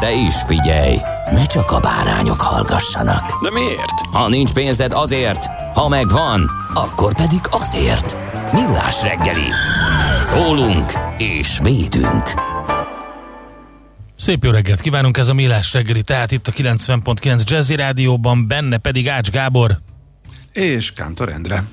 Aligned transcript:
De 0.00 0.12
is 0.12 0.34
figyelj, 0.46 0.96
ne 1.32 1.44
csak 1.44 1.70
a 1.70 1.80
bárányok 1.80 2.40
hallgassanak. 2.40 3.42
De 3.42 3.50
miért? 3.50 4.00
Ha 4.12 4.28
nincs 4.28 4.52
pénzed 4.52 4.92
azért, 4.92 5.46
ha 5.74 5.88
megvan, 5.88 6.50
akkor 6.74 7.14
pedig 7.14 7.40
azért. 7.50 8.16
Millás 8.52 9.02
reggeli. 9.02 9.48
Szólunk 10.22 10.92
és 11.18 11.58
védünk. 11.62 12.22
Szép 14.16 14.44
jó 14.44 14.50
reggelt 14.50 14.80
kívánunk, 14.80 15.16
ez 15.16 15.28
a 15.28 15.34
Millás 15.34 15.72
reggeli, 15.72 16.02
tehát 16.02 16.32
itt 16.32 16.46
a 16.48 16.52
90.9 16.52 17.44
Jazzy 17.44 17.74
Rádióban, 17.74 18.46
benne 18.46 18.78
pedig 18.78 19.08
Ács 19.08 19.30
Gábor, 19.30 19.78
És 20.52 20.92
Kántor 20.92 21.28
Endre. 21.28 21.64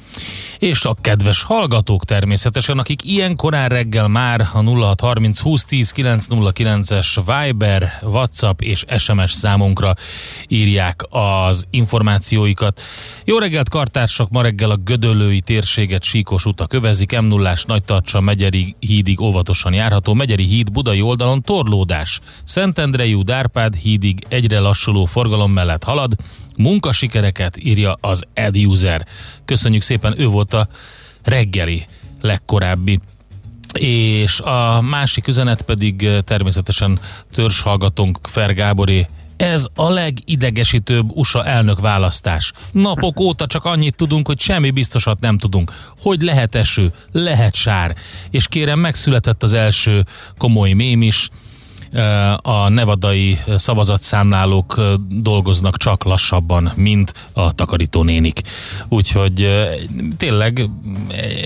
És 0.66 0.86
a 0.86 0.96
kedves 1.02 1.44
hallgatók 1.44 2.06
természetesen, 2.06 2.80
akik 2.80 3.04
ilyen 3.04 3.36
korán 3.36 3.70
reggel 3.70 4.08
már 4.08 4.42
a 4.54 4.64
0630 4.64 5.42
2010 5.42 5.94
909-es 5.96 7.20
Viber, 7.26 8.00
WhatsApp 8.04 8.62
és 8.62 8.86
SMS 8.98 9.32
számunkra 9.32 9.94
írják 10.48 11.04
az 11.10 11.68
információikat. 11.70 12.82
Jó 13.26 13.38
reggelt, 13.38 13.70
kartársak! 13.70 14.30
Ma 14.30 14.42
reggel 14.42 14.72
a 14.72 14.76
Gödöllői 14.76 15.42
térséget 15.42 16.04
síkos 16.04 16.46
utak 16.46 16.74
övezik, 16.74 17.20
m 17.20 17.26
0 17.26 17.54
nagy 17.66 17.84
tartsa 17.84 18.20
Megyeri 18.20 18.76
hídig 18.80 19.22
óvatosan 19.22 19.74
járható, 19.74 20.14
Megyeri 20.14 20.46
híd 20.46 20.72
budai 20.72 21.02
oldalon 21.02 21.42
torlódás. 21.42 22.22
Szentendrei 22.44 23.14
út 23.14 23.32
hídig 23.82 24.26
egyre 24.28 24.60
lassuló 24.60 25.06
forgalom 25.06 25.52
mellett 25.52 25.84
halad, 25.84 26.16
munkasikereket 26.58 27.64
írja 27.64 27.98
az 28.02 28.24
Ed 28.34 28.58
User. 28.58 29.06
Köszönjük 29.46 29.82
szépen, 29.82 30.20
ő 30.20 30.28
volt 30.28 30.54
a 30.54 30.68
reggeli 31.24 31.86
legkorábbi 32.22 33.00
és 33.80 34.40
a 34.40 34.82
másik 34.82 35.28
üzenet 35.28 35.62
pedig 35.62 36.04
eh, 36.04 36.22
természetesen 36.22 37.00
törzshallgatónk 37.34 38.20
Fer 38.22 38.54
Gáboré. 38.54 39.06
Ez 39.38 39.66
a 39.76 39.90
legidegesítőbb 39.90 41.10
USA 41.14 41.46
elnök 41.46 41.80
választás. 41.80 42.52
Napok 42.72 43.20
óta 43.20 43.46
csak 43.46 43.66
annyit 43.66 43.96
tudunk, 43.96 44.28
hogy 44.28 44.40
semmi 44.40 44.72
biztosat 44.72 45.20
nem 45.20 45.38
tudunk. 45.38 45.72
Hogy 46.00 46.22
lehet 46.22 46.56
eső, 46.56 46.94
lehet 47.12 47.56
sár. 47.56 47.96
És 48.30 48.48
kérem, 48.48 48.80
megszületett 48.80 49.44
az 49.44 49.54
első 49.54 50.06
komoly 50.38 50.72
mém 50.72 51.02
is. 51.02 51.30
Eh, 51.96 52.34
A 52.42 52.70
nevadai 52.70 53.40
szavazatszámlálók 53.56 54.74
eh, 54.78 54.94
dolgoznak 55.10 55.78
csak 55.78 56.04
lassabban, 56.04 56.72
mint 56.76 57.14
a 57.34 57.54
takarítónénik. 57.54 58.42
Úgyhogy 58.90 59.42
eh, 59.42 59.68
tényleg 60.18 60.70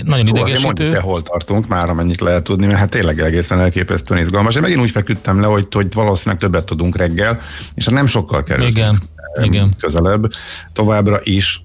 nagyon 0.04 0.28
azért 0.28 0.48
idegesítő. 0.48 0.94
el, 0.94 1.00
hol 1.00 1.22
tartunk 1.22 1.68
már, 1.68 1.88
amennyit 1.88 2.20
lehet 2.20 2.42
tudni, 2.42 2.66
mert 2.66 2.78
hát 2.78 2.90
tényleg 2.90 3.20
egészen 3.20 3.60
elképesztően 3.60 4.20
izgalmas. 4.20 4.54
Én 4.54 4.60
megint 4.62 4.80
úgy 4.80 4.90
feküdtem 4.90 5.40
le, 5.40 5.46
hogy, 5.46 5.66
hogy 5.70 5.92
valószínűleg 5.94 6.40
többet 6.40 6.64
tudunk 6.64 6.96
reggel, 6.96 7.40
és 7.74 7.84
hát 7.84 7.94
nem 7.94 8.06
sokkal 8.06 8.42
kerültünk 8.42 8.76
Igen, 8.76 9.02
igen. 9.42 9.74
közelebb. 9.78 10.30
Továbbra 10.72 11.20
is 11.22 11.64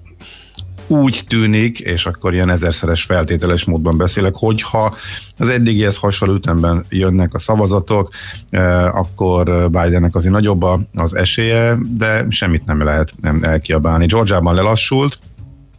úgy 0.86 1.24
tűnik, 1.28 1.78
és 1.78 2.06
akkor 2.06 2.34
ilyen 2.34 2.50
ezerszeres 2.50 3.02
feltételes 3.02 3.64
módban 3.64 3.96
beszélek, 3.96 4.34
hogyha 4.34 4.94
az 5.38 5.48
eddigihez 5.48 5.96
hasonló 5.96 6.34
ütemben 6.34 6.84
jönnek 6.88 7.34
a 7.34 7.38
szavazatok, 7.38 8.10
eh, 8.50 8.96
akkor 8.96 9.70
Bidennek 9.70 10.14
azért 10.14 10.32
nagyobb 10.32 10.64
az 10.94 11.14
esélye, 11.14 11.76
de 11.96 12.26
semmit 12.28 12.66
nem 12.66 12.84
lehet 12.84 13.12
nem 13.20 13.42
elkiabálni. 13.42 14.06
Georgiában 14.06 14.54
lelassult, 14.54 15.18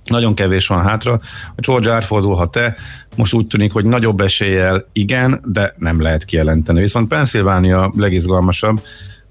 nagyon 0.07 0.33
kevés 0.33 0.67
van 0.67 0.83
hátra. 0.83 1.19
A 1.55 1.61
Georgia 1.61 1.93
átfordulhat-e? 1.93 2.75
Most 3.15 3.33
úgy 3.33 3.47
tűnik, 3.47 3.71
hogy 3.71 3.85
nagyobb 3.85 4.21
eséllyel 4.21 4.85
igen, 4.93 5.41
de 5.45 5.73
nem 5.77 6.01
lehet 6.01 6.25
kijelenteni. 6.25 6.81
Viszont 6.81 7.07
Pennsylvania 7.07 7.93
legizgalmasabb, 7.95 8.81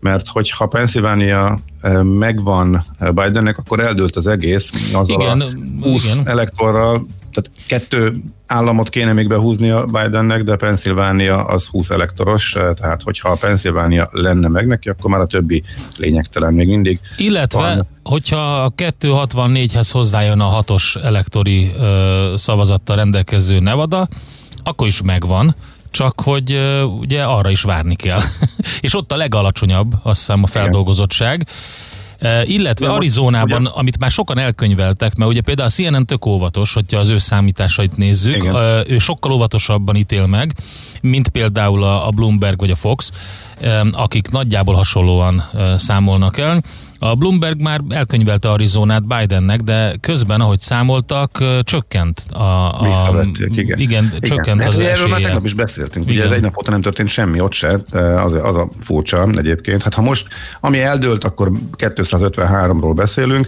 mert 0.07 0.29
hogyha 0.29 0.67
Pennsylvania 0.67 1.59
megvan 2.03 2.85
Bidennek, 2.99 3.59
akkor 3.59 3.81
eldőlt 3.81 4.17
az 4.17 4.27
egész 4.27 4.71
azzal 4.93 5.21
Igen, 5.21 5.41
a 5.41 5.47
20 5.83 6.05
igen. 6.05 6.29
elektorral, 6.29 7.07
tehát 7.33 7.51
kettő 7.69 8.17
államot 8.47 8.89
kéne 8.89 9.13
még 9.13 9.29
behúznia 9.29 9.85
Bidennek, 9.85 10.43
de 10.43 10.57
Pennsylvania 10.57 11.45
az 11.45 11.67
20 11.67 11.91
elektoros, 11.91 12.55
eh, 12.55 12.73
tehát 12.75 13.03
hogyha 13.03 13.29
a 13.29 13.37
Pennsylvania 13.37 14.09
lenne 14.13 14.49
meg 14.49 14.67
neki, 14.67 14.89
akkor 14.89 15.11
már 15.11 15.21
a 15.21 15.27
többi 15.27 15.63
lényegtelen 15.97 16.55
még 16.55 16.69
mindig. 16.69 17.01
Illetve, 17.17 17.61
Van. 17.61 17.87
hogyha 18.03 18.63
a 18.63 18.71
264-hez 18.77 19.89
hozzájön 19.93 20.41
a 20.41 20.45
hatos 20.45 20.97
elektori 21.03 21.73
ö, 21.79 22.33
szavazattal 22.37 22.97
rendelkező 22.97 23.59
Nevada, 23.59 24.09
akkor 24.63 24.87
is 24.87 25.03
megvan, 25.03 25.55
csak 25.91 26.21
hogy 26.21 26.61
ugye 26.99 27.23
arra 27.23 27.51
is 27.51 27.63
várni 27.63 27.95
kell. 27.97 28.21
És 28.81 28.95
ott 28.95 29.13
a 29.13 29.17
legalacsonyabb, 29.17 29.93
azt 30.03 30.19
hiszem 30.19 30.43
a 30.43 30.47
feldolgozottság. 30.47 31.47
Illetve 32.45 32.89
Arizonában, 32.89 33.61
ugye- 33.61 33.71
amit 33.75 33.99
már 33.99 34.11
sokan 34.11 34.39
elkönyveltek, 34.39 35.17
mert 35.17 35.31
ugye 35.31 35.41
például 35.41 35.69
a 35.69 35.71
CNN 35.71 36.07
tök 36.07 36.27
óvatos, 36.27 36.73
hogyha 36.75 36.99
az 36.99 37.09
ő 37.09 37.19
számításait 37.19 37.97
nézzük, 37.97 38.35
Igen. 38.35 38.55
ő 38.87 38.99
sokkal 38.99 39.33
óvatosabban 39.33 39.97
ítél 39.97 40.27
meg, 40.27 40.53
mint 41.01 41.29
például 41.29 41.83
a, 41.85 42.11
Bloomberg 42.11 42.59
vagy 42.59 42.71
a 42.71 42.77
Fox, 42.77 43.11
akik 43.91 44.31
nagyjából 44.31 44.75
hasonlóan 44.75 45.51
számolnak 45.77 46.39
el. 46.39 46.63
A 46.99 47.15
Bloomberg 47.15 47.61
már 47.61 47.81
elkönyvelte 47.89 48.51
Arizonát 48.51 49.07
Bidennek, 49.07 49.61
de 49.61 49.97
közben, 50.01 50.41
ahogy 50.41 50.61
számoltak, 50.61 51.45
csökkent 51.63 52.21
a... 52.31 52.81
a 52.81 53.25
igen. 53.55 53.79
Igen, 53.79 54.13
csökkent 54.21 54.59
De 54.59 54.67
az 54.67 54.79
Erről 54.79 55.03
már 55.03 55.11
esélye. 55.11 55.27
tegnap 55.27 55.45
is 55.45 55.55
beszéltünk. 55.55 56.07
Ugye 56.07 56.15
Igen. 56.15 56.27
ez 56.27 56.33
egy 56.33 56.41
nap 56.43 56.59
óta 56.59 56.71
nem 56.71 56.81
történt 56.81 57.09
semmi 57.09 57.41
ott 57.41 57.53
se, 57.53 57.79
az, 58.25 58.33
az 58.33 58.57
a 58.57 58.69
furcsa 58.81 59.29
egyébként. 59.37 59.83
Hát 59.83 59.95
ha 59.95 60.03
most, 60.03 60.29
ami 60.61 60.81
eldőlt, 60.81 61.25
akkor 61.25 61.53
253-ról 61.79 62.93
beszélünk, 62.95 63.47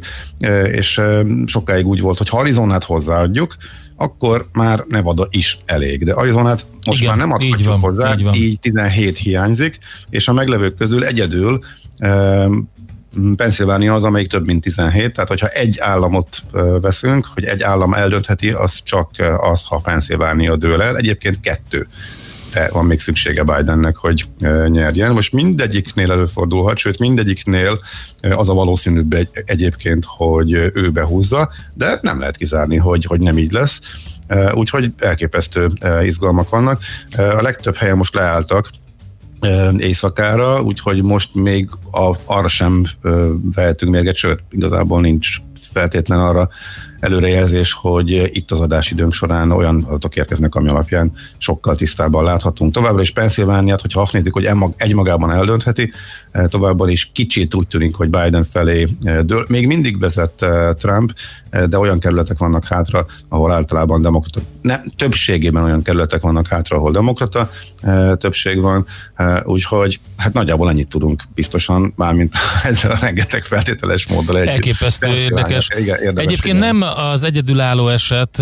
és 0.73 1.01
sokáig 1.47 1.87
úgy 1.87 2.01
volt, 2.01 2.19
hogy 2.19 2.29
ha 2.29 2.39
Arizonát 2.39 2.85
hozzáadjuk, 2.85 3.57
akkor 3.97 4.47
már 4.53 4.85
Nevada 4.89 5.27
is 5.31 5.59
elég. 5.65 6.05
De 6.05 6.13
Arizonát 6.13 6.67
most 6.87 7.01
Igen, 7.01 7.17
már 7.17 7.27
nem 7.27 7.41
így 7.41 7.53
adhatjuk 7.53 7.69
van, 7.69 7.81
hozzá, 7.81 8.13
így 8.13 8.23
van. 8.23 8.35
így 8.35 8.61
17 8.61 9.19
hiányzik, 9.19 9.79
és 10.11 10.29
a 10.29 10.33
meglevők 10.33 10.75
közül 10.75 11.05
egyedül 11.05 11.61
Pennsylvania 13.37 13.95
az, 13.95 14.05
amelyik 14.05 14.29
több 14.29 14.47
mint 14.47 14.63
17, 14.63 15.13
tehát 15.13 15.29
hogyha 15.29 15.49
egy 15.49 15.79
államot 15.79 16.29
veszünk, 16.81 17.27
hogy 17.35 17.45
egy 17.45 17.63
állam 17.63 17.95
eldöntheti, 17.95 18.51
az 18.51 18.75
csak 18.83 19.11
az, 19.37 19.65
ha 19.65 19.79
Pennsylvania 19.79 20.57
dől 20.57 20.83
el. 20.83 20.97
Egyébként 20.97 21.41
kettő 21.41 21.89
de 22.53 22.69
van 22.73 22.87
még 22.87 23.01
szüksége 23.01 23.43
Bidennek, 23.43 23.97
hogy 23.97 24.29
nyerjen. 24.67 25.13
Most 25.13 25.33
mindegyiknél 25.33 26.11
előfordulhat, 26.13 26.79
sőt 26.79 26.99
mindegyiknél 26.99 27.81
az 28.21 28.49
a 28.49 28.55
valószínűbb 28.55 29.13
egy, 29.13 29.29
egyébként, 29.45 30.05
hogy 30.07 30.53
ő 30.53 30.91
behúzza, 30.93 31.51
de 31.75 31.99
nem 32.03 32.19
lehet 32.19 32.37
kizárni, 32.37 32.77
hogy, 32.77 33.05
hogy 33.05 33.21
nem 33.21 33.39
így 33.39 33.53
lesz. 33.53 33.81
Úgyhogy 34.55 34.93
elképesztő 34.99 35.71
izgalmak 36.03 36.49
vannak. 36.49 36.83
A 37.17 37.43
legtöbb 37.43 37.77
helyen 37.77 37.97
most 37.97 38.15
leálltak, 38.15 38.69
éjszakára, 39.79 40.63
úgyhogy 40.63 41.03
most 41.03 41.35
még 41.35 41.71
a, 41.93 42.17
arra 42.25 42.49
sem 42.49 42.85
vehetünk 43.55 43.93
mérget, 43.93 44.15
sőt, 44.15 44.43
igazából 44.51 45.01
nincs 45.01 45.29
feltétlen 45.73 46.21
arra 46.21 46.49
előrejelzés, 47.01 47.73
hogy 47.73 48.11
itt 48.37 48.51
az 48.51 48.61
adásidőnk 48.61 49.13
során 49.13 49.51
olyan 49.51 49.85
adatok 49.89 50.17
érkeznek, 50.17 50.55
ami 50.55 50.69
alapján 50.69 51.13
sokkal 51.39 51.77
tisztábban 51.77 52.25
láthatunk. 52.25 52.73
Továbbra 52.73 53.03
is 53.03 53.13
Pennsylvániát, 53.13 53.81
hogyha 53.81 54.01
azt 54.01 54.13
nézzük, 54.13 54.33
hogy 54.33 54.45
emag- 54.45 54.83
egymagában 54.83 55.31
eldöntheti, 55.31 55.93
eh, 56.31 56.47
továbbra 56.47 56.89
is 56.89 57.11
kicsit 57.13 57.55
úgy 57.55 57.67
tűnik, 57.67 57.95
hogy 57.95 58.09
Biden 58.09 58.45
felé 58.45 58.89
eh, 59.03 59.19
dől. 59.21 59.45
Még 59.49 59.67
mindig 59.67 59.99
vezet 59.99 60.43
eh, 60.43 60.75
Trump, 60.79 61.13
de 61.69 61.79
olyan 61.79 61.99
kerületek 61.99 62.39
vannak 62.39 62.65
hátra, 62.65 63.07
ahol 63.29 63.53
általában 63.53 64.03
demokrata, 64.03 64.41
ne, 64.63 64.81
többségében 64.97 65.65
olyan 65.65 65.83
kerületek 65.83 66.21
vannak 66.21 66.47
hátra, 66.47 66.77
ahol 66.77 66.91
demokrata 66.91 67.51
többség 68.19 68.61
van, 68.61 68.87
úgyhogy 69.45 70.01
hát 70.17 70.33
nagyjából 70.33 70.71
ennyit 70.71 70.89
tudunk 70.89 71.23
biztosan, 71.35 71.93
mármint 71.97 72.35
ezzel 72.65 72.91
a 72.91 72.99
rengeteg 73.01 73.45
feltételes 73.45 74.07
móddal 74.07 74.37
együtt. 74.39 74.53
Elképesztő 74.53 75.15
érdekes. 75.15 75.69
igen, 75.79 75.99
érdemes 75.99 76.25
Egyébként 76.25 76.59
nem 76.59 76.83
az 76.83 77.23
egyedülálló 77.23 77.89
eset 77.89 78.39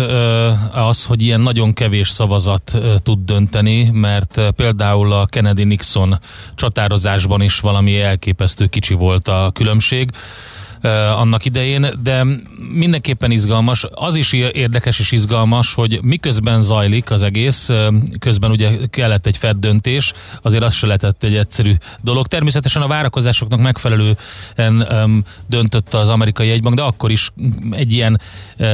az, 0.71 1.05
hogy 1.05 1.21
ilyen 1.21 1.41
nagyon 1.41 1.73
kevés 1.73 2.09
szavazat 2.09 2.77
tud 3.03 3.19
dönteni, 3.25 3.89
mert 3.91 4.41
például 4.55 5.11
a 5.11 5.25
Kennedy-Nixon 5.25 6.19
csatározásban 6.55 7.41
is 7.41 7.59
valami 7.59 7.76
elképesztő 7.85 8.67
kicsi 8.67 8.93
volt 8.93 9.27
a 9.27 9.51
különbség 9.53 10.09
annak 11.15 11.45
idején, 11.45 11.87
de 12.03 12.25
mindenképpen 12.73 13.31
izgalmas. 13.31 13.85
Az 13.91 14.15
is 14.15 14.33
érdekes 14.33 14.99
és 14.99 15.11
izgalmas, 15.11 15.73
hogy 15.73 15.99
miközben 16.03 16.61
zajlik 16.61 17.11
az 17.11 17.21
egész, 17.21 17.69
közben 18.19 18.51
ugye 18.51 18.71
kellett 18.89 19.25
egy 19.25 19.37
Fed 19.37 19.57
döntés, 19.57 20.13
azért 20.41 20.63
az 20.63 20.73
se 20.73 20.85
lehetett 20.85 21.23
egy 21.23 21.35
egyszerű 21.35 21.73
dolog. 22.01 22.27
Természetesen 22.27 22.81
a 22.81 22.87
várakozásoknak 22.87 23.59
megfelelően 23.59 24.87
döntött 25.47 25.93
az 25.93 26.09
amerikai 26.09 26.47
jegybank, 26.47 26.75
de 26.75 26.81
akkor 26.81 27.11
is 27.11 27.29
egy 27.71 27.91
ilyen 27.91 28.21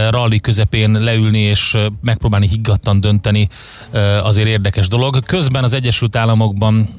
rally 0.10 0.40
közepén 0.40 0.92
leülni 0.92 1.40
és 1.40 1.78
megpróbálni 2.02 2.48
higgadtan 2.48 3.00
dönteni 3.00 3.50
azért 4.24 4.48
érdekes 4.48 4.88
dolog. 4.88 5.24
Közben 5.26 5.64
az 5.64 5.74
Egyesült 5.74 6.16
Államokban 6.16 6.90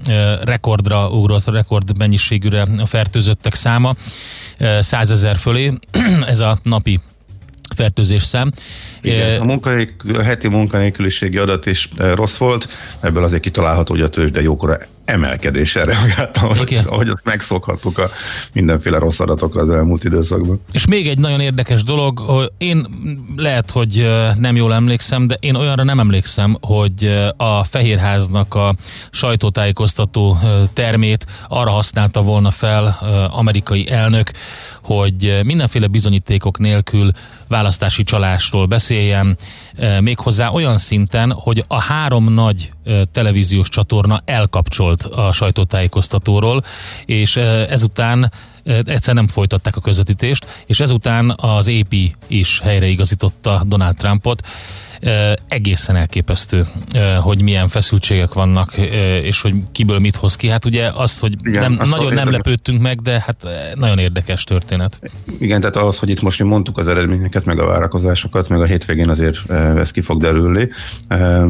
rekordra 0.43 1.09
ugrott, 1.09 1.47
rekord 1.47 1.99
mennyiségűre 1.99 2.67
a 2.79 2.87
fertőzöttek 2.87 3.55
száma, 3.55 3.95
ö, 4.94 4.96
100 4.96 5.11
ezer 5.11 5.37
fölé, 5.37 5.73
ez 6.26 6.41
a 6.41 6.58
napi 6.62 7.00
fertőzés 7.76 8.23
szám. 8.23 8.52
Igen, 9.05 9.41
a, 9.41 9.45
munkanélkül, 9.45 10.17
a 10.17 10.23
heti 10.23 10.49
munkanélküliségi 10.49 11.39
adat 11.39 11.67
is 11.67 11.89
eh, 11.97 12.15
rossz 12.15 12.37
volt, 12.37 12.69
ebből 13.01 13.25
azért 13.25 13.43
kitalálható, 13.43 13.93
hogy 13.95 14.03
a 14.03 14.09
tőzsde 14.09 14.43
jókora 14.43 14.77
emelkedésre 15.05 15.85
reagáltam, 15.85 16.49
ahogy 16.87 17.09
azt 17.09 17.25
megszokhattuk 17.25 17.99
a 17.99 18.11
mindenféle 18.53 18.99
rossz 18.99 19.20
adatokra 19.20 19.61
az 19.61 19.70
elmúlt 19.70 20.05
időszakban. 20.05 20.61
És 20.73 20.87
még 20.87 21.08
egy 21.08 21.19
nagyon 21.19 21.41
érdekes 21.41 21.82
dolog, 21.82 22.19
hogy 22.19 22.53
én 22.58 22.87
lehet, 23.37 23.70
hogy 23.70 23.99
ö, 23.99 24.29
nem 24.39 24.56
jól 24.56 24.75
emlékszem, 24.75 25.27
de 25.27 25.37
én 25.41 25.55
olyanra 25.55 25.84
nem 25.84 26.01
emlékszem, 26.01 26.56
hogy 26.61 27.31
a 27.37 27.65
Fehérháznak 27.65 28.55
a 28.55 28.75
sajtótájékoztató 29.11 30.39
termét 30.73 31.27
arra 31.49 31.70
használta 31.70 32.23
volna 32.23 32.51
fel 32.51 32.99
amerikai 33.32 33.91
elnök, 33.91 34.31
hogy 34.82 35.41
mindenféle 35.44 35.87
bizonyítékok 35.87 36.58
nélkül 36.58 37.11
választási 37.49 38.03
csalásról 38.03 38.67
beszéljen, 38.94 39.36
méghozzá 40.01 40.48
olyan 40.48 40.79
szinten, 40.79 41.32
hogy 41.32 41.65
a 41.69 41.81
három 41.81 42.34
nagy 42.34 42.70
televíziós 43.13 43.69
csatorna 43.69 44.22
elkapcsolt 44.24 45.03
a 45.03 45.32
sajtótájékoztatóról, 45.32 46.65
és 47.06 47.36
ezután 47.36 48.32
egyszer 48.84 49.15
nem 49.15 49.29
folytatták 49.29 49.77
a 49.77 49.81
közvetítést, 49.81 50.65
és 50.67 50.81
ezután 50.81 51.34
az 51.36 51.69
AP 51.69 51.94
is 52.27 52.60
helyreigazította 52.60 53.63
Donald 53.67 53.96
Trumpot. 53.96 54.46
Egészen 55.49 55.96
elképesztő, 55.96 56.67
hogy 57.23 57.43
milyen 57.43 57.69
feszültségek 57.69 58.32
vannak, 58.32 58.77
és 59.23 59.41
hogy 59.41 59.55
kiből 59.73 59.99
mit 59.99 60.17
hoz 60.17 60.37
ki. 60.37 60.49
Hát 60.49 60.65
ugye 60.65 60.91
az, 60.94 61.19
hogy 61.19 61.34
Igen, 61.43 61.73
nem, 61.73 61.89
nagyon 61.89 62.05
nem 62.05 62.13
érdekes. 62.13 62.32
lepődtünk 62.32 62.81
meg, 62.81 63.01
de 63.01 63.23
hát 63.27 63.37
nagyon 63.75 63.99
érdekes 63.99 64.44
történet. 64.44 65.01
Igen, 65.39 65.61
tehát 65.61 65.77
az, 65.77 65.99
hogy 65.99 66.08
itt 66.08 66.23
most 66.23 66.43
mi 66.43 66.49
mondtuk 66.49 66.79
az 66.79 66.89
eredményeket, 66.89 67.44
meg 67.44 67.58
a 67.58 67.67
várakozásokat, 67.67 68.49
meg 68.49 68.61
a 68.61 68.65
hétvégén 68.65 69.08
azért 69.08 69.51
ez 69.51 69.91
ki 69.91 70.01
fog 70.01 70.20
derülni. 70.20 70.69
Eh, 71.08 71.44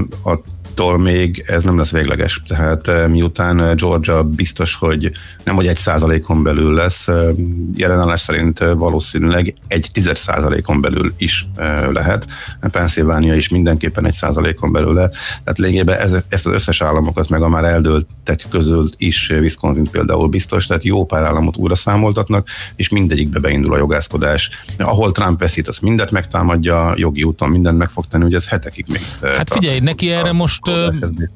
Attól 0.76 0.98
még 0.98 1.44
ez 1.46 1.62
nem 1.62 1.78
lesz 1.78 1.90
végleges. 1.90 2.40
Tehát 2.48 2.88
eh, 2.88 3.08
miután 3.08 3.60
eh, 3.60 3.74
Georgia 3.74 4.22
biztos, 4.22 4.74
hogy 4.74 5.10
nem, 5.44 5.54
hogy 5.54 5.66
egy 5.66 5.76
százalékon 5.76 6.42
belül 6.42 6.74
lesz, 6.74 7.08
eh, 7.08 7.28
jelenállás 7.74 8.20
szerint 8.20 8.58
valószínűleg 8.58 9.54
egy 9.68 9.88
tized 9.92 10.16
százalékon 10.16 10.80
belül 10.80 11.12
is 11.18 11.46
eh, 11.56 11.88
lehet. 11.92 12.26
Pennsylvania 12.60 13.34
is 13.34 13.48
mindenképpen 13.48 14.06
egy 14.06 14.12
százalékon 14.12 14.72
belül 14.72 14.94
lehet. 14.94 15.16
Tehát 15.44 15.58
lényegében 15.58 15.98
ez, 15.98 16.24
ezt 16.28 16.46
az 16.46 16.52
összes 16.52 16.82
államokat, 16.82 17.28
meg 17.28 17.42
a 17.42 17.48
már 17.48 17.64
eldőltek 17.64 18.44
közül 18.50 18.90
is 18.96 19.30
Wisconsin 19.30 19.90
például 19.90 20.28
biztos, 20.28 20.66
tehát 20.66 20.84
jó 20.84 21.06
pár 21.06 21.22
államot 21.22 21.56
újra 21.56 21.74
számoltatnak, 21.74 22.48
és 22.76 22.88
mindegyikbe 22.88 23.38
beindul 23.38 23.72
a 23.72 23.76
jogászkodás. 23.76 24.50
Ahol 24.78 25.12
Trump 25.12 25.40
veszít, 25.40 25.68
az 25.68 25.78
mindent 25.78 26.10
megtámadja, 26.10 26.92
jogi 26.96 27.22
úton 27.22 27.48
mindent 27.48 27.78
meg 27.78 27.88
fog 27.88 28.04
tenni, 28.06 28.22
hogy 28.22 28.34
ez 28.34 28.48
hetekig 28.48 28.84
még. 28.88 29.02
Hát 29.20 29.52
figyelj, 29.52 29.80
neki 29.80 30.10
erre 30.10 30.32
most 30.32 30.63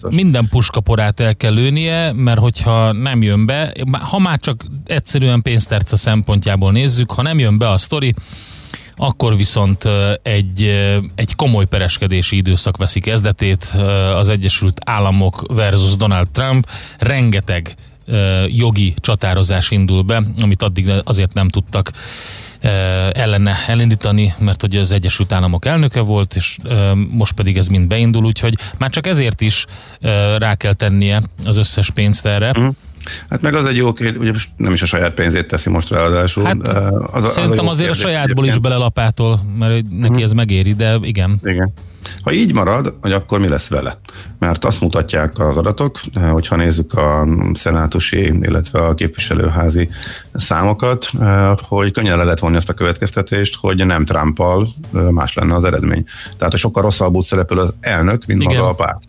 minden 0.09 0.49
puskaporát 0.51 1.21
el 1.21 1.37
kell 1.37 1.53
lőnie, 1.53 2.13
mert 2.13 2.39
hogyha 2.39 2.93
nem 2.93 3.23
jön 3.23 3.47
be, 3.47 3.75
ha 3.91 4.19
már 4.19 4.39
csak 4.39 4.65
egyszerűen 4.87 5.43
pénzterca 5.43 5.97
szempontjából 5.97 6.73
nézzük, 6.73 7.13
ha 7.13 7.23
nem 7.23 7.39
jön 7.39 7.59
be 7.59 7.71
a 7.71 7.79
sztori, 7.79 8.15
akkor 8.97 9.37
viszont 9.37 9.85
egy, 10.23 10.63
egy 11.15 11.35
komoly 11.37 11.65
pereskedési 11.65 12.37
időszak 12.37 12.77
veszi 12.77 13.01
kezdetét 13.01 13.65
az 14.15 14.29
Egyesült 14.29 14.81
Államok 14.85 15.45
versus 15.55 15.97
Donald 15.97 16.31
Trump. 16.31 16.69
Rengeteg 16.99 17.75
jogi 18.47 18.95
csatározás 18.97 19.71
indul 19.71 20.03
be, 20.03 20.23
amit 20.41 20.63
addig 20.63 20.91
azért 21.05 21.35
nem 21.35 21.49
tudtak 21.49 21.93
ellene 23.13 23.57
elindítani, 23.67 24.35
mert 24.39 24.61
hogy 24.61 24.77
az 24.77 24.93
Egyesült 24.93 25.33
Államok 25.33 25.67
elnöke 25.67 26.01
volt, 26.01 26.35
és 26.35 26.57
most 27.11 27.33
pedig 27.33 27.57
ez 27.57 27.67
mind 27.67 27.87
beindul, 27.89 28.25
úgyhogy 28.25 28.59
már 28.79 28.91
csak 28.91 29.07
ezért 29.07 29.41
is 29.41 29.67
rá 30.39 30.55
kell 30.55 30.73
tennie 30.73 31.23
az 31.45 31.57
összes 31.57 31.91
pénzt 31.91 32.27
erre. 32.27 32.51
Mhm. 32.51 32.69
Hát 33.31 33.41
meg 33.41 33.55
az 33.55 33.65
egy 33.65 33.77
jó 33.77 33.93
kérdés, 33.93 34.21
ugye 34.21 34.33
most 34.33 34.49
nem 34.57 34.73
is 34.73 34.83
a 34.83 34.87
saját 34.87 35.15
pénzét 35.15 35.47
teszi 35.47 35.71
most 35.71 35.91
ráadásul. 35.91 36.45
Hát, 36.45 36.69
az, 37.13 37.25
az 37.25 37.33
Szerintem 37.33 37.65
jó 37.65 37.71
azért 37.71 37.91
a 37.91 37.93
kérdés 37.93 38.11
sajátból 38.11 38.45
is 38.45 38.51
egyébként. 38.51 38.63
belelapától, 38.63 39.41
mert 39.59 39.73
hogy 39.73 39.85
neki 39.85 40.23
ez 40.23 40.33
megéri, 40.33 40.75
de 40.75 40.99
igen. 41.03 41.41
Igen. 41.45 41.73
Ha 42.23 42.33
így 42.33 42.53
marad, 42.53 42.95
hogy 43.01 43.13
akkor 43.13 43.39
mi 43.39 43.49
lesz 43.49 43.69
vele? 43.69 43.99
Mert 44.39 44.65
azt 44.65 44.81
mutatják 44.81 45.39
az 45.39 45.57
adatok, 45.57 46.01
hogyha 46.31 46.57
nézzük 46.57 46.93
a 46.93 47.27
szenátusi, 47.55 48.33
illetve 48.41 48.81
a 48.81 48.95
képviselőházi 48.95 49.89
számokat, 50.35 51.11
hogy 51.63 51.93
könnyen 51.93 52.17
le 52.17 52.23
lehet 52.25 52.39
vonni 52.39 52.57
azt 52.57 52.69
a 52.69 52.75
következtetést, 52.75 53.57
hogy 53.57 53.87
nem 53.87 54.05
Trumpal 54.05 54.69
más 54.91 55.35
lenne 55.35 55.55
az 55.55 55.65
eredmény. 55.65 56.05
Tehát, 56.37 56.53
hogy 56.53 56.63
sokkal 56.63 56.83
rosszabbul 56.83 57.23
szerepel 57.23 57.59
az 57.59 57.75
elnök, 57.81 58.27
mint 58.27 58.43
Igen. 58.43 58.57
maga 58.57 58.69
a 58.69 58.75
párt. 58.75 59.03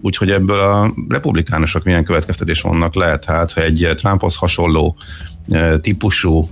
Úgyhogy 0.00 0.30
ebből 0.30 0.60
a 0.60 0.92
republikánusok 1.08 1.84
milyen 1.84 2.04
következtetés 2.04 2.60
vannak 2.60 2.94
lehet, 2.94 3.24
hát, 3.24 3.52
ha 3.52 3.60
egy 3.60 3.92
Trumphoz 3.96 4.36
hasonló 4.36 4.96
típusú 5.80 6.48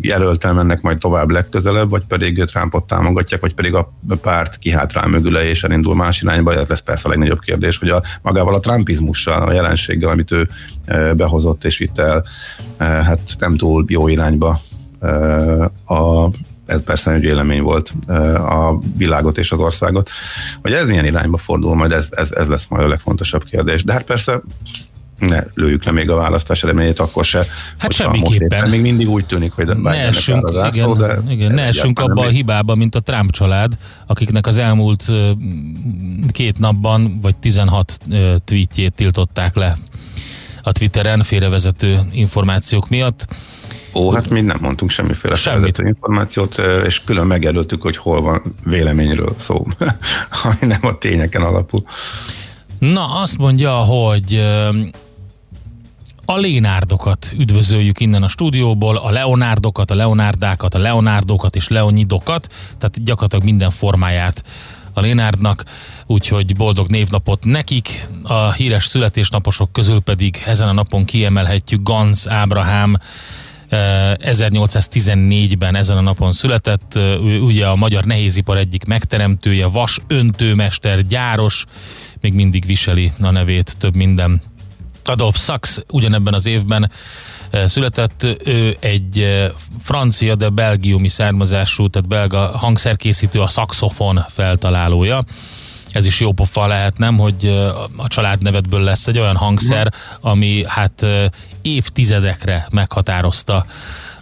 jelöltel 0.00 0.52
mennek 0.52 0.80
majd 0.80 0.98
tovább 0.98 1.30
legközelebb, 1.30 1.90
vagy 1.90 2.04
pedig 2.08 2.44
Trumpot 2.44 2.86
támogatják, 2.86 3.40
vagy 3.40 3.54
pedig 3.54 3.74
a 3.74 3.92
párt 4.20 4.58
kihátrál 4.58 5.06
mögüle 5.06 5.44
és 5.44 5.64
elindul 5.64 5.94
más 5.94 6.22
irányba. 6.22 6.54
Ez 6.54 6.68
lesz 6.68 6.82
persze 6.82 7.06
a 7.06 7.10
legnagyobb 7.10 7.40
kérdés, 7.40 7.78
hogy 7.78 7.88
a, 7.88 8.02
magával 8.22 8.54
a 8.54 8.60
trumpizmussal, 8.60 9.42
a 9.42 9.52
jelenséggel, 9.52 10.10
amit 10.10 10.32
ő 10.32 10.48
behozott 11.16 11.64
és 11.64 11.78
vitt 11.78 11.98
el, 11.98 12.24
hát 12.78 13.20
nem 13.38 13.56
túl 13.56 13.84
jó 13.88 14.08
irányba 14.08 14.60
a 15.86 16.28
ez 16.66 16.82
persze 16.82 17.10
egy 17.12 17.20
vélemény 17.20 17.62
volt 17.62 17.92
a 18.36 18.78
világot 18.96 19.38
és 19.38 19.52
az 19.52 19.58
országot. 19.58 20.10
Hogy 20.62 20.72
ez 20.72 20.88
milyen 20.88 21.04
irányba 21.04 21.36
fordul, 21.36 21.74
majd 21.74 21.92
ez, 21.92 22.08
ez, 22.10 22.32
ez 22.32 22.48
lesz 22.48 22.66
majd 22.68 22.84
a 22.84 22.88
legfontosabb 22.88 23.44
kérdés. 23.44 23.84
De 23.84 23.92
hát 23.92 24.04
persze 24.04 24.40
ne 25.18 25.42
lőjük 25.54 25.84
le 25.84 25.92
még 25.92 26.10
a 26.10 26.16
választás 26.16 26.62
eredményét, 26.62 26.98
akkor 26.98 27.24
se. 27.24 27.46
Hát 27.78 27.92
semmiképpen. 27.92 28.68
Még 28.68 28.80
mindig 28.80 29.08
úgy 29.08 29.26
tűnik, 29.26 29.52
hogy 29.52 29.66
ne 29.66 29.90
essünk, 29.90 30.50
igen, 30.50 30.72
szó, 30.72 30.94
de 30.94 31.18
igen, 31.28 31.54
ne 31.54 31.62
essünk 31.62 31.98
abba 31.98 32.22
a 32.22 32.28
hibába, 32.28 32.74
mint 32.74 32.94
a 32.94 33.00
Trump 33.00 33.30
család, 33.30 33.72
akiknek 34.06 34.46
az 34.46 34.56
elmúlt 34.56 35.04
két 36.30 36.58
napban, 36.58 37.18
vagy 37.22 37.36
16 37.36 37.98
tweetjét 38.44 38.94
tiltották 38.94 39.56
le 39.56 39.76
a 40.62 40.72
Twitteren 40.72 41.22
félrevezető 41.22 42.00
információk 42.12 42.88
miatt. 42.88 43.26
Ó, 43.94 44.10
hát 44.10 44.28
mi 44.28 44.40
nem 44.40 44.58
mondtunk 44.60 44.90
semmiféle 44.90 45.34
Semmit. 45.34 45.78
információt, 45.78 46.62
és 46.86 47.04
külön 47.04 47.26
megjelöltük, 47.26 47.82
hogy 47.82 47.96
hol 47.96 48.22
van 48.22 48.42
véleményről 48.64 49.34
szó, 49.38 49.66
ami 50.44 50.56
nem 50.60 50.80
a 50.80 50.98
tényeken 50.98 51.42
alapul. 51.42 51.84
Na, 52.92 53.20
azt 53.20 53.38
mondja, 53.38 53.72
hogy 53.72 54.44
a 56.24 56.36
Lénárdokat 56.36 57.34
üdvözöljük 57.38 58.00
innen 58.00 58.22
a 58.22 58.28
stúdióból, 58.28 58.96
a 58.96 59.10
Leonárdokat, 59.10 59.90
a 59.90 59.94
Leonárdákat, 59.94 60.74
a 60.74 60.78
Leonárdokat 60.78 61.56
és 61.56 61.68
Leonidokat, 61.68 62.52
tehát 62.78 63.04
gyakorlatilag 63.04 63.44
minden 63.44 63.70
formáját 63.70 64.44
a 64.92 65.00
Lénárdnak, 65.00 65.64
úgyhogy 66.06 66.56
boldog 66.56 66.88
névnapot 66.88 67.44
nekik. 67.44 68.06
A 68.22 68.52
híres 68.52 68.84
születésnaposok 68.84 69.72
közül 69.72 70.00
pedig 70.00 70.42
ezen 70.46 70.68
a 70.68 70.72
napon 70.72 71.04
kiemelhetjük 71.04 71.82
Gans 71.82 72.26
Ábrahám, 72.26 72.98
1814-ben 73.70 75.74
ezen 75.74 75.96
a 75.96 76.00
napon 76.00 76.32
született, 76.32 76.98
ugye 77.40 77.66
a 77.66 77.76
magyar 77.76 78.04
nehézipar 78.04 78.56
egyik 78.56 78.84
megteremtője, 78.84 79.66
vas 79.66 79.98
öntőmester, 80.06 81.06
gyáros, 81.06 81.66
még 82.24 82.32
mindig 82.32 82.66
viseli 82.66 83.12
a 83.20 83.30
nevét 83.30 83.76
több 83.78 83.94
minden. 83.94 84.42
Adolf 85.04 85.36
Sachs 85.38 85.78
ugyanebben 85.90 86.34
az 86.34 86.46
évben 86.46 86.90
született, 87.66 88.26
ő 88.44 88.76
egy 88.80 89.42
francia, 89.82 90.34
de 90.34 90.48
belgiumi 90.48 91.08
származású, 91.08 91.88
tehát 91.88 92.08
belga 92.08 92.38
hangszerkészítő, 92.38 93.40
a 93.40 93.48
szaxofon 93.48 94.24
feltalálója 94.28 95.24
ez 95.92 96.06
is 96.06 96.20
jó 96.20 96.32
pofa 96.32 96.66
lehet, 96.66 96.98
nem, 96.98 97.18
hogy 97.18 97.46
a 97.96 98.08
családnevedből 98.08 98.80
lesz 98.80 99.06
egy 99.06 99.18
olyan 99.18 99.36
hangszer, 99.36 99.92
ami 100.20 100.64
hát 100.66 101.06
évtizedekre 101.62 102.66
meghatározta 102.70 103.66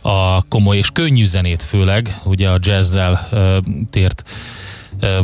a 0.00 0.42
komoly 0.42 0.76
és 0.76 0.90
könnyű 0.90 1.26
zenét 1.26 1.62
főleg, 1.62 2.20
ugye 2.24 2.48
a 2.48 2.58
jazzdel 2.60 3.28
tért 3.90 4.24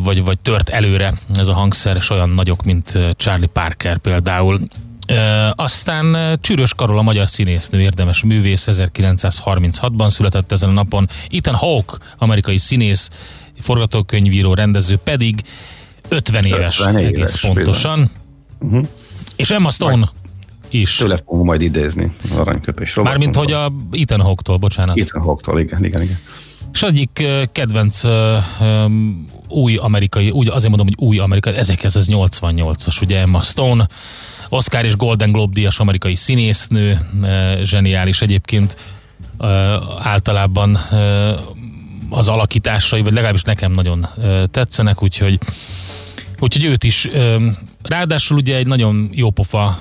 vagy, 0.02 0.24
vagy 0.24 0.38
tört 0.38 0.68
előre 0.68 1.12
ez 1.34 1.48
a 1.48 1.52
hangszer, 1.52 1.96
és 1.96 2.10
olyan 2.10 2.30
nagyok, 2.30 2.62
mint 2.64 2.98
Charlie 3.16 3.46
Parker 3.46 3.98
például. 3.98 4.60
E, 5.06 5.52
aztán 5.56 6.38
Csűrös 6.40 6.74
Karol, 6.74 6.98
a 6.98 7.02
magyar 7.02 7.28
színésznő, 7.28 7.80
érdemes 7.80 8.22
művész, 8.22 8.68
1936-ban 8.70 10.08
született 10.08 10.52
ezen 10.52 10.68
a 10.68 10.72
napon. 10.72 11.08
Ethan 11.30 11.54
Hawke, 11.54 11.96
amerikai 12.18 12.58
színész, 12.58 13.10
forgatókönyvíró, 13.60 14.54
rendező 14.54 14.96
pedig 14.96 15.42
50 16.08 16.44
éves, 16.44 16.78
50 16.78 16.98
éves 16.98 17.12
egész 17.12 17.40
pontosan. 17.40 18.10
Uh-huh. 18.58 18.86
És 19.36 19.50
Emma 19.50 19.70
Stone 19.70 19.96
majd, 19.96 20.10
is. 20.70 20.96
Tőle 20.96 21.16
fogunk 21.16 21.44
majd 21.44 21.62
idézni 21.62 22.12
aranyköpés. 22.36 22.94
Mármint, 22.94 23.36
hogy 23.36 23.52
a 23.52 23.72
Ethan 23.90 24.20
Hawke-tól, 24.20 24.56
bocsánat. 24.56 24.98
Ethan 24.98 25.22
Hawke-tól, 25.22 25.60
igen, 25.60 25.84
igen, 25.84 26.02
igen. 26.02 26.18
És 26.72 26.82
egyik 26.82 27.26
kedvenc 27.52 28.02
új 29.48 29.76
amerikai, 29.76 30.30
úgy 30.30 30.48
azért 30.48 30.68
mondom, 30.68 30.86
hogy 30.86 31.06
új 31.06 31.18
amerikai, 31.18 31.52
1988-as, 31.56 33.02
ugye 33.02 33.18
Emma 33.18 33.42
Stone, 33.42 33.88
Oscar 34.48 34.84
és 34.84 34.96
Golden 34.96 35.32
Globe 35.32 35.52
díjas 35.52 35.78
amerikai 35.78 36.14
színésznő, 36.14 36.98
zseniális 37.62 38.20
egyébként 38.20 38.76
általában 39.98 40.78
az 42.10 42.28
alakításai, 42.28 43.02
vagy 43.02 43.12
legalábbis 43.12 43.42
nekem 43.42 43.72
nagyon 43.72 44.06
tetszenek, 44.50 45.02
úgyhogy 45.02 45.38
Úgyhogy 46.40 46.64
őt 46.64 46.84
is, 46.84 47.08
ráadásul 47.82 48.36
ugye 48.36 48.56
egy 48.56 48.66
nagyon 48.66 49.08
jó 49.12 49.30
pofa 49.30 49.78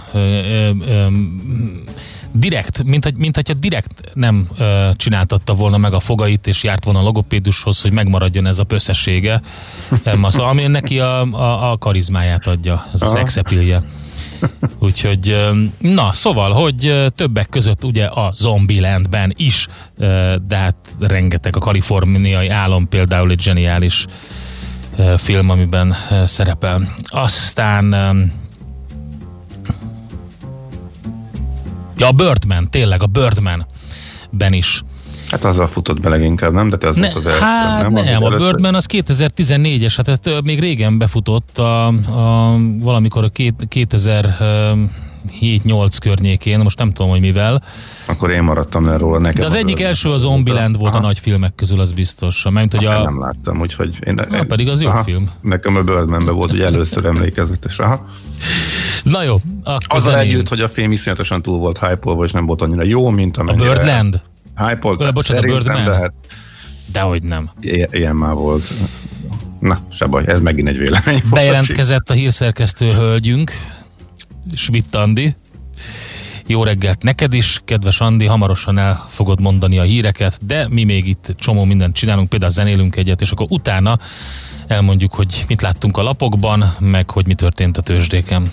direkt, 2.40 2.84
mint, 2.84 3.04
hogy, 3.04 3.18
mint 3.18 3.36
hogyha 3.36 3.54
direkt 3.54 4.12
nem 4.14 4.48
ö, 4.58 4.90
csináltatta 4.96 5.54
volna 5.54 5.78
meg 5.78 5.94
a 5.94 6.00
fogait, 6.00 6.48
és 6.48 6.64
járt 6.64 6.84
volna 6.84 7.00
a 7.00 7.04
logopédushoz, 7.04 7.82
hogy 7.82 7.92
megmaradjon 7.92 8.46
ez 8.46 8.60
a 8.60 8.64
pösszessége, 8.64 9.42
szóval, 10.04 10.50
ami 10.50 10.68
neki 10.68 11.00
a, 11.00 11.22
a, 11.22 11.72
a 11.72 11.78
karizmáját 11.78 12.48
adja, 12.48 12.86
az 12.94 13.02
a 13.02 13.08
szexepilje. 13.08 13.84
Úgyhogy, 14.80 15.48
na, 15.78 16.14
szóval, 16.14 16.52
hogy 16.52 17.12
többek 17.16 17.50
között 17.50 17.84
ugye 17.84 18.06
a 18.06 18.32
Zombielandben 18.36 19.34
is, 19.36 19.68
de 20.48 20.56
hát 20.56 20.76
rengeteg 21.00 21.56
a 21.56 21.60
kaliforniai 21.60 22.50
álom 22.50 22.90
például 22.90 23.32
egy 23.32 23.42
zseniális 23.42 24.06
film, 25.18 25.50
amiben 25.50 25.96
szerepel. 26.26 26.96
Aztán 27.04 27.96
ja, 31.98 32.08
a 32.08 32.12
Birdman, 32.12 32.70
tényleg 32.70 33.04
a 33.04 33.06
Birdman 33.06 33.66
ben 34.30 34.54
is. 34.54 34.84
Hát 35.30 35.46
azzal 35.46 35.68
futott 35.68 36.02
be 36.02 36.10
leginkább, 36.10 36.54
nem? 36.54 36.70
De 36.70 36.78
te 36.78 36.88
az 36.88 36.96
ne, 36.96 37.12
volt 37.12 37.26
az 37.26 37.40
hát 37.40 37.90
nem? 37.90 38.04
nem 38.04 38.24
a 38.24 38.30
Birdman 38.30 38.76
az 38.76 38.86
2014-es, 38.94 39.94
hát 39.96 40.08
ez 40.08 40.20
még 40.44 40.60
régen 40.60 40.98
befutott, 40.98 41.58
a, 41.58 41.88
a, 41.88 42.58
valamikor 42.80 43.24
a 43.24 43.30
két, 43.30 43.66
2000 43.68 44.38
7-8 45.42 45.98
környékén, 46.00 46.60
most 46.60 46.78
nem 46.78 46.92
tudom, 46.92 47.12
hogy 47.12 47.20
mivel. 47.20 47.64
Akkor 48.06 48.32
én 48.32 48.44
maradtam 48.44 48.86
le 48.86 48.98
róla. 48.98 49.18
Nekem 49.20 49.40
De 49.40 49.46
az, 49.46 49.56
egyik 49.56 49.82
első 49.82 50.10
a 50.10 50.18
Zombieland 50.18 50.78
volt 50.78 50.94
Aha. 50.94 51.04
a 51.04 51.06
nagy 51.06 51.20
filmek 51.20 51.56
közül, 51.56 51.80
az 51.80 51.92
biztos. 51.92 52.46
Mert, 52.50 52.76
hogy 52.76 52.86
a... 52.86 53.04
Nem 53.04 53.20
láttam, 53.20 53.60
úgyhogy... 53.60 53.96
Én, 54.06 54.14
Na, 54.14 54.38
én, 54.38 54.48
pedig 54.48 54.70
az 54.70 54.82
jó 54.82 54.90
aha, 54.90 55.04
film. 55.04 55.30
Nekem 55.42 55.76
a 55.76 55.82
Birdmanben 55.82 56.36
volt, 56.36 56.52
hogy 56.52 56.62
először 56.62 57.06
emlékezetes. 57.06 57.80
Aha. 57.80 58.06
Na 59.04 59.24
jó. 59.24 59.36
Azzal 59.64 60.12
zenén. 60.12 60.18
együtt, 60.18 60.48
hogy 60.48 60.60
a 60.60 60.70
film 60.70 60.92
iszonyatosan 60.92 61.42
túl 61.42 61.58
volt 61.58 61.78
hype 61.78 62.12
és 62.24 62.32
nem 62.32 62.46
volt 62.46 62.62
annyira 62.62 62.84
jó, 62.84 63.10
mint 63.10 63.38
amennyire... 63.38 63.70
A 63.70 63.74
Birdland? 63.74 64.22
hype 64.58 65.12
bocsánat, 65.12 65.44
a 65.44 65.48
Birdman? 65.48 65.84
De 65.84 65.94
hát 65.94 66.14
Dehogy 66.92 67.24
nem. 67.24 67.50
I- 67.60 67.88
ilyen 67.92 68.16
már 68.16 68.34
volt. 68.34 68.74
Na, 69.60 69.80
se 69.92 70.06
baj, 70.06 70.24
ez 70.28 70.42
megint 70.42 70.68
egy 70.68 70.78
vélemény. 70.78 71.22
Bejelentkezett 71.30 72.10
a 72.10 72.14
hírszerkesztő 72.14 72.94
hölgyünk, 72.94 73.52
Schmidt 74.54 74.96
Andi. 74.96 75.36
Jó 76.48 76.64
reggelt 76.64 77.04
neked 77.04 77.34
is, 77.34 77.62
kedves 77.66 78.00
Andi, 78.00 78.26
hamarosan 78.26 78.78
el 78.78 79.06
fogod 79.10 79.42
mondani 79.42 79.78
a 79.78 79.84
híreket, 79.84 80.46
de 80.46 80.68
mi 80.70 80.84
még 80.84 81.08
itt 81.08 81.36
csomó 81.38 81.64
mindent 81.64 81.96
csinálunk, 81.96 82.30
például 82.30 82.52
zenélünk 82.52 82.96
egyet, 82.96 83.22
és 83.22 83.32
akkor 83.32 83.46
utána 83.50 84.00
elmondjuk, 84.68 85.14
hogy 85.14 85.46
mit 85.48 85.62
láttunk 85.62 85.98
a 85.98 86.04
lapokban, 86.04 86.76
meg 86.80 87.10
hogy 87.10 87.28
mi 87.28 87.34
történt 87.34 87.78
a 87.78 87.82
tőzsdéken. 87.82 88.48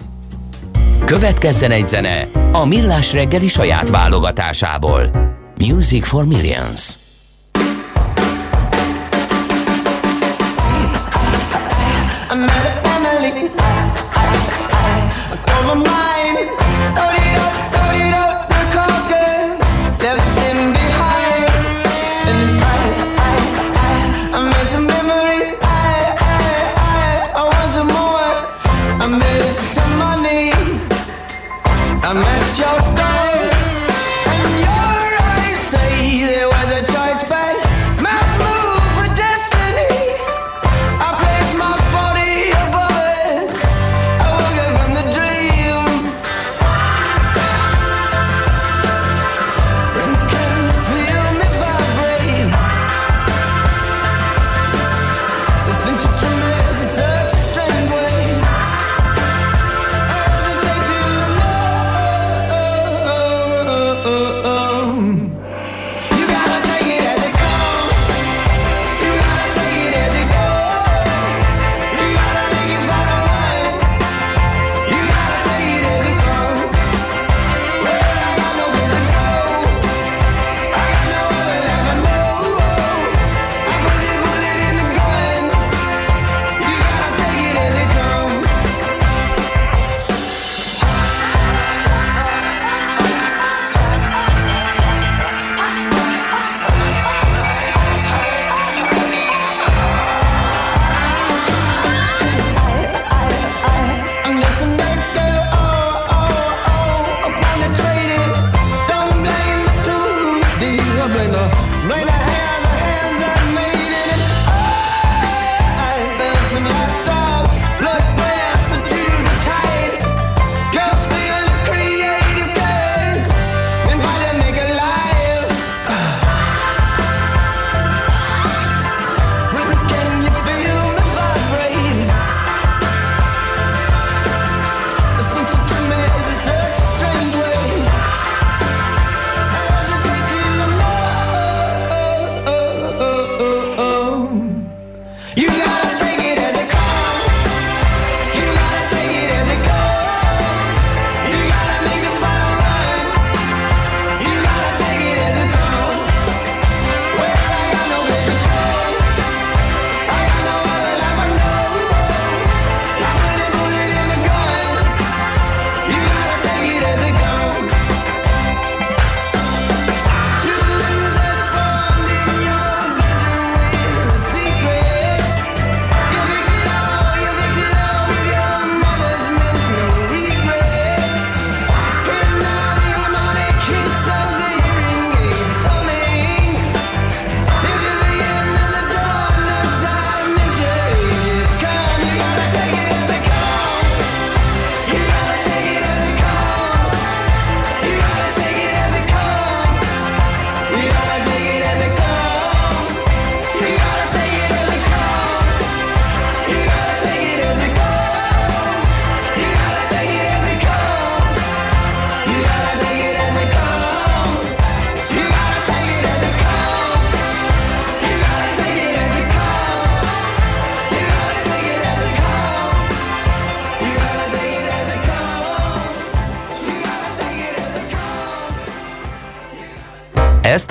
Következzen 1.04 1.70
egy 1.70 1.86
zene 1.86 2.26
a 2.52 2.64
Millás 2.64 3.12
reggeli 3.12 3.48
saját 3.48 3.88
válogatásából. 3.88 5.10
Music 5.58 6.06
for 6.06 6.24
Millions. 6.24 6.98
Ezt 12.30 12.74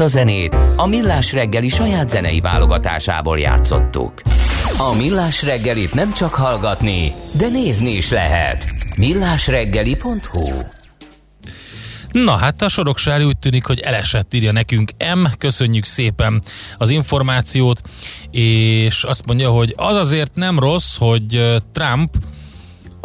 a 0.04 0.08
zenét 0.08 0.58
a 0.76 0.88
Millás 0.88 1.34
reggeli 1.34 1.70
saját 1.70 2.10
zenei 2.10 2.40
válogatásából 2.40 3.40
játszottuk. 3.40 4.22
A 4.78 4.96
Millás 4.96 5.44
reggelit 5.44 5.94
nem 5.94 6.14
csak 6.14 6.34
hallgatni, 6.34 7.14
de 7.32 7.48
nézni 7.50 7.92
is 7.92 8.10
lehet. 8.10 8.68
millásreggeli.hu 8.98 10.52
Na 12.12 12.36
hát 12.36 12.62
a 12.62 12.70
Soroksári 12.70 13.24
úgy 13.24 13.38
tűnik, 13.38 13.66
hogy 13.66 13.80
elesett 13.80 14.34
írja 14.34 14.52
nekünk 14.52 14.92
M, 15.16 15.26
köszönjük 15.38 15.86
szépen 15.86 16.44
az 16.78 16.90
információt, 16.90 17.82
és 18.32 19.04
azt 19.04 19.26
mondja, 19.26 19.50
hogy 19.50 19.74
az 19.78 19.96
azért 19.96 20.36
nem 20.36 20.60
rossz, 20.60 20.98
hogy 20.98 21.62
Trump 21.72 22.16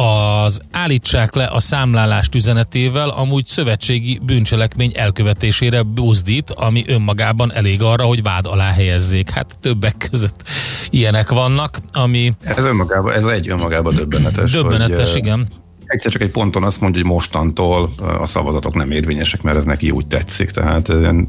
az 0.01 0.61
állítsák 0.73 1.35
le 1.35 1.45
a 1.45 1.61
számlálást 1.61 2.35
üzenetével 2.35 3.09
amúgy 3.09 3.47
szövetségi 3.47 4.21
bűncselekmény 4.23 4.93
elkövetésére 4.95 5.83
buzdít, 5.83 6.51
ami 6.51 6.85
önmagában 6.87 7.53
elég 7.53 7.83
arra, 7.83 8.05
hogy 8.05 8.23
vád 8.23 8.47
alá 8.47 8.71
helyezzék. 8.71 9.31
Hát 9.31 9.57
többek 9.61 10.09
között 10.11 10.43
ilyenek 10.91 11.31
vannak, 11.31 11.79
ami... 11.93 12.33
Ez 12.41 12.65
önmagában, 12.65 13.13
ez 13.13 13.25
egy 13.25 13.49
önmagában 13.49 13.95
döbbenetes. 13.95 14.51
Döbbenetes, 14.51 15.13
hogy, 15.13 15.23
igen 15.25 15.49
egyszer 15.89 16.13
csak 16.13 16.23
egy 16.23 16.31
ponton 16.31 16.63
azt 16.63 16.81
mondja, 16.81 17.01
hogy 17.03 17.11
mostantól 17.11 17.93
a 18.21 18.27
szavazatok 18.27 18.75
nem 18.75 18.91
érvényesek, 18.91 19.43
mert 19.43 19.57
ez 19.57 19.65
neki 19.65 19.91
úgy 19.91 20.07
tetszik. 20.07 20.51
Tehát 20.51 20.89
ilyen 20.89 21.29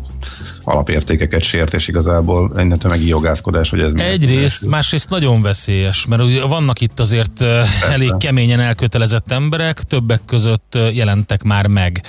alapértékeket 0.64 1.42
sért, 1.42 1.74
és 1.74 1.88
igazából 1.88 2.52
innentől 2.58 2.92
meg 2.92 3.06
jogászkodás, 3.06 3.70
hogy 3.70 3.82
ez 3.82 3.94
Egyrészt, 3.94 4.66
másrészt 4.66 5.10
nagyon 5.10 5.42
veszélyes, 5.42 6.06
mert 6.06 6.22
ugye 6.22 6.46
vannak 6.46 6.82
itt 6.82 7.00
azért 7.00 7.38
Persze. 7.38 7.92
elég 7.92 8.18
keményen 8.18 8.60
elkötelezett 8.60 9.32
emberek, 9.32 9.82
többek 9.82 10.22
között 10.26 10.78
jelentek 10.94 11.44
már 11.44 11.68
meg 11.68 12.02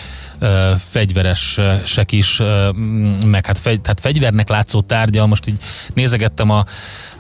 fegyveresek 0.90 2.12
is, 2.12 2.42
meg 3.24 3.46
hát, 3.46 3.58
fegy, 3.58 3.80
hát 3.84 4.00
fegyvernek 4.00 4.48
látszó 4.48 4.80
tárgya, 4.80 5.26
most 5.26 5.46
így 5.46 5.58
nézegettem 5.94 6.50
a 6.50 6.64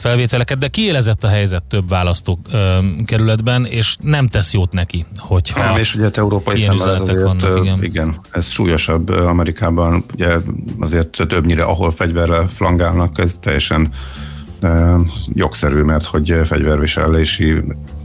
felvételeket, 0.00 0.58
de 0.58 0.68
kiélezett 0.68 1.24
a 1.24 1.28
helyzet 1.28 1.62
több 1.62 1.88
választókerületben, 1.88 3.66
és 3.66 3.96
nem 4.00 4.26
tesz 4.26 4.52
jót 4.52 4.72
neki, 4.72 5.06
hogyha 5.16 5.64
nem, 5.64 5.76
és 5.76 5.94
ugye 5.94 6.04
hát 6.04 6.16
európai 6.16 6.56
szemmel 6.56 6.94
ez 6.94 7.00
azért, 7.00 7.22
vannak, 7.22 7.64
igen. 7.64 7.82
igen. 7.82 8.20
ez 8.30 8.46
súlyosabb 8.48 9.08
Amerikában, 9.08 10.04
ugye 10.14 10.36
azért 10.78 11.08
többnyire, 11.28 11.62
ahol 11.62 11.90
fegyverrel 11.90 12.48
flangálnak, 12.48 13.18
ez 13.18 13.36
teljesen 13.40 13.90
jogszerű, 15.26 15.82
mert 15.82 16.04
hogy 16.04 16.40
fegyverviselési 16.44 17.54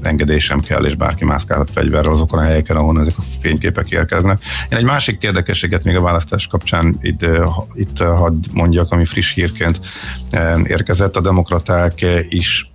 engedély 0.02 0.40
sem 0.40 0.60
kell, 0.60 0.86
és 0.86 0.96
bárki 0.96 1.26
mászkálhat 1.26 1.72
fegyverrel 1.72 2.12
azokon 2.12 2.40
a 2.40 2.44
helyeken, 2.44 2.76
ahol 2.76 3.02
ezek 3.02 3.18
a 3.18 3.22
fényképek 3.40 3.90
érkeznek. 3.90 4.40
Én 4.70 4.78
egy 4.78 4.84
másik 4.84 5.24
érdekességet 5.24 5.84
még 5.84 5.96
a 5.96 6.02
választás 6.02 6.48
kapcsán 6.48 6.98
itt, 7.02 7.26
itt 7.74 7.98
hadd 7.98 8.34
mondjak, 8.54 8.92
ami 8.92 9.06
friss 9.06 9.34
hírként 9.34 9.80
érkezett. 10.64 11.16
A 11.16 11.22
demokraták 11.22 12.06
is 12.30 12.74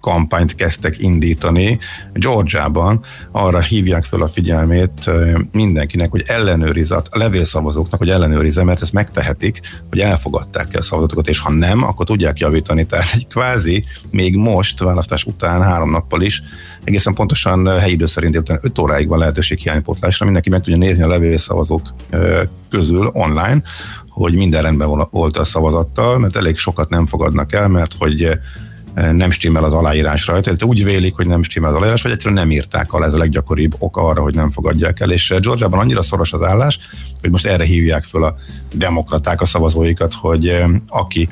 kampányt 0.00 0.54
kezdtek 0.54 0.98
indítani 0.98 1.78
Georgiában, 2.12 3.00
arra 3.30 3.60
hívják 3.60 4.04
fel 4.04 4.22
a 4.22 4.28
figyelmét 4.28 5.10
mindenkinek, 5.52 6.10
hogy 6.10 6.22
ellenőriz, 6.26 6.90
a 6.90 7.02
levélszavazóknak, 7.10 8.00
hogy 8.00 8.10
ellenőrizze, 8.10 8.64
mert 8.64 8.82
ezt 8.82 8.92
megtehetik, 8.92 9.60
hogy 9.88 10.00
elfogadták 10.00 10.74
el 10.74 10.80
a 10.80 10.82
szavazatokat, 10.82 11.28
és 11.28 11.38
ha 11.38 11.50
nem, 11.50 11.84
akkor 11.84 12.06
tudják 12.06 12.38
javítani. 12.38 12.86
Tehát 12.86 13.10
egy 13.14 13.26
kvázi 13.26 13.84
még 14.10 14.36
most, 14.36 14.80
választás 14.80 15.24
után 15.24 15.62
három 15.62 15.90
nappal 15.90 16.22
is, 16.22 16.42
egészen 16.84 17.14
pontosan 17.14 17.78
helyi 17.78 17.92
idő 17.92 18.06
szerint 18.06 18.32
délután 18.32 18.58
5 18.62 18.78
óráig 18.78 19.08
van 19.08 19.18
lehetőség 19.18 19.58
hiánypótlásra, 19.58 20.24
mindenki 20.24 20.50
meg 20.50 20.60
tudja 20.60 20.78
nézni 20.78 21.02
a 21.02 21.08
levélszavazók 21.08 21.94
közül 22.68 23.10
online, 23.12 23.62
hogy 24.08 24.34
minden 24.34 24.62
rendben 24.62 25.08
volt 25.10 25.36
a 25.36 25.44
szavazattal, 25.44 26.18
mert 26.18 26.36
elég 26.36 26.56
sokat 26.56 26.88
nem 26.88 27.06
fogadnak 27.06 27.52
el, 27.52 27.68
mert 27.68 27.94
hogy 27.98 28.38
nem 28.94 29.30
stimmel 29.30 29.64
az 29.64 29.72
aláírás 29.72 30.26
rajta, 30.26 30.42
tehát 30.42 30.62
úgy 30.62 30.84
vélik, 30.84 31.14
hogy 31.14 31.26
nem 31.26 31.42
stimmel 31.42 31.70
az 31.70 31.76
aláírás, 31.76 32.02
vagy 32.02 32.12
egyszerűen 32.12 32.40
nem 32.40 32.50
írták 32.50 32.92
alá, 32.92 33.06
ez 33.06 33.14
a 33.14 33.18
leggyakoribb 33.18 33.74
ok 33.78 33.96
arra, 33.96 34.22
hogy 34.22 34.34
nem 34.34 34.50
fogadják 34.50 35.00
el. 35.00 35.10
És 35.10 35.34
Georgiában 35.40 35.78
annyira 35.78 36.02
szoros 36.02 36.32
az 36.32 36.42
állás, 36.42 36.78
hogy 37.20 37.30
most 37.30 37.46
erre 37.46 37.64
hívják 37.64 38.04
föl 38.04 38.24
a 38.24 38.34
demokraták 38.74 39.40
a 39.40 39.44
szavazóikat, 39.44 40.14
hogy 40.14 40.62
aki 40.88 41.28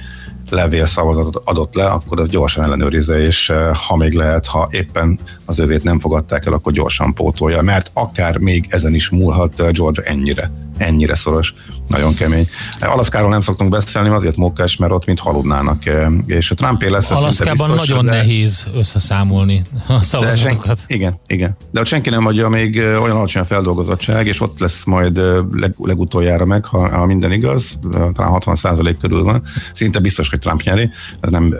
levél 0.50 0.86
szavazatot 0.86 1.42
adott 1.44 1.74
le, 1.74 1.86
akkor 1.86 2.20
az 2.20 2.28
gyorsan 2.28 2.64
ellenőrizze, 2.64 3.20
és 3.20 3.52
ha 3.88 3.96
még 3.96 4.12
lehet, 4.12 4.46
ha 4.46 4.68
éppen 4.70 5.18
az 5.44 5.58
övét 5.58 5.82
nem 5.82 5.98
fogadták 5.98 6.46
el, 6.46 6.52
akkor 6.52 6.72
gyorsan 6.72 7.14
pótolja, 7.14 7.62
mert 7.62 7.90
akár 7.94 8.36
még 8.36 8.66
ezen 8.68 8.94
is 8.94 9.08
múlhat 9.08 9.72
Georgia 9.72 10.04
ennyire 10.04 10.50
ennyire 10.78 11.14
szoros, 11.14 11.54
nagyon 11.88 12.14
kemény. 12.14 12.48
Alaszkáról 12.80 13.30
nem 13.30 13.40
szoktunk 13.40 13.70
beszélni, 13.70 14.08
azért 14.08 14.36
mókás, 14.36 14.76
mert 14.76 14.92
ott 14.92 15.06
mint 15.06 15.18
haludnának, 15.18 15.82
és 16.26 16.50
a 16.50 16.54
Trumpé 16.54 16.88
lesz 16.88 17.10
Alaszkában 17.10 17.70
biztos, 17.70 17.88
nagyon 17.88 18.04
de... 18.04 18.10
nehéz 18.10 18.66
összeszámolni 18.74 19.62
a 19.86 20.02
szavazatokat. 20.02 20.78
Sen, 20.78 20.86
igen, 20.86 21.20
igen. 21.26 21.56
De 21.70 21.80
ott 21.80 21.86
senki 21.86 22.10
nem 22.10 22.26
adja 22.26 22.48
még 22.48 22.76
olyan 22.76 23.16
alacsony 23.16 23.42
a 23.42 23.44
feldolgozottság, 23.44 24.26
és 24.26 24.40
ott 24.40 24.58
lesz 24.58 24.84
majd 24.84 25.20
leg, 25.52 25.74
legutoljára 25.78 26.44
meg, 26.44 26.64
ha, 26.64 26.96
ha 26.96 27.06
minden 27.06 27.32
igaz, 27.32 27.78
talán 27.90 28.30
60 28.30 28.96
körül 29.00 29.22
van. 29.22 29.42
Szinte 29.72 29.98
biztos, 29.98 30.28
hogy 30.30 30.38
Trump 30.38 30.62
nyeri, 30.62 30.90
ez 31.20 31.30
nem 31.30 31.56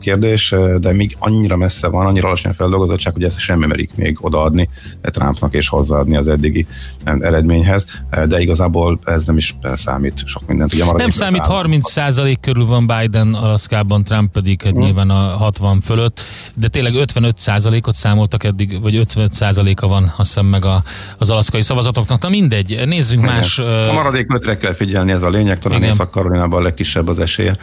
kérdés, 0.00 0.54
de 0.80 0.92
még 0.92 1.16
annyira 1.18 1.56
messze 1.56 1.88
van, 1.88 2.06
annyira 2.06 2.26
alacsony 2.26 2.50
a 2.50 2.54
feldolgozottság, 2.54 3.12
hogy 3.12 3.24
ezt 3.24 3.38
semmi 3.38 3.66
merik 3.66 3.90
még 3.94 4.16
odaadni 4.20 4.68
Trumpnak 5.00 5.54
és 5.54 5.68
hozzáadni 5.68 6.16
az 6.16 6.28
eddigi 6.28 6.66
eredményhez, 7.04 7.86
de 8.26 8.40
igaz 8.40 8.54
igazából 8.54 8.98
ez 9.04 9.24
nem 9.24 9.36
is 9.36 9.56
számít 9.74 10.22
sok 10.26 10.46
mindent. 10.46 10.74
Ugye 10.74 10.84
nem 10.96 11.10
számít, 11.10 11.40
30 11.40 11.90
százalék 11.90 12.40
körül 12.40 12.66
van 12.66 12.86
Biden 12.86 13.34
Alaszkában, 13.34 14.04
Trump 14.04 14.32
pedig 14.32 14.62
hmm. 14.62 14.78
nyilván 14.78 15.10
a 15.10 15.14
60 15.14 15.80
fölött, 15.80 16.20
de 16.54 16.68
tényleg 16.68 16.94
55 16.94 17.38
százalékot 17.38 17.94
számoltak 17.94 18.44
eddig, 18.44 18.80
vagy 18.82 18.96
55 18.96 19.34
százaléka 19.34 19.88
van 19.88 20.02
azt 20.02 20.16
hiszem 20.16 20.46
meg 20.46 20.64
a, 20.64 20.82
az 21.18 21.30
alaszkai 21.30 21.62
szavazatoknak. 21.62 22.22
Na 22.22 22.28
mindegy, 22.28 22.82
nézzünk 22.86 23.22
Igen. 23.22 23.34
más... 23.34 23.58
A 23.58 23.92
maradék 23.92 24.34
ötre 24.34 24.56
kell 24.56 24.72
figyelni, 24.72 25.12
ez 25.12 25.22
a 25.22 25.30
lényeg, 25.30 25.58
talán 25.58 25.82
Észak-Karolinában 25.82 26.60
a 26.60 26.62
legkisebb 26.62 27.08
az 27.08 27.18
esélye. 27.18 27.54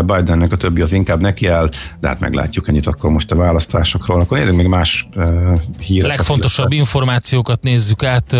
Bidennek 0.00 0.52
a 0.52 0.56
többi 0.56 0.80
az 0.80 0.92
inkább 0.92 1.20
neki 1.20 1.46
áll, 1.46 1.68
de 2.00 2.08
hát 2.08 2.20
meglátjuk 2.20 2.68
ennyit 2.68 2.86
akkor 2.86 3.10
most 3.10 3.30
a 3.30 3.36
választásokról. 3.36 4.20
Akkor 4.20 4.38
nézzük 4.38 4.54
még 4.54 4.66
más 4.66 5.08
híreket. 5.80 6.16
Legfontosabb 6.16 6.72
információkat 6.72 7.62
nézzük 7.62 8.02
át. 8.02 8.36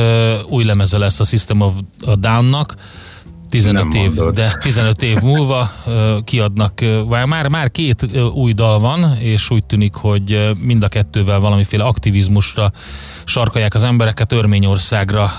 Új 0.49 0.65
lemeze 0.65 0.99
lesz 0.99 1.21
a 1.21 1.25
System 1.25 1.61
of 1.61 1.75
a 2.07 2.17
Down-nak, 2.17 2.75
15 3.51 3.95
év, 3.95 4.13
de 4.13 4.59
15 4.61 5.03
év 5.03 5.21
múlva 5.21 5.73
kiadnak, 6.25 6.81
már, 7.09 7.49
már 7.49 7.71
két 7.71 8.07
új 8.35 8.53
dal 8.53 8.79
van, 8.79 9.17
és 9.19 9.51
úgy 9.51 9.65
tűnik, 9.65 9.95
hogy 9.95 10.51
mind 10.59 10.83
a 10.83 10.89
kettővel 10.89 11.41
valamiféle 11.41 11.85
aktivizmusra 11.85 12.73
sarkalják 13.25 13.75
az 13.75 13.85
embereket, 13.85 14.33
Örményországra 14.33 15.33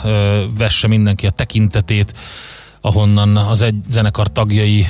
vesse 0.58 0.88
mindenki 0.88 1.28
a 1.28 1.30
tekintetét, 1.30 2.14
ahonnan 2.86 3.38
az 3.38 3.62
egy 3.62 3.76
zenekar 3.89 4.32
tagjai, 4.32 4.88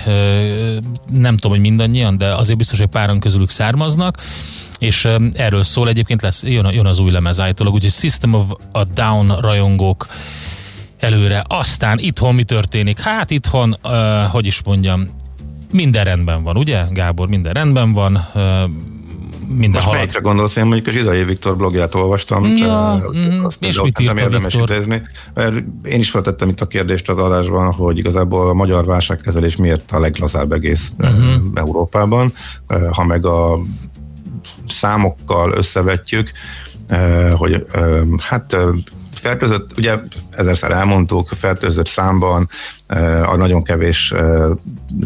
nem 1.14 1.36
tudom, 1.36 1.52
hogy 1.52 1.60
mindannyian, 1.60 2.18
de 2.18 2.34
azért 2.34 2.58
biztos, 2.58 2.80
hogy 2.80 2.88
páran 2.88 3.20
közülük 3.20 3.50
származnak, 3.50 4.22
és 4.80 5.08
erről 5.34 5.64
szól 5.64 5.88
egyébként 5.88 6.22
lesz, 6.22 6.44
jön, 6.44 6.74
jön 6.74 6.86
az 6.86 7.00
új 7.00 7.12
lemez 7.12 7.40
állítólag, 7.40 7.74
úgyhogy 7.74 7.92
System 7.92 8.34
of 8.34 8.46
a 8.72 8.84
Down 8.84 9.38
rajongók 9.40 10.08
előre. 11.00 11.44
Aztán 11.48 12.00
itthon 12.00 12.36
mi 12.36 12.44
történik? 12.44 13.00
Hát 13.00 13.32
itthon, 13.32 13.78
hogy 14.32 14.46
is 14.46 14.62
mondjam, 14.64 15.08
minden 15.72 16.04
rendben 16.04 16.44
van, 16.44 16.58
ugye 16.58 16.84
Gábor? 16.92 17.28
Minden 17.28 17.54
rendben 17.54 17.94
van. 17.94 18.28
Uh, 19.46 19.52
minden 19.52 19.72
Most 19.72 19.86
halad. 19.86 20.00
melyikre 20.00 20.20
gondolsz? 20.20 20.56
Én 20.56 20.66
mondjuk 20.66 20.88
a 20.88 20.92
Zsidai 20.92 21.24
Viktor 21.24 21.58
blogját 21.58 21.96
olvastam. 21.96 22.58
Ja, 22.58 23.00
te, 23.02 23.20
mm, 23.20 23.46
és 23.60 23.82
mit 23.82 24.00
írt 24.00 24.20
érdemes 24.20 24.54
Viktor? 24.54 24.70
idézni. 24.70 25.02
Én 25.84 26.00
is 26.00 26.10
feltettem 26.10 26.50
itt 26.50 26.62
a 26.62 26.68
kérdést 26.68 27.10
az 27.10 27.18
adásban, 27.18 27.74
hogy 27.74 27.98
igazából 27.98 28.50
a 28.50 28.54
magyar 28.54 28.86
válságkezelés 28.86 29.56
miért 29.56 29.92
a 29.92 30.00
leglazább 30.00 30.52
egész 30.52 30.92
uh-huh. 30.98 31.34
Európában. 31.54 32.34
Ha 32.92 33.04
meg 33.04 33.26
a 33.26 33.60
számokkal 34.68 35.52
összevetjük, 35.52 36.32
hogy 37.38 37.66
hát 38.18 38.58
fertőzött, 39.26 39.78
ugye 39.78 40.00
ezerszer 40.32 40.72
elmondtuk, 40.72 41.28
fertőzött 41.28 41.88
számban 41.88 42.50
a 43.26 43.36
nagyon 43.36 43.64
kevés 43.64 44.14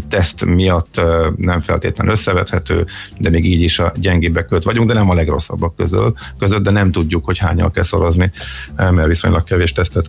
teszt 0.10 0.46
miatt 0.46 1.02
nem 1.38 1.62
feltétlenül 1.62 2.14
összevethető, 2.14 2.86
de 3.18 3.30
még 3.30 3.46
így 3.46 3.62
is 3.62 3.80
a 3.80 3.92
gyengébbek 3.96 4.46
között 4.46 4.64
vagyunk, 4.64 4.88
de 4.88 4.94
nem 4.94 5.10
a 5.10 5.14
legrosszabbak 5.14 5.76
közül, 5.76 6.14
között, 6.40 6.64
de 6.64 6.70
nem 6.70 6.92
tudjuk, 6.92 7.26
hogy 7.26 7.38
hányan 7.38 7.72
kell 7.72 7.84
szorozni, 7.84 8.32
mert 8.76 9.08
viszonylag 9.08 9.44
kevés 9.44 9.72
tesztet 9.72 10.06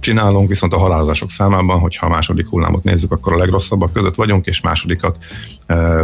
csinálunk, 0.00 0.48
viszont 0.48 0.72
a 0.72 0.78
halálozások 0.78 1.30
számában, 1.30 1.78
hogyha 1.78 2.06
a 2.06 2.10
második 2.10 2.48
hullámot 2.48 2.84
nézzük, 2.84 3.12
akkor 3.12 3.32
a 3.32 3.36
legrosszabbak 3.36 3.92
között 3.92 4.14
vagyunk, 4.14 4.46
és 4.46 4.60
másodikak 4.60 5.16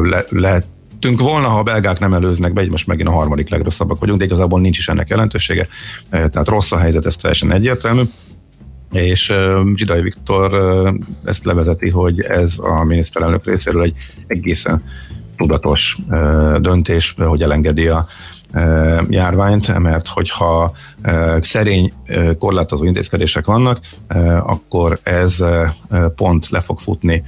le, 0.03 0.25
lehet 0.29 0.67
lettünk 1.07 1.31
volna, 1.31 1.49
ha 1.49 1.59
a 1.59 1.63
belgák 1.63 1.99
nem 1.99 2.15
előznek 2.15 2.53
be, 2.53 2.63
így 2.63 2.71
most 2.71 2.87
megint 2.87 3.09
a 3.09 3.13
harmadik 3.13 3.49
legrosszabbak 3.49 3.99
vagyunk, 3.99 4.19
de 4.19 4.25
igazából 4.25 4.61
nincs 4.61 4.79
is 4.79 4.89
ennek 4.89 5.09
jelentősége, 5.09 5.67
eh, 6.09 6.29
tehát 6.29 6.49
rossz 6.49 6.73
a 6.73 6.79
helyzet, 6.79 7.07
ez 7.07 7.17
teljesen 7.17 7.53
egyértelmű. 7.53 8.03
és 8.93 9.33
Zsidai 9.75 10.03
Viktor 10.03 10.53
ezt 11.25 11.45
levezeti, 11.45 11.91
hogy 11.91 12.21
ez 12.21 12.55
a 12.59 12.85
miniszterelnök 12.85 13.45
részéről 13.45 13.83
egy 13.83 13.95
egészen 14.27 14.83
tudatos 15.37 15.99
döntés, 16.59 17.15
hogy 17.19 17.43
elengedi 17.43 17.87
a 17.87 18.07
járványt, 19.09 19.79
mert 19.79 20.09
hogyha 20.09 20.73
szerény 21.41 21.93
korlátozó 22.39 22.85
intézkedések 22.85 23.47
vannak, 23.47 23.81
akkor 24.43 24.99
ez 25.03 25.45
pont 26.17 26.49
le 26.49 26.61
fog 26.61 26.79
futni 26.79 27.25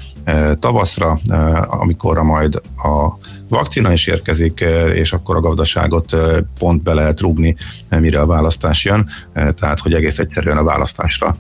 tavaszra, 0.59 1.19
amikor 1.67 2.23
majd 2.23 2.61
a 2.77 3.19
vakcina 3.49 3.93
is 3.93 4.07
érkezik, 4.07 4.65
és 4.95 5.13
akkor 5.13 5.37
a 5.37 5.41
gazdaságot 5.41 6.17
pont 6.59 6.83
be 6.83 6.95
lehet 6.95 7.21
rúgni, 7.21 7.57
mire 7.89 8.21
a 8.21 8.27
választás 8.27 8.85
jön, 8.85 9.09
tehát 9.33 9.81
hogy 9.81 9.93
egész 9.93 10.19
egyszerűen 10.19 10.57
a 10.57 10.65
választásra 10.65 11.35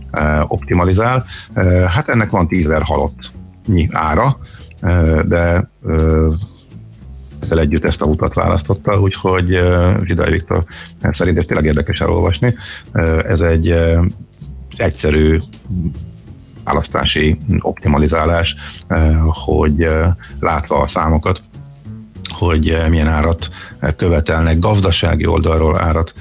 optimalizál. 0.46 1.24
Hát 1.88 2.09
ennek 2.09 2.31
van 2.31 2.48
tízver 2.48 2.83
halottnyi 2.83 3.88
ára, 3.92 4.38
de 5.24 5.70
ezzel 7.42 7.59
együtt 7.59 7.85
ezt 7.85 8.03
a 8.03 8.05
utat 8.05 8.35
választotta, 8.35 9.01
úgyhogy 9.01 9.61
Zsidai 10.05 10.31
Viktor 10.31 10.64
szerint 11.11 11.38
ez 11.38 11.44
tényleg 11.46 11.64
érdekes 11.66 12.01
elolvasni. 12.01 12.55
Ez 13.22 13.40
egy 13.40 13.74
egyszerű 14.77 15.40
választási 16.64 17.38
optimalizálás, 17.61 18.57
hogy 19.27 19.88
látva 20.40 20.81
a 20.81 20.87
számokat, 20.87 21.42
hogy 22.29 22.79
milyen 22.88 23.09
árat 23.09 23.48
követelnek, 23.96 24.59
gazdasági 24.59 25.27
oldalról 25.27 25.81
árat 25.81 26.14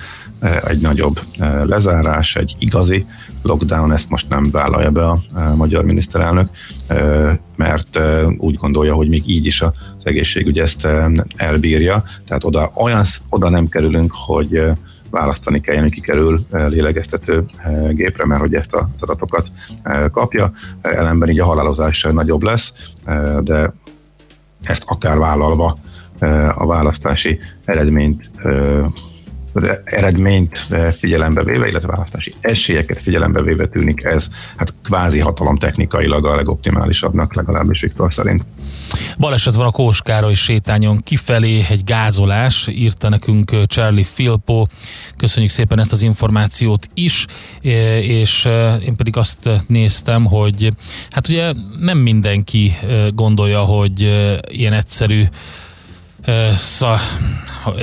egy 0.68 0.82
nagyobb 0.82 1.20
lezárás, 1.64 2.36
egy 2.36 2.56
igazi 2.60 3.06
lockdown, 3.48 3.92
ezt 3.92 4.10
most 4.10 4.30
nem 4.30 4.52
vállalja 4.52 4.92
be 4.92 5.06
a 5.08 5.20
magyar 5.56 5.84
miniszterelnök, 5.84 6.50
mert 7.56 8.00
úgy 8.38 8.56
gondolja, 8.56 8.94
hogy 8.94 9.10
még 9.10 9.30
így 9.30 9.46
is 9.46 9.62
az 9.62 9.74
egészségügy 10.04 10.60
ezt 10.60 10.88
elbírja, 11.36 12.04
tehát 12.28 12.44
oda, 12.44 12.72
olyan, 12.76 13.04
oda 13.30 13.50
nem 13.50 13.68
kerülünk, 13.70 14.14
hogy 14.26 14.64
választani 15.12 15.62
kelljen, 15.62 15.84
hogy 15.84 15.92
kikerül 15.92 16.46
lélegeztető 16.52 17.46
gépre, 17.92 18.26
mert 18.26 18.42
hogy 18.42 18.54
ezt 18.54 18.74
az 18.74 18.86
adatokat 19.00 19.48
kapja. 20.12 20.52
Ellenben 20.82 21.30
így 21.30 21.40
a 21.40 21.46
halálozás 21.46 22.08
nagyobb 22.12 22.44
lesz, 22.44 22.74
de 23.44 23.74
ezt 24.64 24.84
akár 24.88 25.18
vállalva 25.18 25.78
a 26.56 26.66
választási 26.66 27.40
eredményt 27.66 28.32
eredményt 29.84 30.66
eh, 30.70 30.92
figyelembe 30.92 31.44
véve, 31.44 31.68
illetve 31.68 31.88
választási 31.88 32.34
esélyeket 32.42 33.02
figyelembe 33.02 33.42
véve 33.42 33.66
tűnik 33.66 34.04
ez 34.04 34.28
hát 34.56 34.74
kvázi 34.84 35.20
hatalom 35.20 35.58
technikailag 35.58 36.26
a 36.26 36.36
legoptimálisabbnak, 36.36 37.36
legalábbis 37.36 37.82
Viktor 37.82 38.14
szerint. 38.14 38.44
Baleset 39.18 39.56
van 39.56 39.66
a 39.66 39.72
Kóskároly 39.72 40.34
sétányon 40.34 41.02
kifelé, 41.04 41.66
egy 41.70 41.84
gázolás, 41.84 42.68
írta 42.68 43.10
nekünk 43.10 43.52
eh, 43.52 43.64
Charlie 43.66 44.04
Filpo. 44.04 44.66
Köszönjük 45.18 45.52
szépen 45.52 45.80
ezt 45.80 45.92
az 45.92 46.02
információt 46.02 46.88
is, 46.94 47.26
eh, 47.62 48.10
és 48.10 48.46
én 48.86 48.96
pedig 48.96 49.18
azt 49.18 49.50
néztem, 49.68 50.26
hogy 50.26 50.72
hát 51.10 51.28
ugye 51.28 51.54
nem 51.80 51.98
mindenki 51.98 52.78
gondolja, 53.14 53.60
hogy 53.60 54.02
ilyen 54.50 54.74
egyszerű 54.74 55.24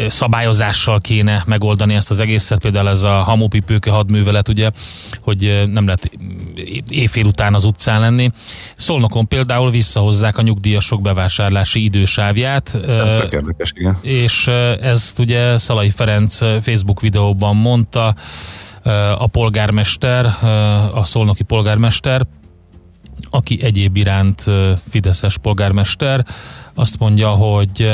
szabályozással 0.08 1.00
kéne 1.00 1.42
megoldani 1.46 1.94
ezt 1.94 2.10
az 2.10 2.20
egészet, 2.20 2.60
például 2.60 2.88
ez 2.88 3.02
a 3.02 3.12
hamupipőke 3.12 3.90
hadművelet, 3.90 4.48
ugye, 4.48 4.70
hogy 5.20 5.64
nem 5.72 5.86
lehet 5.86 6.10
éjfél 6.88 7.24
után 7.24 7.54
az 7.54 7.64
utcán 7.64 8.00
lenni. 8.00 8.30
Szolnokon 8.76 9.28
például 9.28 9.70
visszahozzák 9.70 10.38
a 10.38 10.42
nyugdíjasok 10.42 11.02
bevásárlási 11.02 11.84
idősávját. 11.84 12.78
érdekes, 13.30 13.72
igen. 13.74 13.98
És 14.00 14.46
ezt 14.80 15.18
ugye 15.18 15.58
Szalai 15.58 15.90
Ferenc 15.90 16.38
Facebook 16.38 17.00
videóban 17.00 17.56
mondta, 17.56 18.14
a 19.18 19.26
polgármester, 19.26 20.26
a 20.94 21.04
szolnoki 21.04 21.42
polgármester, 21.42 22.26
aki 23.30 23.62
egyéb 23.62 23.96
iránt 23.96 24.44
Fideszes 24.90 25.38
polgármester, 25.38 26.26
azt 26.74 26.98
mondja, 26.98 27.28
hogy 27.28 27.90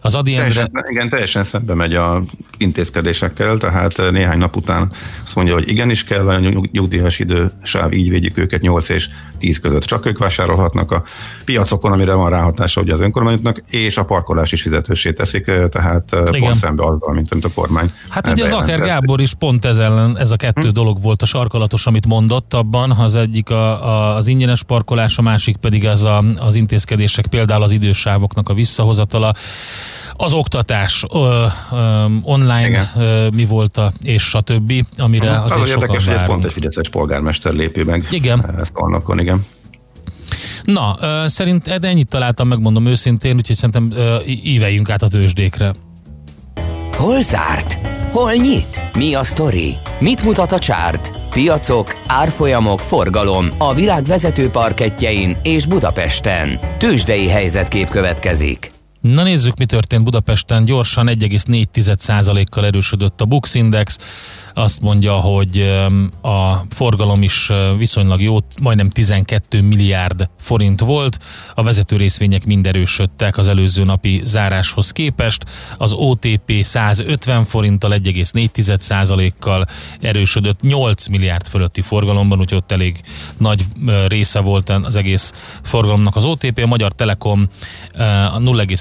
az 0.00 0.14
Adi 0.14 0.34
teljesen, 0.34 0.70
Igen, 0.90 1.08
teljesen 1.08 1.44
szembe 1.44 1.74
megy 1.74 1.94
a 1.94 2.22
intézkedésekkel, 2.58 3.56
tehát 3.56 3.98
eh, 3.98 4.10
néhány 4.10 4.38
nap 4.38 4.56
után 4.56 4.92
azt 5.24 5.34
mondja, 5.34 5.54
hogy 5.54 5.68
igenis 5.68 6.04
kell 6.04 6.28
a 6.28 6.38
nyugdíjas 6.72 7.18
idősáv, 7.18 7.92
így 7.92 8.10
védjük 8.10 8.38
őket 8.38 8.60
8 8.60 8.88
és 8.88 9.08
10 9.38 9.60
között. 9.60 9.82
Csak 9.82 10.06
ők 10.06 10.18
vásárolhatnak 10.18 10.90
a 10.90 11.02
piacokon, 11.44 11.92
amire 11.92 12.14
van 12.14 12.30
ráhatása 12.30 12.80
ugye 12.80 12.92
az 12.92 13.00
önkormányzatnak, 13.00 13.62
és 13.70 13.96
a 13.96 14.04
parkolás 14.04 14.52
is 14.52 14.62
fizetősé 14.62 15.12
teszik, 15.12 15.46
eh, 15.46 15.68
tehát 15.68 16.12
eh, 16.12 16.22
Igen. 16.28 16.40
pont 16.40 16.54
szembe 16.54 16.84
azzal, 16.84 17.14
mint 17.14 17.32
amit 17.32 17.44
a 17.44 17.50
kormány. 17.54 17.92
Hát 18.08 18.26
ugye 18.28 18.44
az 18.44 18.52
Aker 18.52 18.80
Gábor 18.80 19.20
is 19.20 19.34
pont 19.34 19.64
ez 19.64 19.78
ellen, 19.78 20.18
ez 20.18 20.30
a 20.30 20.36
kettő 20.36 20.68
hm? 20.68 20.74
dolog 20.74 21.02
volt 21.02 21.22
a 21.22 21.26
sarkalatos, 21.26 21.86
amit 21.86 22.06
mondott 22.06 22.54
abban, 22.54 22.90
az 22.90 23.14
egyik 23.14 23.50
a, 23.50 23.86
a, 23.86 24.16
az 24.16 24.26
ingyenes 24.26 24.62
parkolás, 24.62 25.18
a 25.18 25.22
másik 25.22 25.56
pedig 25.56 25.86
az 25.86 26.04
a, 26.04 26.24
az 26.36 26.54
intézkedések, 26.54 27.26
például 27.26 27.62
az 27.62 27.72
idősávoknak 27.72 28.48
a 28.48 28.54
visszahozatala. 28.54 29.34
Az 30.22 30.32
oktatás 30.32 31.04
ö, 31.12 31.46
ö, 31.72 32.04
online 32.22 32.92
ö, 32.96 33.28
mi 33.34 33.44
volt, 33.44 33.76
a, 33.76 33.92
és 34.02 34.34
a 34.34 34.40
többi, 34.40 34.84
amire 34.98 35.30
Aha, 35.30 35.44
azért 35.44 35.60
az 35.60 35.68
sokan 35.68 35.82
érdekes, 35.82 36.04
hogy 36.04 36.14
ez 36.14 36.24
pont 36.24 36.44
egy 36.44 36.52
fideszes 36.52 36.88
polgármester 36.88 37.52
lépi 37.52 37.82
meg. 37.82 38.06
Igen. 38.10 38.54
Ezt 38.60 38.72
annakon, 38.74 39.18
igen. 39.18 39.46
Na, 40.62 40.96
ö, 41.00 41.24
szerint 41.26 41.68
ennyit 41.68 42.08
találtam, 42.08 42.48
megmondom 42.48 42.86
őszintén, 42.86 43.36
úgyhogy 43.36 43.56
szerintem 43.56 43.90
ö, 44.00 44.16
íveljünk 44.24 44.90
át 44.90 45.02
a 45.02 45.08
tőzsdékre. 45.08 45.72
Hol 46.96 47.22
zárt? 47.22 47.78
Hol 48.12 48.32
nyit? 48.32 48.80
Mi 48.94 49.14
a 49.14 49.24
sztori? 49.24 49.74
Mit 49.98 50.22
mutat 50.22 50.52
a 50.52 50.58
csárt? 50.58 51.10
Piacok, 51.30 51.94
árfolyamok, 52.06 52.78
forgalom 52.78 53.50
a 53.58 53.74
világ 53.74 54.04
vezető 54.04 54.50
parketjein 54.50 55.36
és 55.42 55.66
Budapesten. 55.66 56.58
Tőzsdei 56.78 57.28
helyzetkép 57.28 57.88
következik. 57.88 58.70
Na 59.00 59.22
nézzük, 59.22 59.58
mi 59.58 59.64
történt 59.64 60.04
Budapesten. 60.04 60.64
Gyorsan 60.64 61.06
1,4%-kal 61.06 62.64
erősödött 62.64 63.20
a 63.20 63.24
Bux 63.24 63.54
Index, 63.54 63.98
azt 64.54 64.80
mondja, 64.80 65.12
hogy 65.12 65.58
a 66.22 66.64
forgalom 66.70 67.22
is 67.22 67.50
viszonylag 67.78 68.20
jó, 68.20 68.38
majdnem 68.60 68.90
12 68.90 69.62
milliárd 69.62 70.28
forint 70.38 70.80
volt, 70.80 71.18
a 71.54 71.62
vezető 71.62 71.96
részvények 71.96 72.44
mind 72.44 72.66
erősödtek 72.66 73.38
az 73.38 73.48
előző 73.48 73.84
napi 73.84 74.20
záráshoz 74.24 74.90
képest, 74.90 75.44
az 75.78 75.92
OTP 75.92 76.52
150 76.62 77.44
forinttal 77.44 77.90
1,4%-kal 77.92 79.66
erősödött 80.00 80.60
8 80.60 81.06
milliárd 81.06 81.46
fölötti 81.46 81.80
forgalomban, 81.80 82.38
úgyhogy 82.38 82.58
ott 82.58 82.72
elég 82.72 83.00
nagy 83.36 83.64
része 84.08 84.40
volt 84.40 84.68
az 84.68 84.96
egész 84.96 85.32
forgalomnak 85.62 86.16
az 86.16 86.24
OTP, 86.24 86.58
a 86.58 86.66
Magyar 86.66 86.92
Telekom 86.92 87.48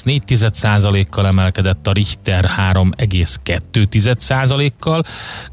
0,4%-kal 0.09 1.27
emelkedett, 1.27 1.87
a 1.87 1.91
Richter 1.91 2.49
3,2%-kal, 2.73 5.03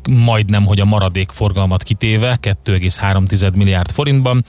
majdnem, 0.08 0.64
hogy 0.64 0.80
a 0.80 0.84
maradék 0.84 1.30
forgalmat 1.30 1.82
kitéve 1.82 2.38
2,3 2.42 3.54
milliárd 3.54 3.90
forintban, 3.90 4.44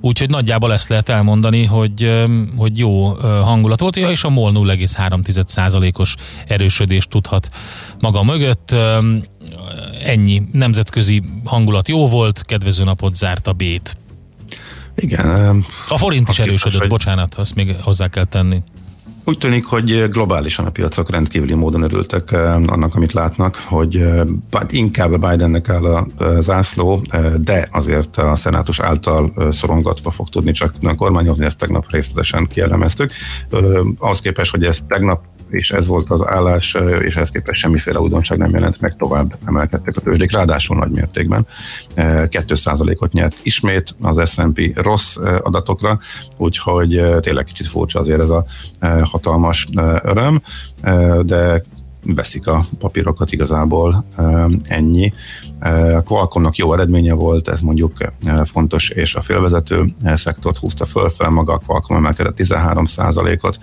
úgyhogy 0.00 0.30
nagyjából 0.30 0.72
ezt 0.72 0.88
lehet 0.88 1.08
elmondani, 1.08 1.64
hogy, 1.64 2.26
hogy 2.56 2.78
jó 2.78 3.08
hangulat 3.20 3.80
volt, 3.80 3.96
ja, 3.96 4.10
és 4.10 4.24
a 4.24 4.30
MOL 4.30 4.52
0,3 4.54 5.98
os 5.98 6.14
erősödést 6.46 7.08
tudhat 7.08 7.50
maga 7.98 8.22
mögött. 8.22 8.74
Ennyi 10.04 10.42
nemzetközi 10.52 11.22
hangulat 11.44 11.88
jó 11.88 12.08
volt, 12.08 12.42
kedvező 12.42 12.84
napot 12.84 13.16
zárt 13.16 13.46
a 13.46 13.52
bét. 13.52 13.96
Igen. 14.96 15.64
A 15.88 15.98
forint 15.98 16.28
is 16.28 16.38
erősödött, 16.38 16.88
bocsánat, 16.88 17.34
azt 17.34 17.54
még 17.54 17.76
hozzá 17.80 18.08
kell 18.08 18.24
tenni. 18.24 18.62
Úgy 19.24 19.38
tűnik, 19.38 19.64
hogy 19.64 20.08
globálisan 20.08 20.66
a 20.66 20.70
piacok 20.70 21.10
rendkívüli 21.10 21.54
módon 21.54 21.82
örültek 21.82 22.32
eh, 22.32 22.54
annak, 22.54 22.94
amit 22.94 23.12
látnak, 23.12 23.56
hogy 23.68 23.96
eh, 23.96 24.22
inkább 24.70 25.10
Bidennek 25.10 25.68
áll 25.68 25.84
a 25.84 26.06
zászló, 26.40 27.02
eh, 27.08 27.32
de 27.32 27.68
azért 27.72 28.16
a 28.16 28.34
szenátus 28.34 28.80
által 28.80 29.32
szorongatva 29.50 30.10
fog 30.10 30.28
tudni 30.28 30.52
csak 30.52 30.74
kormányozni, 30.96 31.44
ezt 31.44 31.58
tegnap 31.58 31.90
részletesen 31.90 32.46
kielemeztük. 32.46 33.12
Ahhoz 33.98 34.20
képest, 34.20 34.50
hogy 34.50 34.64
ez 34.64 34.80
tegnap 34.88 35.24
és 35.50 35.70
ez 35.70 35.86
volt 35.86 36.10
az 36.10 36.26
állás, 36.26 36.76
és 37.02 37.16
ehhez 37.16 37.30
képest 37.30 37.60
semmiféle 37.60 38.00
újdonság 38.00 38.38
nem 38.38 38.50
jelent 38.50 38.80
meg, 38.80 38.96
tovább 38.96 39.34
emelkedtek 39.46 39.96
a 39.96 40.00
tőzsdék, 40.00 40.32
ráadásul 40.32 40.76
nagy 40.76 40.90
mértékben. 40.90 41.46
2%-ot 41.96 43.12
nyert 43.12 43.36
ismét 43.42 43.94
az 44.00 44.30
S&P 44.30 44.60
rossz 44.74 45.16
adatokra, 45.42 45.98
úgyhogy 46.36 47.02
tényleg 47.20 47.44
kicsit 47.44 47.66
furcsa 47.66 48.00
azért 48.00 48.20
ez 48.20 48.30
a 48.30 48.44
hatalmas 49.02 49.68
öröm, 50.02 50.42
de 51.22 51.62
veszik 52.04 52.46
a 52.46 52.64
papírokat 52.78 53.32
igazából 53.32 54.04
ennyi. 54.64 55.12
A 55.60 56.02
Qualcommnak 56.02 56.56
jó 56.56 56.72
eredménye 56.72 57.12
volt, 57.12 57.48
ez 57.48 57.60
mondjuk 57.60 57.92
fontos, 58.44 58.88
és 58.88 59.14
a 59.14 59.20
félvezető 59.20 59.94
szektort 60.14 60.58
húzta 60.58 60.86
fölfel, 60.86 61.30
maga 61.30 61.52
a 61.52 61.60
Qualcomm 61.66 61.96
emelkedett 61.96 62.38
13%-ot. 62.38 63.58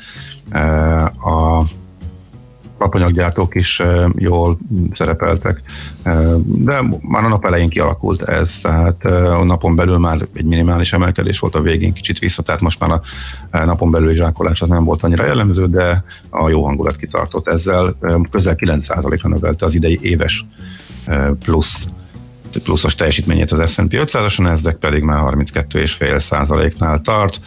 A 1.23 1.63
lapanyaggyártók 2.79 3.55
is 3.55 3.81
jól 4.15 4.57
szerepeltek, 4.93 5.61
de 6.43 6.81
már 7.01 7.23
a 7.23 7.27
nap 7.27 7.45
elején 7.45 7.69
kialakult 7.69 8.21
ez, 8.21 8.59
tehát 8.61 9.05
a 9.05 9.43
napon 9.43 9.75
belül 9.75 9.97
már 9.97 10.27
egy 10.33 10.45
minimális 10.45 10.93
emelkedés 10.93 11.39
volt, 11.39 11.55
a 11.55 11.61
végén 11.61 11.93
kicsit 11.93 12.19
vissza, 12.19 12.41
tehát 12.41 12.61
most 12.61 12.79
már 12.79 13.01
a 13.51 13.65
napon 13.65 13.91
belül 13.91 14.13
zsákolás 14.13 14.61
az 14.61 14.67
nem 14.67 14.83
volt 14.83 15.03
annyira 15.03 15.25
jellemző, 15.25 15.65
de 15.65 16.03
a 16.29 16.49
jó 16.49 16.65
hangulat 16.65 16.95
kitartott 16.95 17.47
ezzel, 17.47 17.95
közel 18.29 18.55
9%-ra 18.57 19.29
növelte 19.29 19.65
az 19.65 19.75
idei 19.75 19.99
éves 20.01 20.45
plusz 21.39 21.87
pluszos 22.63 22.95
teljesítményét 22.95 23.51
az 23.51 23.71
S&P 23.71 23.91
500-as, 23.91 24.37
a 24.37 24.41
Nasdaq 24.41 24.77
pedig 24.77 25.03
már 25.03 25.19
32,5 25.23 26.19
százaléknál 26.19 27.01
tart, 27.01 27.41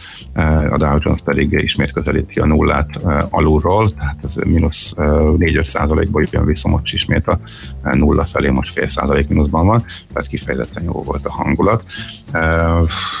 a 0.69 0.77
Dow 0.77 0.97
Jones 0.99 1.21
pedig 1.23 1.51
ismét 1.51 1.91
közelíti 1.91 2.39
a 2.39 2.45
nullát 2.45 2.99
alulról, 3.29 3.89
tehát 3.89 4.17
ez 4.23 4.35
mínusz 4.35 4.93
4-5 4.97 5.63
százalékból 5.63 6.27
jön 6.31 6.45
vissza 6.45 6.67
most 6.67 6.93
ismét 6.93 7.27
a 7.27 7.39
nulla 7.95 8.25
felé, 8.25 8.49
most 8.49 8.71
fél 8.71 8.89
százalék 8.89 9.27
mínuszban 9.27 9.65
van, 9.65 9.85
tehát 10.13 10.29
kifejezetten 10.29 10.83
jó 10.83 11.03
volt 11.03 11.25
a 11.25 11.31
hangulat. 11.31 11.83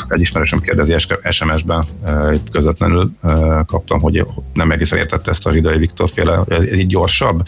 Egy 0.07 0.21
ismerősöm 0.21 0.61
kérdezi 0.61 0.95
SMS-ben, 1.29 1.85
közvetlenül 2.51 3.11
kaptam, 3.65 4.01
hogy 4.01 4.25
nem 4.53 4.71
egészen 4.71 4.97
értette 4.97 5.31
ezt 5.31 5.47
a 5.47 5.51
Zsidai 5.51 5.77
Viktor 5.77 6.09
féle, 6.09 6.39
ez 6.47 6.73
így 6.73 6.87
gyorsabb, 6.87 7.43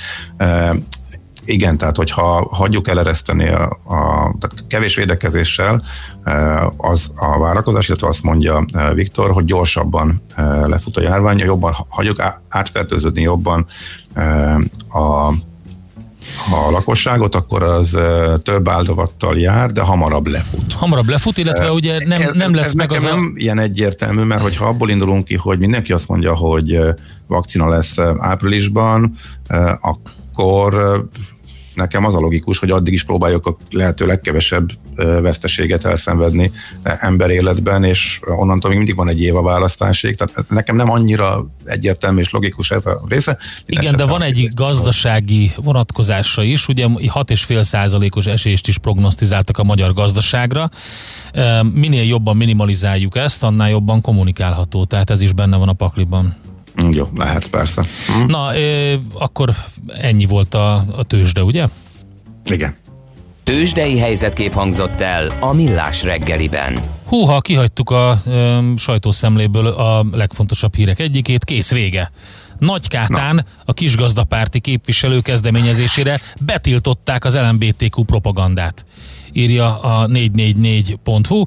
igen, 1.46 1.78
tehát 1.78 1.96
hogyha 1.96 2.48
hagyjuk 2.52 2.88
elereszteni 2.88 3.50
a, 3.50 3.64
a 3.64 4.34
tehát 4.40 4.68
kevés 4.68 4.96
védekezéssel 4.96 5.84
e, 6.24 6.66
az 6.78 7.12
a 7.16 7.40
várakozás, 7.40 7.88
illetve 7.88 8.08
azt 8.08 8.24
mondja 8.24 8.66
e, 8.74 8.94
Viktor, 8.94 9.32
hogy 9.32 9.46
gyorsabban 9.46 10.22
e, 10.36 10.44
lefut 10.44 10.98
a 10.98 11.02
járvány, 11.02 11.38
jobban 11.38 11.76
hagyjuk 11.90 12.24
átfertőződni 12.50 13.22
jobban 13.22 13.66
a 14.90 15.34
a 16.52 16.72
lakosságot, 16.72 17.36
akkor 17.36 17.64
az 17.64 17.98
több 18.44 18.68
áldovattal 18.68 19.40
jár, 19.40 19.72
de 19.72 19.82
hamarabb 19.82 20.28
lefut. 20.28 20.74
Hamarabb 20.74 21.08
lefut, 21.08 21.38
illetve 21.38 21.72
ugye 21.72 22.06
nem, 22.06 22.22
nem 22.34 22.54
lesz 22.54 22.66
ez 22.66 22.74
meg 22.74 22.92
az 22.92 23.06
a... 23.06 23.10
nem 23.10 23.34
ilyen 23.36 23.60
egyértelmű, 23.60 24.22
mert 24.22 24.42
hogyha 24.42 24.66
abból 24.66 24.90
indulunk 24.90 25.26
ki, 25.26 25.36
hogy 25.36 25.60
mindenki 25.60 25.94
azt 25.94 26.08
mondja, 26.08 26.36
hogy 26.36 26.80
vakcina 27.28 27.70
lesz 27.70 27.98
áprilisban, 28.18 29.14
akkor 29.82 30.12
nekem 31.76 32.06
az 32.06 32.16
a 32.16 32.20
logikus, 32.20 32.60
hogy 32.60 32.70
addig 32.70 32.94
is 32.94 33.04
próbáljuk 33.04 33.46
a 33.46 33.56
lehető 33.70 34.06
legkevesebb 34.06 34.70
veszteséget 34.96 35.86
elszenvedni 35.86 36.52
ember 36.84 37.30
életben, 37.30 37.84
és 37.84 38.20
onnantól 38.26 38.70
még 38.70 38.78
mindig 38.78 38.96
van 38.96 39.10
egy 39.10 39.22
év 39.22 39.36
a 39.36 39.42
választásig, 39.42 40.16
tehát 40.16 40.50
nekem 40.50 40.76
nem 40.76 40.92
annyira 40.92 41.48
egyértelmű 41.66 42.20
és 42.22 42.32
logikus 42.32 42.72
ez 42.72 42.86
a 42.86 43.02
része. 43.08 43.38
Igen, 43.66 43.96
de 43.96 44.06
van 44.06 44.22
egy 44.22 44.50
gazdasági 44.54 45.52
vonatkozása 45.56 46.44
is, 46.44 46.68
ugye 46.68 46.86
6,5 46.88 47.62
százalékos 47.62 48.26
esélyt 48.26 48.68
is 48.68 48.78
prognosztizáltak 48.78 49.58
a 49.58 49.64
magyar 49.64 49.94
gazdaságra. 49.94 50.70
Minél 51.74 52.04
jobban 52.04 52.38
minimalizáljuk 52.38 53.16
ezt, 53.18 53.44
annál 53.44 53.70
jobban 53.70 54.02
kommunikálható, 54.02 54.86
tehát 54.86 55.10
ez 55.10 55.22
is 55.22 55.34
benne 55.34 55.58
van 55.58 55.70
a 55.70 55.74
pakliban. 55.74 56.36
Jó, 56.92 57.08
lehet 57.16 57.50
persze. 57.50 57.86
Hm. 58.08 58.26
Na, 58.26 58.58
ö, 58.58 58.94
akkor 59.14 59.54
ennyi 59.88 60.26
volt 60.26 60.54
a, 60.54 60.74
a 60.76 61.04
tőzsde, 61.04 61.44
ugye? 61.44 61.68
Igen. 62.46 62.76
Tőzsdei 63.44 64.00
helyzetkép 64.00 64.54
hangzott 64.54 65.02
el 65.02 65.32
a 65.40 65.54
Millás 65.54 66.04
reggeliben. 66.04 66.80
Húha, 67.06 67.40
kihagytuk 67.42 67.90
a 67.90 68.22
ö, 68.26 68.60
sajtószemléből 68.78 69.68
a 69.68 70.06
legfontosabb 70.12 70.76
hírek 70.76 71.00
egyikét, 71.00 71.44
kész 71.44 71.72
vége. 71.72 72.12
Nagykátán 72.60 73.36
Na. 73.36 73.44
a 73.66 73.74
kisgazdapárti 73.74 74.60
képviselő 74.60 75.22
kezdeményezésére 75.22 76.20
betiltották 76.42 77.26
az 77.26 77.38
LMBTQ 77.38 78.04
propagandát, 78.04 78.86
írja 79.32 79.80
a 79.80 80.08
444.hu. 80.08 81.46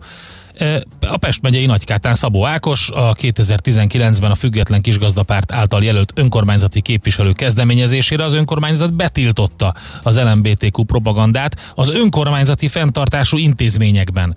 A 1.01 1.17
Pest 1.17 1.43
megyei 1.43 1.67
Nagykátán 1.67 2.15
Szabó 2.15 2.47
Ákos 2.47 2.91
a 2.91 3.15
2019-ben 3.15 4.31
a 4.31 4.35
Független 4.35 4.81
Kisgazdapárt 4.81 5.53
által 5.53 5.83
jelölt 5.85 6.13
önkormányzati 6.15 6.81
képviselő 6.81 7.33
kezdeményezésére 7.33 8.25
az 8.25 8.35
önkormányzat 8.35 8.95
betiltotta 8.95 9.75
az 10.03 10.21
LMBTQ 10.21 10.85
propagandát 10.85 11.73
az 11.75 11.89
önkormányzati 11.89 12.69
fenntartású 12.69 13.39
intézményekben. 13.39 14.37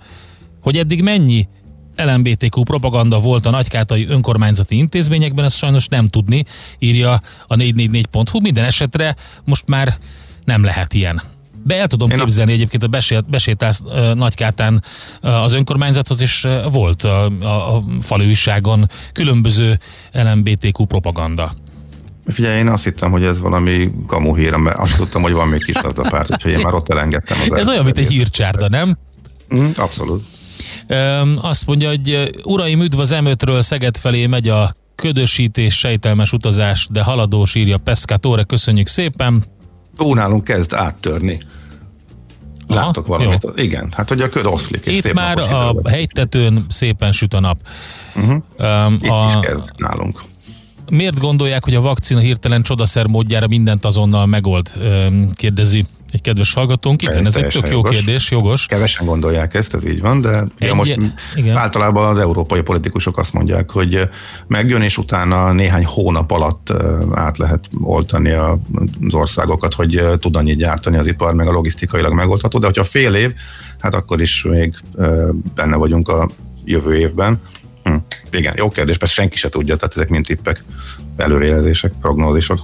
Hogy 0.62 0.76
eddig 0.76 1.02
mennyi 1.02 1.48
LMBTQ 1.96 2.62
propaganda 2.62 3.20
volt 3.20 3.46
a 3.46 3.50
nagykátai 3.50 4.06
önkormányzati 4.06 4.76
intézményekben, 4.76 5.44
ezt 5.44 5.56
sajnos 5.56 5.86
nem 5.86 6.08
tudni, 6.08 6.44
írja 6.78 7.20
a 7.46 7.54
444.hu. 7.54 8.40
Minden 8.40 8.64
esetre 8.64 9.16
most 9.44 9.68
már 9.68 9.94
nem 10.44 10.64
lehet 10.64 10.94
ilyen. 10.94 11.22
Be 11.62 11.78
el 11.78 11.86
tudom 11.86 12.10
Én 12.10 12.18
képzelni 12.18 12.50
a... 12.50 12.54
egyébként, 12.54 12.82
a 12.82 12.86
besét, 12.86 13.30
besétálsz 13.30 13.80
uh, 13.84 14.14
Nagykátán 14.14 14.84
uh, 15.22 15.42
az 15.42 15.52
önkormányzathoz, 15.52 16.20
és 16.20 16.44
uh, 16.44 16.72
volt 16.72 17.04
a, 17.04 17.24
a, 17.40 17.76
a 17.76 17.82
falőiságon 18.00 18.90
különböző 19.12 19.78
LMBTQ 20.12 20.84
propaganda. 20.84 21.52
Figyelj, 22.26 22.58
én 22.58 22.68
azt 22.68 22.84
hittem, 22.84 23.10
hogy 23.10 23.24
ez 23.24 23.40
valami 23.40 23.90
kamu 24.06 24.36
hír, 24.36 24.54
mert 24.54 24.78
azt 24.78 24.96
tudtam, 24.96 25.22
hogy 25.22 25.32
van 25.32 25.48
még 25.48 25.64
kis 25.64 25.76
az 25.76 25.98
a 25.98 26.02
párt, 26.10 26.30
úgyhogy 26.30 26.52
én 26.52 26.60
már 26.62 26.74
ott 26.74 26.90
elengedtem 26.90 27.38
az 27.50 27.58
Ez 27.58 27.68
olyan, 27.68 27.84
mint 27.84 27.98
egy 27.98 28.08
hírcsárda, 28.08 28.68
nem? 28.68 28.98
Mm, 29.54 29.70
abszolút. 29.76 30.24
Um, 30.88 31.38
azt 31.42 31.66
mondja, 31.66 31.88
hogy 31.88 32.30
uraim, 32.44 32.82
üdv 32.82 32.98
az 32.98 33.14
M5-ről 33.14 33.62
Szeged 33.62 33.96
felé 33.96 34.26
megy 34.26 34.48
a 34.48 34.74
ködösítés, 34.94 35.78
sejtelmes 35.78 36.32
utazás, 36.32 36.88
de 36.90 37.02
haladós 37.02 37.54
írja 37.54 37.78
Pescatore, 37.78 38.42
köszönjük 38.42 38.88
szépen. 38.88 39.44
Tónálunk 40.02 40.44
kezd 40.44 40.72
áttörni. 40.72 41.42
Aha, 42.66 42.80
Látok 42.80 43.06
valamit. 43.06 43.42
Jó. 43.42 43.50
Igen, 43.56 43.92
hát 43.96 44.08
hogy 44.08 44.20
a 44.20 44.28
köd 44.28 44.46
oszlik. 44.46 44.84
És 44.84 44.96
Itt 44.96 45.12
már 45.12 45.38
a 45.38 45.74
hegytetőn 45.84 46.64
szépen 46.68 47.12
süt 47.12 47.34
a 47.34 47.40
nap. 47.40 47.58
Uh-huh. 48.14 48.42
Um, 48.58 48.98
Itt 49.02 49.10
a... 49.10 49.26
is 49.28 49.48
kezd 49.48 49.70
nálunk. 49.76 50.22
Miért 50.90 51.18
gondolják, 51.18 51.64
hogy 51.64 51.74
a 51.74 51.80
vakcina 51.80 52.20
hirtelen 52.20 52.62
csodaszer 52.62 53.06
módjára 53.06 53.46
mindent 53.46 53.84
azonnal 53.84 54.26
megold? 54.26 54.72
Kérdezi 55.34 55.86
egy 56.12 56.20
kedves 56.20 56.52
hallgatónk. 56.52 57.02
Igen, 57.02 57.26
ez 57.26 57.36
egy 57.36 57.46
tök 57.46 57.64
jó 57.64 57.70
jogos. 57.70 57.96
kérdés, 57.96 58.30
jogos. 58.30 58.66
Kevesen 58.66 59.06
gondolják 59.06 59.54
ezt, 59.54 59.74
ez 59.74 59.84
így 59.84 60.00
van, 60.00 60.20
de 60.20 60.44
egy, 60.58 60.74
most 60.74 60.98
igen. 61.34 61.56
általában 61.56 62.16
az 62.16 62.20
európai 62.20 62.62
politikusok 62.62 63.18
azt 63.18 63.32
mondják, 63.32 63.70
hogy 63.70 64.08
megjön, 64.46 64.82
és 64.82 64.98
utána 64.98 65.52
néhány 65.52 65.84
hónap 65.84 66.30
alatt 66.30 66.72
át 67.14 67.38
lehet 67.38 67.70
oltani 67.80 68.30
az 68.30 69.14
országokat, 69.14 69.74
hogy 69.74 70.02
tud 70.20 70.36
annyit 70.36 70.56
gyártani 70.56 70.96
az 70.96 71.06
ipar, 71.06 71.34
meg 71.34 71.48
a 71.48 71.52
logisztikailag 71.52 72.12
megoldható, 72.12 72.58
de 72.58 72.66
hogyha 72.66 72.84
fél 72.84 73.14
év, 73.14 73.32
hát 73.78 73.94
akkor 73.94 74.20
is 74.20 74.42
még 74.42 74.74
benne 75.54 75.76
vagyunk 75.76 76.08
a 76.08 76.28
jövő 76.64 76.98
évben. 76.98 77.40
Hm. 77.82 77.94
Igen, 78.30 78.54
jó 78.56 78.68
kérdés, 78.68 78.96
persze 78.98 79.14
senki 79.14 79.36
se 79.36 79.48
tudja, 79.48 79.76
tehát 79.76 79.96
ezek 79.96 80.08
mind 80.08 80.24
tippek, 80.24 80.64
előrejelzések, 81.16 81.92
prognózisok. 82.00 82.60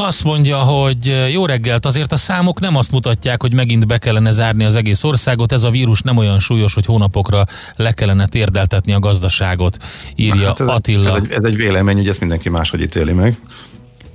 Azt 0.00 0.24
mondja, 0.24 0.56
hogy 0.56 1.28
jó 1.32 1.46
reggelt, 1.46 1.86
azért 1.86 2.12
a 2.12 2.16
számok 2.16 2.60
nem 2.60 2.76
azt 2.76 2.90
mutatják, 2.90 3.40
hogy 3.40 3.54
megint 3.54 3.86
be 3.86 3.98
kellene 3.98 4.30
zárni 4.30 4.64
az 4.64 4.74
egész 4.74 5.04
országot, 5.04 5.52
ez 5.52 5.64
a 5.64 5.70
vírus 5.70 6.02
nem 6.02 6.16
olyan 6.16 6.40
súlyos, 6.40 6.74
hogy 6.74 6.86
hónapokra 6.86 7.44
le 7.76 7.92
kellene 7.92 8.26
térdeltetni 8.26 8.92
a 8.92 8.98
gazdaságot, 8.98 9.76
írja 10.14 10.46
hát 10.46 10.60
ez 10.60 10.66
Attila. 10.66 11.16
Egy, 11.16 11.16
ez, 11.16 11.22
egy, 11.22 11.30
ez 11.30 11.44
egy 11.44 11.56
vélemény, 11.56 11.96
hogy 11.96 12.08
ezt 12.08 12.20
mindenki 12.20 12.48
máshogy 12.48 12.80
ítéli 12.80 13.12
meg. 13.12 13.38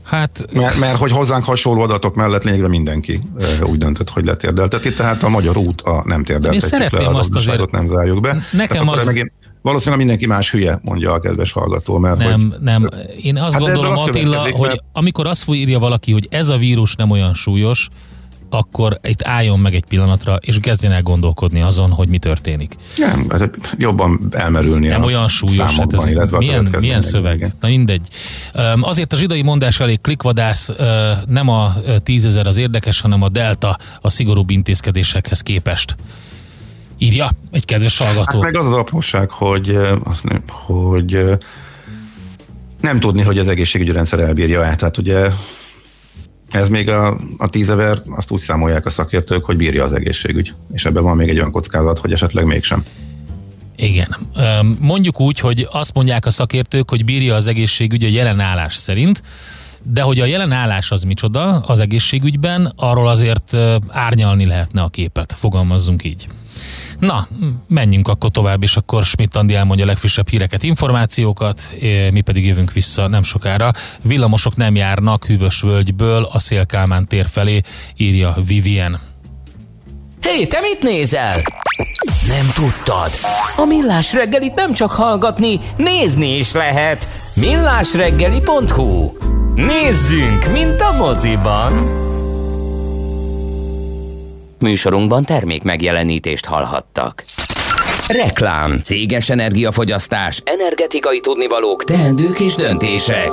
Hát, 0.03 0.45
mert, 0.53 0.79
mert 0.79 0.97
hogy 0.97 1.11
hozzánk 1.11 1.45
hasonló 1.45 1.81
adatok 1.81 2.15
mellett 2.15 2.43
lényegben 2.43 2.69
mindenki 2.69 3.21
úgy 3.61 3.77
döntött, 3.77 4.09
hogy 4.09 4.25
letérdelteti, 4.25 4.93
tehát 4.93 5.23
a 5.23 5.29
magyar 5.29 5.57
út 5.57 5.81
a 5.81 6.03
nem 6.05 6.23
térdeltetjük 6.23 6.91
le, 6.91 7.05
a 7.05 7.17
azt 7.17 7.35
azért, 7.35 7.71
nem 7.71 7.87
zárjuk 7.87 8.21
be. 8.21 8.41
Nekem 8.51 8.87
az... 8.87 9.05
Megint, 9.05 9.31
Valószínűleg 9.63 9.99
mindenki 9.99 10.25
más 10.25 10.51
hülye, 10.51 10.79
mondja 10.81 11.11
a 11.11 11.19
kedves 11.19 11.51
hallgató. 11.51 11.97
Mert 11.97 12.17
nem, 12.17 12.41
hogy, 12.41 12.59
nem. 12.59 12.89
Én 13.21 13.37
azt 13.37 13.53
hát 13.53 13.61
gondolom, 13.61 13.97
Attila, 13.97 14.39
hogy 14.39 14.67
mert... 14.67 14.83
amikor 14.91 15.27
azt 15.27 15.45
írja 15.49 15.79
valaki, 15.79 16.11
hogy 16.11 16.27
ez 16.29 16.49
a 16.49 16.57
vírus 16.57 16.95
nem 16.95 17.09
olyan 17.09 17.33
súlyos, 17.33 17.89
akkor 18.49 18.99
itt 19.03 19.23
álljon 19.23 19.59
meg 19.59 19.75
egy 19.75 19.85
pillanatra, 19.85 20.35
és 20.35 20.57
kezdjen 20.61 20.91
el 20.91 21.01
gondolkodni 21.01 21.61
azon, 21.61 21.91
hogy 21.91 22.07
mi 22.07 22.17
történik. 22.17 22.75
Nem, 22.97 23.25
hát 23.29 23.75
jobban 23.77 24.19
elmerülni 24.31 24.87
Nem 24.87 25.03
olyan 25.03 25.27
súlyos, 25.27 25.77
hát 25.77 25.93
ez 25.93 26.09
milyen, 26.37 26.75
milyen 26.79 27.01
szöveg. 27.01 27.35
Igen. 27.35 27.53
Na 27.59 27.67
mindegy. 27.67 28.07
Azért 28.81 29.13
a 29.13 29.15
zsidai 29.15 29.41
mondás 29.41 29.79
elég 29.79 30.01
klikvadász, 30.01 30.71
nem 31.27 31.49
a 31.49 31.73
tízezer 32.03 32.47
az 32.47 32.57
érdekes, 32.57 33.01
hanem 33.01 33.21
a 33.21 33.29
delta 33.29 33.77
a 34.01 34.09
szigorúbb 34.09 34.49
intézkedésekhez 34.49 35.41
képest 35.41 35.95
írja 37.03 37.29
egy 37.51 37.65
kedves 37.65 37.97
hallgató. 37.97 38.41
Hát 38.41 38.51
meg 38.51 38.61
az 38.61 38.67
az 38.67 38.73
apróság, 38.73 39.29
hogy, 39.29 39.77
hogy 40.47 41.23
nem 42.81 42.99
tudni, 42.99 43.21
hogy 43.21 43.37
az 43.37 43.47
egészségügyi 43.47 43.91
rendszer 43.91 44.19
elbírja 44.19 44.65
el. 44.65 44.75
Tehát 44.75 44.97
ugye 44.97 45.29
Ez 46.53 46.69
még 46.69 46.89
a, 46.89 47.17
a 47.37 47.49
tízever, 47.49 47.97
azt 48.09 48.31
úgy 48.31 48.39
számolják 48.39 48.85
a 48.85 48.89
szakértők, 48.89 49.45
hogy 49.45 49.57
bírja 49.57 49.83
az 49.83 49.93
egészségügy. 49.93 50.53
És 50.73 50.85
ebben 50.85 51.03
van 51.03 51.15
még 51.15 51.29
egy 51.29 51.37
olyan 51.37 51.51
kockázat, 51.51 51.99
hogy 51.99 52.13
esetleg 52.13 52.45
mégsem. 52.45 52.83
Igen. 53.75 54.15
Mondjuk 54.79 55.19
úgy, 55.19 55.39
hogy 55.39 55.67
azt 55.71 55.93
mondják 55.93 56.25
a 56.25 56.31
szakértők, 56.31 56.89
hogy 56.89 57.05
bírja 57.05 57.35
az 57.35 57.47
egészségügy 57.47 58.03
a 58.03 58.07
jelen 58.07 58.39
állás 58.39 58.75
szerint, 58.75 59.21
de 59.83 60.01
hogy 60.01 60.19
a 60.19 60.25
jelen 60.25 60.51
állás 60.51 60.91
az 60.91 61.03
micsoda 61.03 61.59
az 61.59 61.79
egészségügyben, 61.79 62.73
arról 62.75 63.07
azért 63.07 63.57
árnyalni 63.87 64.45
lehetne 64.45 64.81
a 64.81 64.89
képet, 64.89 65.35
fogalmazzunk 65.39 66.03
így. 66.03 66.27
Na, 66.99 67.27
menjünk 67.69 68.07
akkor 68.07 68.29
tovább, 68.29 68.63
és 68.63 68.75
akkor 68.75 69.05
Schmidt 69.05 69.35
Andi 69.35 69.55
elmondja 69.55 69.85
a 69.85 69.87
legfrissebb 69.87 70.29
híreket, 70.29 70.63
információkat, 70.63 71.61
mi 72.11 72.21
pedig 72.21 72.45
jövünk 72.45 72.71
vissza 72.71 73.07
nem 73.07 73.23
sokára. 73.23 73.71
Villamosok 74.01 74.55
nem 74.55 74.75
járnak 74.75 75.25
Hűvös 75.25 75.61
völgyből 75.61 76.29
a 76.31 76.39
Szélkálmán 76.39 77.07
tér 77.07 77.27
felé, 77.31 77.61
írja 77.97 78.35
Vivien. 78.45 78.99
Hé, 80.21 80.45
te 80.45 80.59
mit 80.59 80.81
nézel? 80.81 81.41
Nem 82.27 82.51
tudtad? 82.53 83.11
A 83.57 83.65
Millás 83.65 84.13
reggelit 84.13 84.53
nem 84.55 84.73
csak 84.73 84.91
hallgatni, 84.91 85.59
nézni 85.77 86.37
is 86.37 86.51
lehet. 86.51 87.07
millásreggeli.hu 87.35 89.11
Nézzünk, 89.55 90.51
mint 90.51 90.81
a 90.81 90.91
moziban! 90.91 92.01
Műsorunkban 94.63 95.23
termék 95.23 95.63
megjelenítést 95.63 96.45
hallhattak. 96.45 97.23
Reklám, 98.07 98.79
céges 98.83 99.29
energiafogyasztás, 99.29 100.41
energetikai 100.45 101.19
tudnivalók, 101.19 101.83
teendők 101.83 102.39
és 102.39 102.55
döntések. 102.55 103.29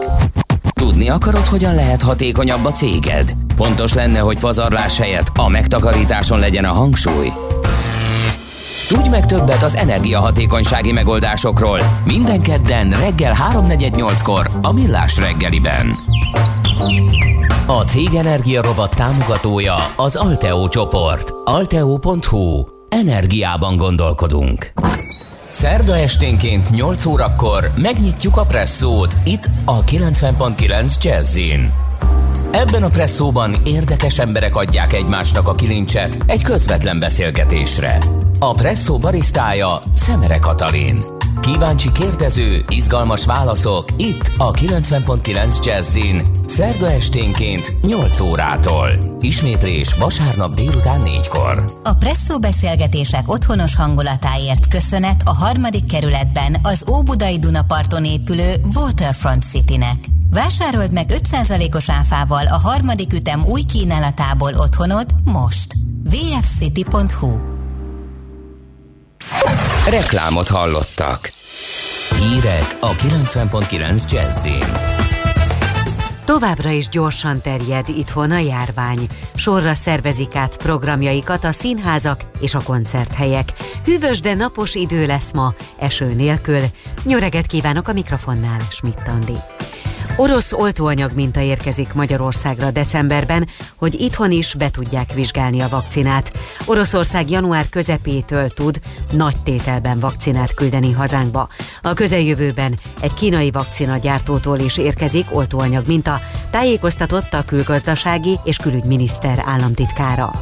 Tudni 0.73 1.09
akarod, 1.09 1.47
hogyan 1.47 1.75
lehet 1.75 2.03
hatékonyabb 2.03 2.65
a 2.65 2.73
céged? 2.73 3.33
Fontos 3.57 3.95
lenne, 3.95 4.19
hogy 4.19 4.39
pazarlás 4.39 4.99
helyett 4.99 5.27
a 5.35 5.49
megtakarításon 5.49 6.39
legyen 6.39 6.65
a 6.65 6.73
hangsúly. 6.73 7.29
Tudj 8.91 9.09
meg 9.09 9.27
többet 9.27 9.63
az 9.63 9.77
energiahatékonysági 9.77 10.93
megoldásokról. 10.93 11.81
Minden 12.05 12.41
kedden 12.43 12.91
reggel 12.91 13.35
3.48-kor 13.53 14.51
a 14.63 14.73
Millás 14.73 15.19
reggeliben. 15.19 15.95
A 17.67 17.83
Cég 17.83 18.15
Energia 18.15 18.63
Robot 18.63 18.97
támogatója 18.97 19.75
az 19.97 20.17
Alteo 20.17 20.69
csoport. 20.69 21.33
Alteo.hu. 21.45 22.65
Energiában 22.89 23.77
gondolkodunk. 23.77 24.73
Szerda 25.51 25.97
esténként 25.97 26.71
8 26.71 27.07
órakor 27.07 27.71
megnyitjuk 27.77 28.37
a 28.37 28.45
presszót 28.45 29.17
itt 29.25 29.49
a 29.65 29.85
90.9 29.85 31.03
Jazzin. 31.03 31.73
Ebben 32.53 32.83
a 32.83 32.89
presszóban 32.89 33.55
érdekes 33.65 34.19
emberek 34.19 34.57
adják 34.57 34.93
egymásnak 34.93 35.49
a 35.49 35.55
kilincset 35.55 36.19
egy 36.27 36.43
közvetlen 36.43 36.99
beszélgetésre. 36.99 37.99
A 38.39 38.53
presszó 38.53 38.99
barisztája 38.99 39.83
Szemere 39.95 40.39
Katalin. 40.39 41.20
Kíváncsi 41.41 41.93
kérdező, 41.93 42.65
izgalmas 42.69 43.25
válaszok 43.25 43.85
itt 43.97 44.31
a 44.39 44.51
90.9 44.51 45.65
Jazzin. 45.65 46.31
Szerda 46.47 46.91
esténként 46.91 47.83
8 47.83 48.21
órától. 48.21 48.89
Ismétlés 49.21 49.95
vasárnap 49.95 50.55
délután 50.55 51.01
4-kor. 51.05 51.65
A 51.85 51.95
Presszó 51.95 52.39
beszélgetések 52.39 53.23
otthonos 53.27 53.77
hangulatáért 53.77 54.69
köszönet 54.69 55.23
a 55.25 55.35
harmadik 55.35 55.87
kerületben 55.87 56.57
az 56.63 56.85
Óbudai 56.91 57.39
Dunaparton 57.39 58.05
épülő 58.05 58.55
Waterfront 58.75 59.43
Citynek. 59.43 59.99
Vásárold 60.31 60.93
meg 60.93 61.11
5%-os 61.31 61.91
áfával 61.91 62.47
a 62.47 62.59
harmadik 62.59 63.13
ütem 63.13 63.45
új 63.47 63.63
kínálatából 63.63 64.53
otthonod 64.55 65.07
most. 65.25 65.75
vfcity.hu 66.05 67.60
Reklámot 69.91 70.49
hallottak. 70.49 71.33
Hírek 72.19 72.77
a 72.81 72.91
90.9 72.91 74.11
Jazzin. 74.11 74.65
Továbbra 76.25 76.71
is 76.71 76.89
gyorsan 76.89 77.41
terjed 77.41 77.89
itthon 77.89 78.31
a 78.31 78.39
járvány. 78.39 79.09
Sorra 79.35 79.75
szervezik 79.75 80.35
át 80.35 80.57
programjaikat 80.57 81.45
a 81.45 81.53
színházak 81.53 82.21
és 82.41 82.55
a 82.55 82.63
koncerthelyek. 82.63 83.49
Hűvös, 83.85 84.21
de 84.21 84.35
napos 84.35 84.75
idő 84.75 85.07
lesz 85.07 85.33
ma, 85.33 85.55
eső 85.79 86.13
nélkül. 86.15 86.63
Nyöreget 87.05 87.47
kívánok 87.47 87.89
a 87.89 87.93
mikrofonnál, 87.93 88.61
Schmidt 88.71 89.09
Andi. 89.09 89.37
Orosz 90.17 90.53
oltóanyag 90.53 91.13
minta 91.15 91.41
érkezik 91.41 91.93
Magyarországra 91.93 92.71
decemberben, 92.71 93.49
hogy 93.77 94.01
itthon 94.01 94.31
is 94.31 94.55
be 94.55 94.71
tudják 94.71 95.13
vizsgálni 95.13 95.61
a 95.61 95.69
vakcinát. 95.69 96.33
Oroszország 96.65 97.31
január 97.31 97.69
közepétől 97.69 98.49
tud 98.49 98.81
nagy 99.13 99.37
tételben 99.43 100.01
vakcinát 100.01 100.55
küldeni 100.55 100.93
hazánkba. 100.93 101.49
A 101.83 101.95
közeljövőben 101.95 102.79
egy 103.01 103.15
kínai 103.15 103.51
vakcina 103.51 103.97
gyártótól 103.97 104.59
is 104.59 104.79
érkezik 104.79 105.27
oltóanyag 105.31 105.87
minta, 105.87 106.21
tájékoztatott 106.51 107.35
a 107.35 107.45
külgazdasági 107.45 108.39
és 108.45 108.57
külügyminiszter 108.57 109.43
államtitkára. 109.47 110.33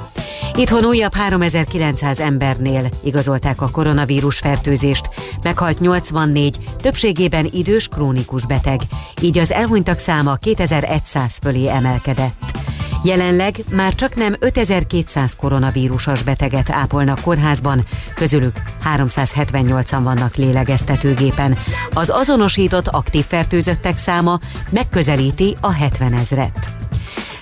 Itthon 0.55 0.85
újabb 0.85 1.15
3900 1.15 2.21
embernél 2.21 2.89
igazolták 3.05 3.61
a 3.61 3.71
koronavírus 3.71 4.39
fertőzést, 4.39 5.09
meghalt 5.43 5.81
84, 5.81 6.59
többségében 6.81 7.49
idős 7.53 7.89
krónikus 7.89 8.47
beteg, 8.47 8.81
így 9.21 9.39
az 9.39 9.53
elhunytak 9.53 9.99
száma 9.99 10.35
2100 10.35 11.39
fölé 11.43 11.69
emelkedett. 11.69 12.59
Jelenleg 13.05 13.57
már 13.71 13.95
csak 13.95 14.15
nem 14.15 14.37
5200 14.39 15.37
koronavírusos 15.37 16.23
beteget 16.23 16.71
ápolnak 16.71 17.21
kórházban, 17.21 17.85
közülük 18.15 18.63
378-an 18.97 20.01
vannak 20.03 20.35
lélegeztetőgépen. 20.35 21.57
Az 21.95 22.11
azonosított 22.11 22.89
aktív 22.89 23.25
fertőzöttek 23.25 23.99
száma 23.99 24.39
megközelíti 24.71 25.57
a 25.61 25.73
70 25.73 26.13
ezret. 26.13 26.78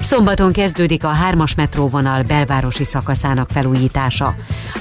Szombaton 0.07 0.53
kezdődik 0.53 1.05
a 1.05 1.09
hármas 1.09 1.55
metróvonal 1.55 2.23
belvárosi 2.23 2.85
szakaszának 2.85 3.51
felújítása. 3.51 4.35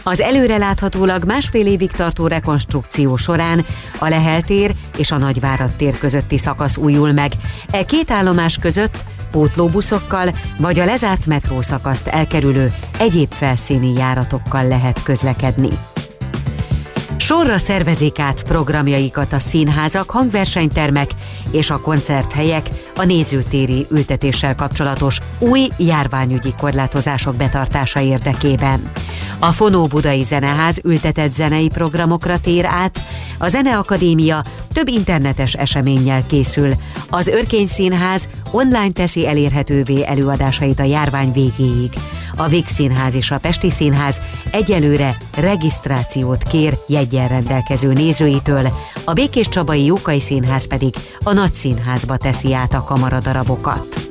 Az 0.04 0.22
előreláthatólag 0.22 1.24
másfél 1.24 1.68
évig 1.68 1.92
tartó 1.92 2.28
rekonstrukció 2.28 3.16
során 3.16 3.66
a 4.00 4.08
Lehel 4.08 4.42
tér 4.42 4.72
és 4.98 5.12
a 5.12 5.18
Nagyvárad 5.18 5.72
tér 5.72 5.98
közötti 5.98 6.38
szakasz 6.38 6.78
újul 6.78 7.12
meg. 7.12 7.32
E 7.72 7.86
két 7.86 8.12
állomás 8.12 8.58
között 8.58 9.06
pótlóbuszokkal 9.32 10.36
vagy 10.58 10.80
a 10.80 10.86
lezárt 10.86 11.26
metrószakaszt 11.26 12.08
elkerülő 12.08 12.74
egyéb 13.00 13.34
felszíni 13.34 13.94
járatokkal 13.94 14.68
lehet 14.68 15.04
közlekedni. 15.04 15.70
Sorra 17.26 17.58
szervezik 17.58 18.20
át 18.20 18.44
programjaikat 18.44 19.34
a 19.34 19.40
színházak, 19.40 20.10
hangversenytermek 20.10 21.12
és 21.52 21.70
a 21.70 21.80
koncerthelyek 21.80 22.70
a 22.96 23.04
nézőtéri 23.04 23.86
ültetéssel 23.90 24.56
kapcsolatos 24.56 25.20
új 25.40 25.68
járványügyi 25.78 26.54
korlátozások 26.58 27.36
betartása 27.36 28.00
érdekében. 28.00 28.92
A 29.40 29.52
Fonó 29.52 29.86
Budai 29.86 30.24
Zeneház 30.24 30.80
ültetett 30.84 31.32
zenei 31.32 31.70
programokra 31.70 32.40
tér 32.40 32.66
át, 32.66 33.02
a 33.38 33.48
Zeneakadémia 33.48 34.44
több 34.74 34.88
internetes 34.88 35.54
eseménnyel 35.54 36.26
készül. 36.26 36.74
Az 37.10 37.28
Örkény 37.28 37.68
Színház 37.68 38.30
online 38.52 38.92
teszi 38.92 39.28
elérhetővé 39.28 40.06
előadásait 40.06 40.80
a 40.80 40.84
járvány 40.84 41.32
végéig. 41.32 41.92
A 42.38 42.48
Vix 42.48 42.74
Színház 42.74 43.16
és 43.16 43.32
a 43.32 43.38
Pesti 43.38 43.70
Színház 43.70 44.22
egyelőre 44.52 45.18
regisztrációt 45.38 46.44
kér 46.44 46.78
jegyen 46.88 47.28
rendelkező 47.28 47.94
nézőitől, 47.94 48.74
a 49.04 49.14
Békés 49.14 49.50
Csabai 49.50 49.86
Jókai 49.86 50.20
Színház 50.20 50.68
pedig 50.68 50.96
a 51.24 51.34
Nagy 51.34 51.54
Színházba 51.54 52.18
teszi 52.18 52.54
át 52.54 52.74
a 52.74 52.84
kamaradarabokat. 52.84 54.10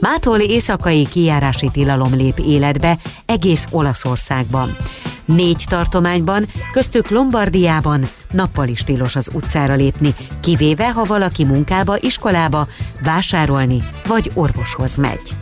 Mától 0.00 0.38
éjszakai 0.38 1.06
kijárási 1.08 1.68
tilalom 1.72 2.14
lép 2.14 2.38
életbe 2.38 2.98
egész 3.26 3.66
Olaszországban. 3.70 4.76
Négy 5.24 5.64
tartományban, 5.68 6.46
köztük 6.72 7.10
Lombardiában 7.10 8.08
nappal 8.30 8.68
is 8.68 8.84
tilos 8.84 9.16
az 9.16 9.30
utcára 9.32 9.74
lépni, 9.74 10.14
kivéve 10.40 10.90
ha 10.92 11.04
valaki 11.04 11.44
munkába, 11.44 11.96
iskolába, 12.00 12.68
vásárolni 13.02 13.82
vagy 14.06 14.30
orvoshoz 14.34 14.96
megy. 14.96 15.34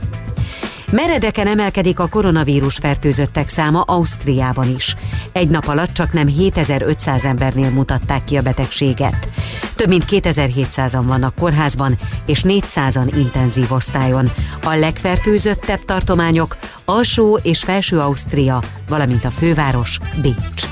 Meredeken 0.92 1.46
emelkedik 1.46 1.98
a 1.98 2.08
koronavírus 2.08 2.76
fertőzöttek 2.76 3.48
száma 3.48 3.80
Ausztriában 3.80 4.74
is. 4.74 4.96
Egy 5.32 5.48
nap 5.48 5.66
alatt 5.66 5.92
csak 5.92 6.12
nem 6.12 6.26
7500 6.26 7.24
embernél 7.24 7.70
mutatták 7.70 8.24
ki 8.24 8.36
a 8.36 8.42
betegséget. 8.42 9.28
Több 9.76 9.88
mint 9.88 10.04
2700-an 10.10 11.02
vannak 11.04 11.34
kórházban, 11.34 11.98
és 12.26 12.44
400-an 12.48 13.12
intenzív 13.16 13.72
osztályon. 13.72 14.30
A 14.64 14.74
legfertőzöttebb 14.74 15.84
tartományok 15.84 16.56
Alsó 16.84 17.38
és 17.42 17.62
Felső 17.62 17.98
Ausztria, 17.98 18.62
valamint 18.88 19.24
a 19.24 19.30
főváros 19.30 19.98
Bécs. 20.22 20.66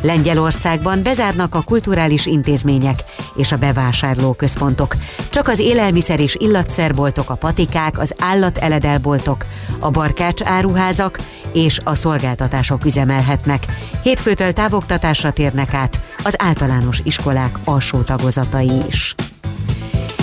Lengyelországban 0.00 1.02
bezárnak 1.02 1.54
a 1.54 1.62
kulturális 1.62 2.26
intézmények 2.26 3.04
és 3.36 3.52
a 3.52 3.56
bevásárlóközpontok. 3.56 4.94
Csak 5.30 5.48
az 5.48 5.58
élelmiszer 5.58 6.20
és 6.20 6.36
illatszerboltok, 6.38 7.30
a 7.30 7.34
patikák, 7.34 7.98
az 7.98 8.14
állateledelboltok, 8.18 9.44
a 9.78 9.90
barkács 9.90 10.42
áruházak 10.42 11.18
és 11.52 11.80
a 11.84 11.94
szolgáltatások 11.94 12.84
üzemelhetnek. 12.84 13.66
Hétfőtől 14.02 14.52
távoktatásra 14.52 15.32
térnek 15.32 15.74
át 15.74 16.00
az 16.22 16.34
általános 16.38 17.00
iskolák 17.04 17.58
alsó 17.64 18.00
tagozatai 18.00 18.82
is. 18.88 19.14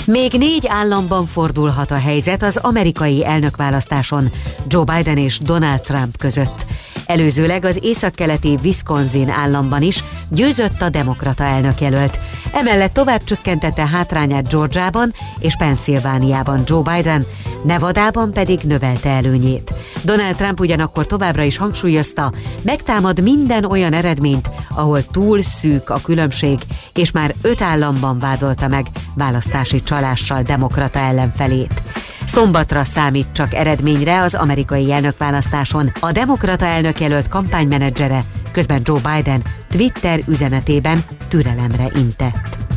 Még 0.06 0.32
négy 0.38 0.68
államban 0.68 1.26
fordulhat 1.26 1.92
a 1.92 2.00
helyzet 2.00 2.44
az 2.44 2.58
amerikai 2.58 3.26
elnökválasztáson 3.26 4.32
Joe 4.68 4.84
Biden 4.84 5.18
és 5.18 5.40
Donald 5.40 5.82
Trump 5.82 6.18
között. 6.18 6.66
Előzőleg 7.06 7.66
az 7.66 7.80
északkeleti 7.82 8.58
Wisconsin 8.64 9.30
államban 9.30 9.82
is 9.82 10.04
győzött 10.30 10.82
a 10.82 10.90
demokrata 10.90 11.44
elnökjelölt. 11.44 12.20
Emellett 12.54 12.94
tovább 12.94 13.24
csökkentette 13.24 13.88
hátrányát 13.88 14.50
Georgiában 14.50 15.14
és 15.40 15.56
Pennsylvániában 15.58 16.62
Joe 16.66 16.96
Biden, 16.96 17.26
Nevadában 17.64 18.34
pedig 18.34 18.60
növelte 18.60 19.10
előnyét. 19.10 19.74
Donald 20.04 20.36
Trump 20.36 20.60
ugyanakkor 20.60 21.06
továbbra 21.06 21.44
is 21.44 21.58
hangsúlyozta, 21.58 22.32
megtámad 22.62 23.22
minden 23.22 23.66
olyan 23.66 23.94
eredményt, 23.94 24.50
ahol 24.70 25.06
túl 25.06 25.42
szűk 25.42 25.90
a 25.90 26.00
különbség, 26.04 26.60
és 26.94 27.12
már 27.12 27.36
öt 27.42 27.62
államban 27.62 28.20
vádolta 28.20 28.68
meg 28.68 28.86
választási 29.16 29.84
csalással 29.94 30.42
demokrata 30.42 31.00
ellenfelét. 31.00 31.82
Szombatra 32.26 32.84
számít 32.84 33.28
csak 33.32 33.54
eredményre 33.54 34.22
az 34.22 34.34
amerikai 34.34 34.92
elnökválasztáson 34.92 35.92
a 36.00 36.12
demokrata 36.12 36.66
elnök 36.66 37.00
jelölt 37.00 37.28
kampánymenedzsere, 37.28 38.24
közben 38.52 38.82
Joe 38.84 39.00
Biden 39.00 39.42
Twitter 39.70 40.20
üzenetében 40.28 41.04
türelemre 41.28 41.86
intett. 41.96 42.73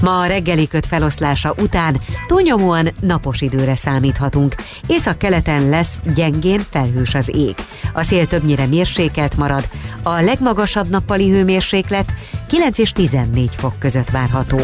Ma 0.00 0.20
a 0.20 0.26
reggeli 0.26 0.68
köt 0.68 0.86
feloszlása 0.86 1.54
után 1.58 2.00
túlnyomóan 2.26 2.88
napos 3.00 3.40
időre 3.40 3.74
számíthatunk. 3.74 4.54
Észak-keleten 4.86 5.68
lesz 5.68 6.00
gyengén 6.14 6.60
felhős 6.70 7.14
az 7.14 7.36
ég. 7.36 7.54
A 7.92 8.02
szél 8.02 8.26
többnyire 8.26 8.66
mérsékelt 8.66 9.36
marad, 9.36 9.68
a 10.02 10.20
legmagasabb 10.20 10.88
nappali 10.88 11.30
hőmérséklet 11.30 12.12
9 12.48 12.78
és 12.78 12.92
14 12.92 13.54
fok 13.54 13.78
között 13.78 14.10
várható. 14.10 14.60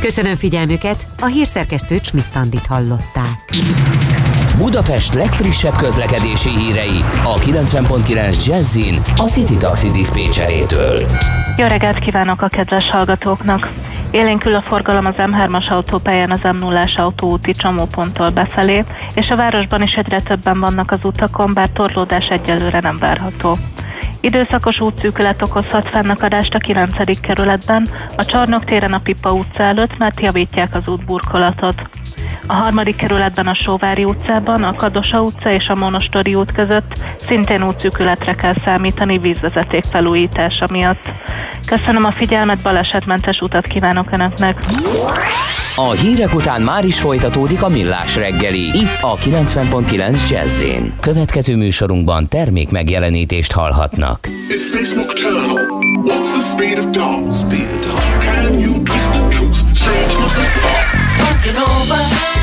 Köszönöm 0.00 0.36
figyelmüket, 0.36 1.06
a 1.20 1.26
hírszerkesztő 1.26 2.00
Csmittandit 2.00 2.66
hallották. 2.66 3.58
Budapest 4.56 5.14
legfrissebb 5.14 5.76
közlekedési 5.76 6.48
hírei 6.48 7.04
a 7.24 7.38
90.9 7.38 8.46
Jazzin 8.46 9.02
a 9.16 9.22
City 9.22 9.56
Taxi 9.56 9.90
Dispécsejétől. 9.90 11.06
Jó 11.56 11.66
reggelt 11.66 11.98
kívánok 11.98 12.42
a 12.42 12.48
kedves 12.48 12.84
hallgatóknak! 12.90 13.72
Élénkül 14.16 14.54
a 14.54 14.60
forgalom 14.60 15.06
az 15.06 15.14
M3-as 15.16 15.68
autópályán 15.68 16.30
az 16.30 16.42
m 16.42 16.56
0 16.56 16.88
autóúti 16.96 17.52
csomóponttól 17.52 18.30
befelé, 18.30 18.84
és 19.14 19.30
a 19.30 19.36
városban 19.36 19.82
is 19.82 19.92
egyre 19.92 20.20
többen 20.20 20.60
vannak 20.60 20.90
az 20.90 20.98
utakon, 21.02 21.54
bár 21.54 21.68
torlódás 21.68 22.26
egyelőre 22.26 22.80
nem 22.80 22.98
várható. 22.98 23.56
Időszakos 24.20 24.80
útszűkület 24.80 25.42
okozhat 25.42 25.88
fennakadást 25.88 26.54
a 26.54 26.58
9. 26.58 27.20
kerületben, 27.20 27.88
a 28.16 28.24
Csarnok 28.24 28.64
téren 28.64 28.92
a 28.92 28.98
Pipa 28.98 29.32
utca 29.32 29.62
előtt, 29.62 29.98
mert 29.98 30.20
javítják 30.20 30.74
az 30.74 30.88
útburkolatot. 30.88 31.88
A 32.46 32.52
harmadik 32.52 32.96
kerületben 32.96 33.46
a 33.46 33.54
Sóvári 33.54 34.04
utcában, 34.04 34.62
a 34.62 34.74
Kadosa 34.74 35.20
utca 35.22 35.50
és 35.50 35.66
a 35.66 35.74
Monostori 35.74 36.34
út 36.34 36.52
között 36.52 36.92
szintén 37.28 37.62
útszűkületre 37.62 38.34
kell 38.34 38.54
számítani 38.64 39.18
vízvezeték 39.18 39.84
felújítása 39.92 40.66
miatt. 40.70 41.04
Köszönöm 41.66 42.04
a 42.04 42.12
figyelmet, 42.12 42.62
balesetmentes 42.62 43.40
utat 43.40 43.66
kívánok 43.66 44.08
Önöknek! 44.12 44.58
A 45.78 45.90
hírek 45.90 46.34
után 46.34 46.62
már 46.62 46.84
is 46.84 47.00
folytatódik 47.00 47.62
a 47.62 47.68
millás 47.68 48.16
reggeli, 48.16 48.60
itt 48.60 49.00
a 49.00 49.16
90.9 49.16 50.30
jazz 50.30 50.64
Következő 51.00 51.56
műsorunkban 51.56 52.28
termék 52.28 52.70
megjelenítést 52.70 53.52
hallhatnak. 53.52 54.28
It's 54.48 54.74
Space 54.74 54.94
Nocturnal. 54.94 55.84
What's 56.04 56.30
the 56.30 56.40
speed 56.40 56.78
of 56.78 56.90
dawn? 56.90 57.30
Speed 57.30 57.68
of 57.68 57.78
dawn. 57.78 58.20
Can 58.20 58.58
you 58.58 58.82
twist 58.82 59.12
the 59.12 59.28
truth? 59.28 59.56
Strangeness 59.74 60.34
thought. 60.34 61.05
working 61.26 61.56
over. 61.56 62.35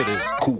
shit 0.00 0.08
is 0.08 0.32
cool. 0.40 0.59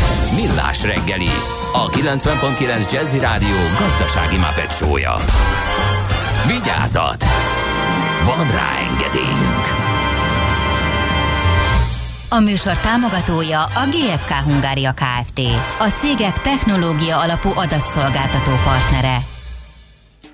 Millás 0.35 0.83
reggeli, 0.83 1.29
a 1.73 1.89
90.9 1.89 2.91
Jazzy 2.91 3.19
Rádió 3.19 3.55
gazdasági 3.79 4.37
mapetsója. 4.37 5.15
Vigyázat! 6.47 7.23
Van 8.25 8.51
rá 8.51 8.69
engedélyünk! 8.91 9.65
A 12.29 12.39
műsor 12.39 12.77
támogatója 12.77 13.63
a 13.63 13.85
GFK 13.89 14.31
Hungária 14.31 14.93
Kft. 14.93 15.39
A 15.79 15.87
cégek 15.87 16.41
technológia 16.41 17.19
alapú 17.19 17.49
adatszolgáltató 17.55 18.51
partnere. 18.63 19.17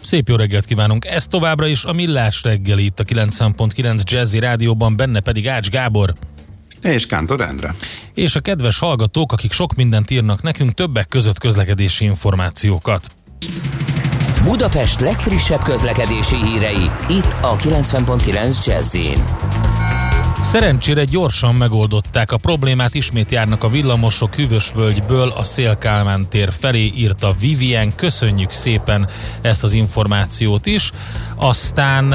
Szép 0.02 0.28
jó 0.28 0.36
reggelt 0.36 0.66
kívánunk! 0.66 1.06
Ez 1.06 1.28
továbbra 1.28 1.68
is 1.68 1.84
a 1.84 1.94
Millás 1.94 2.44
reggeli 2.44 2.86
itt 2.86 3.00
a 3.00 3.04
90.9 3.04 4.04
Jazzy 4.04 4.40
Rádióban, 4.40 4.96
benne 4.96 5.20
pedig 5.20 5.48
Ács 5.48 5.70
Gábor. 5.70 6.14
És 6.82 7.06
Kántor 7.06 7.42
Endre. 7.42 7.76
És 8.14 8.36
a 8.36 8.40
kedves 8.40 8.80
hallgatók, 8.80 9.32
akik 9.32 9.52
sok 9.52 9.76
mindent 9.76 10.12
írnak 10.12 10.42
nekünk, 10.42 10.74
többek 10.74 11.08
között 11.08 11.40
közlekedési 11.40 12.06
információkat. 12.06 13.08
Budapest 14.44 15.00
legfrissebb 15.00 15.64
közlekedési 15.64 16.36
hírei, 16.36 16.92
itt 17.10 17.36
a 17.42 17.56
90.9 17.56 18.66
jazz 18.66 18.96
Szerencsére 20.42 21.04
gyorsan 21.04 21.56
megoldották 21.56 22.32
a 22.32 22.38
problémát, 22.38 22.96
ismét 22.96 23.32
járnak 23.32 23.64
a 23.64 23.70
villamosok 23.70 24.36
Hűvösvölgyből 24.36 25.30
a 25.30 25.44
Szélkálmán 25.44 26.30
tér 26.30 26.50
felé, 26.60 26.92
írta 26.96 27.36
Vivien. 27.40 27.96
Köszönjük 27.96 28.52
szépen 28.52 29.08
ezt 29.42 29.64
az 29.64 29.74
információt 29.74 30.66
is. 30.66 30.92
Aztán, 31.36 32.12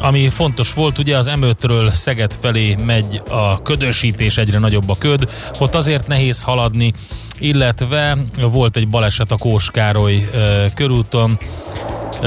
ami 0.00 0.28
fontos 0.28 0.72
volt, 0.74 0.98
ugye 0.98 1.16
az 1.16 1.30
M5-ről 1.34 1.92
Szeged 1.92 2.36
felé 2.40 2.74
megy 2.74 3.22
a 3.28 3.62
ködösítés, 3.62 4.36
egyre 4.36 4.58
nagyobb 4.58 4.88
a 4.88 4.96
köd, 4.98 5.28
ott 5.58 5.74
azért 5.74 6.06
nehéz 6.06 6.42
haladni, 6.42 6.92
illetve 7.38 8.18
volt 8.40 8.76
egy 8.76 8.88
baleset 8.88 9.32
a 9.32 9.36
Kóskároly 9.36 10.30
körúton, 10.74 11.38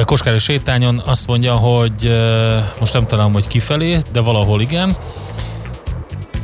Koskároly 0.06 0.40
sétányon 0.40 1.02
azt 1.06 1.28
mondja, 1.28 1.54
hogy 1.54 2.18
most 2.80 2.94
nem 2.94 3.08
találom, 3.08 3.34
hogy 3.34 3.48
kifelé, 3.48 4.00
de 4.12 4.20
valahol 4.20 4.62
igen. 4.62 4.98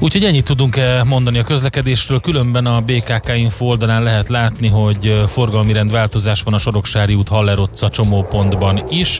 Úgyhogy 0.02 0.26
ennyit 0.26 0.46
tudunk 0.46 0.80
mondani 1.04 1.40
a 1.40 1.44
közlekedésről, 1.44 2.20
különben 2.20 2.66
a 2.66 2.82
BKK 2.82 3.32
Info 3.36 3.66
oldalán 3.66 4.04
lehet 4.04 4.30
látni, 4.30 4.68
hogy 4.68 5.24
forgalmi 5.28 5.74
rendváltozás 5.74 6.42
van 6.42 6.54
a 6.54 6.58
Soroksári 6.58 7.14
út 7.14 7.28
Hallerotca 7.28 7.90
csomópontban 7.90 8.86
is. 8.90 9.20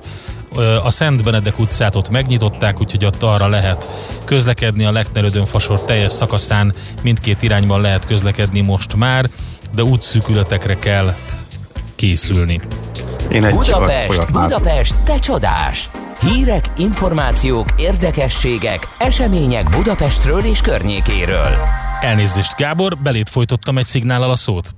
A 0.84 0.92
Szent 0.92 1.24
Benedek 1.24 1.60
utcát 1.60 1.96
ott 1.96 2.10
megnyitották, 2.10 2.82
úgyhogy 2.82 3.06
ott 3.06 3.24
arra 3.24 3.48
lehet 3.48 3.90
közlekedni, 4.24 4.86
a 4.86 4.92
Leknerödön 4.92 5.46
fasor 5.46 5.84
teljes 5.84 6.12
szakaszán 6.12 6.74
mindkét 7.04 7.44
irányban 7.44 7.82
lehet 7.82 8.06
közlekedni 8.06 8.62
most 8.62 8.96
már, 8.96 9.30
de 9.76 9.84
útszűkületekre 9.84 10.78
kell 10.78 11.16
készülni. 12.00 12.62
Én 13.32 13.44
egy 13.44 13.54
Budapest, 13.54 14.32
Budapest, 14.32 14.96
te 15.04 15.20
csodás! 15.20 15.90
Hírek, 16.22 16.66
információk, 16.78 17.68
érdekességek, 17.78 18.88
események 18.98 19.70
Budapestről 19.70 20.40
és 20.40 20.62
környékéről. 20.62 21.48
Elnézést, 22.02 22.56
Gábor, 22.56 22.98
belét 22.98 23.30
folytottam 23.30 23.78
egy 23.78 23.86
szignállal 23.86 24.32
a 24.32 24.36
szót. 24.36 24.76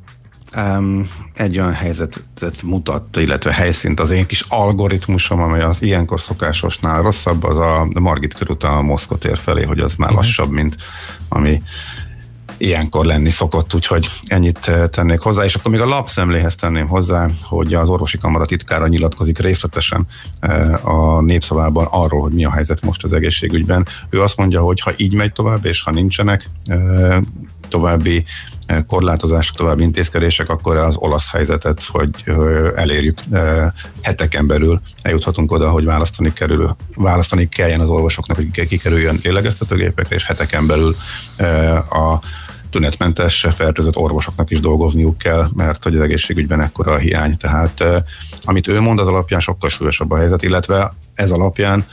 Um, 0.56 1.10
egy 1.34 1.60
olyan 1.60 1.74
helyzetet 1.74 2.62
mutat, 2.64 3.18
illetve 3.18 3.54
helyszínt 3.54 4.00
az 4.00 4.12
én 4.12 4.26
kis 4.26 4.46
algoritmusom, 4.48 5.42
amely 5.42 5.62
az 5.62 5.82
ilyenkor 5.82 6.22
szokásosnál 6.22 7.02
rosszabb, 7.02 7.44
az 7.44 7.58
a 7.58 7.88
Margit 7.94 8.34
körút 8.34 8.64
a 8.64 8.82
Moszkva 8.82 9.18
tér 9.18 9.38
felé, 9.38 9.64
hogy 9.64 9.80
az 9.80 9.96
már 9.96 10.10
uh-huh. 10.10 10.26
lassabb, 10.26 10.52
mint 10.52 10.76
ami 11.30 11.62
ilyenkor 12.62 13.06
lenni 13.06 13.30
szokott, 13.30 13.74
úgyhogy 13.74 14.08
ennyit 14.28 14.68
eh, 14.68 14.88
tennék 14.88 15.20
hozzá, 15.20 15.44
és 15.44 15.56
akkor 15.56 15.72
még 15.72 15.82
a 15.82 15.88
lapszemléhez 15.88 16.56
tenném 16.56 16.88
hozzá, 16.88 17.28
hogy 17.44 17.74
az 17.74 17.90
orvosi 17.90 18.18
kamara 18.18 18.46
titkára 18.46 18.88
nyilatkozik 18.88 19.40
részletesen 19.40 20.08
eh, 20.40 20.86
a 20.88 21.22
népszavában 21.22 21.88
arról, 21.90 22.22
hogy 22.22 22.34
mi 22.34 22.46
a 22.46 22.52
helyzet 22.52 22.82
most 22.82 23.04
az 23.04 23.14
egészségügyben. 23.14 23.88
Ő 24.10 24.22
azt 24.22 24.38
mondja, 24.38 24.62
hogy 24.62 24.80
ha 24.80 24.92
így 24.98 25.14
megy 25.14 25.32
tovább, 25.32 25.66
és 25.66 25.82
ha 25.82 25.92
nincsenek 25.92 26.50
eh, 26.66 27.18
további 27.70 28.24
korlátozások, 28.88 29.56
további 29.56 29.84
intézkedések, 29.84 30.50
akkor 30.50 30.78
az 30.78 30.96
olasz 30.98 31.32
helyzetet, 31.32 31.84
hogy 31.84 32.10
elérjük 32.76 33.20
heteken 34.02 34.48
belül, 34.48 34.82
eljuthatunk 35.02 35.52
oda, 35.52 35.70
hogy 35.70 35.86
választani, 35.86 36.34
kerül, 36.34 36.76
választani 36.96 37.50
kelljen 37.50 37.80
az 37.80 37.90
orvosoknak, 37.90 38.38
hogy 38.38 38.68
kikerüljön 38.68 39.20
lélegeztetőgépekre, 39.24 40.16
és 40.16 40.26
heteken 40.26 40.68
belül 40.68 40.96
a 41.90 42.20
tünetmentes, 42.72 43.48
fertőzött 43.52 43.98
orvosoknak 43.98 44.52
is 44.52 44.60
dolgozniuk 44.60 45.18
kell, 45.18 45.50
mert 45.56 45.84
hogy 45.84 45.96
az 45.96 46.02
egészségügyben 46.02 46.62
ekkora 46.62 46.92
a 46.92 46.98
hiány. 46.98 47.38
Tehát 47.38 47.84
amit 48.44 48.68
ő 48.68 48.80
mond, 48.80 49.00
az 49.00 49.08
alapján 49.08 49.40
sokkal 49.40 49.70
súlyosabb 49.70 50.12
a 50.12 50.18
helyzet, 50.18 50.44
illetve 50.44 50.94
ez 51.14 51.32
alapján 51.32 51.86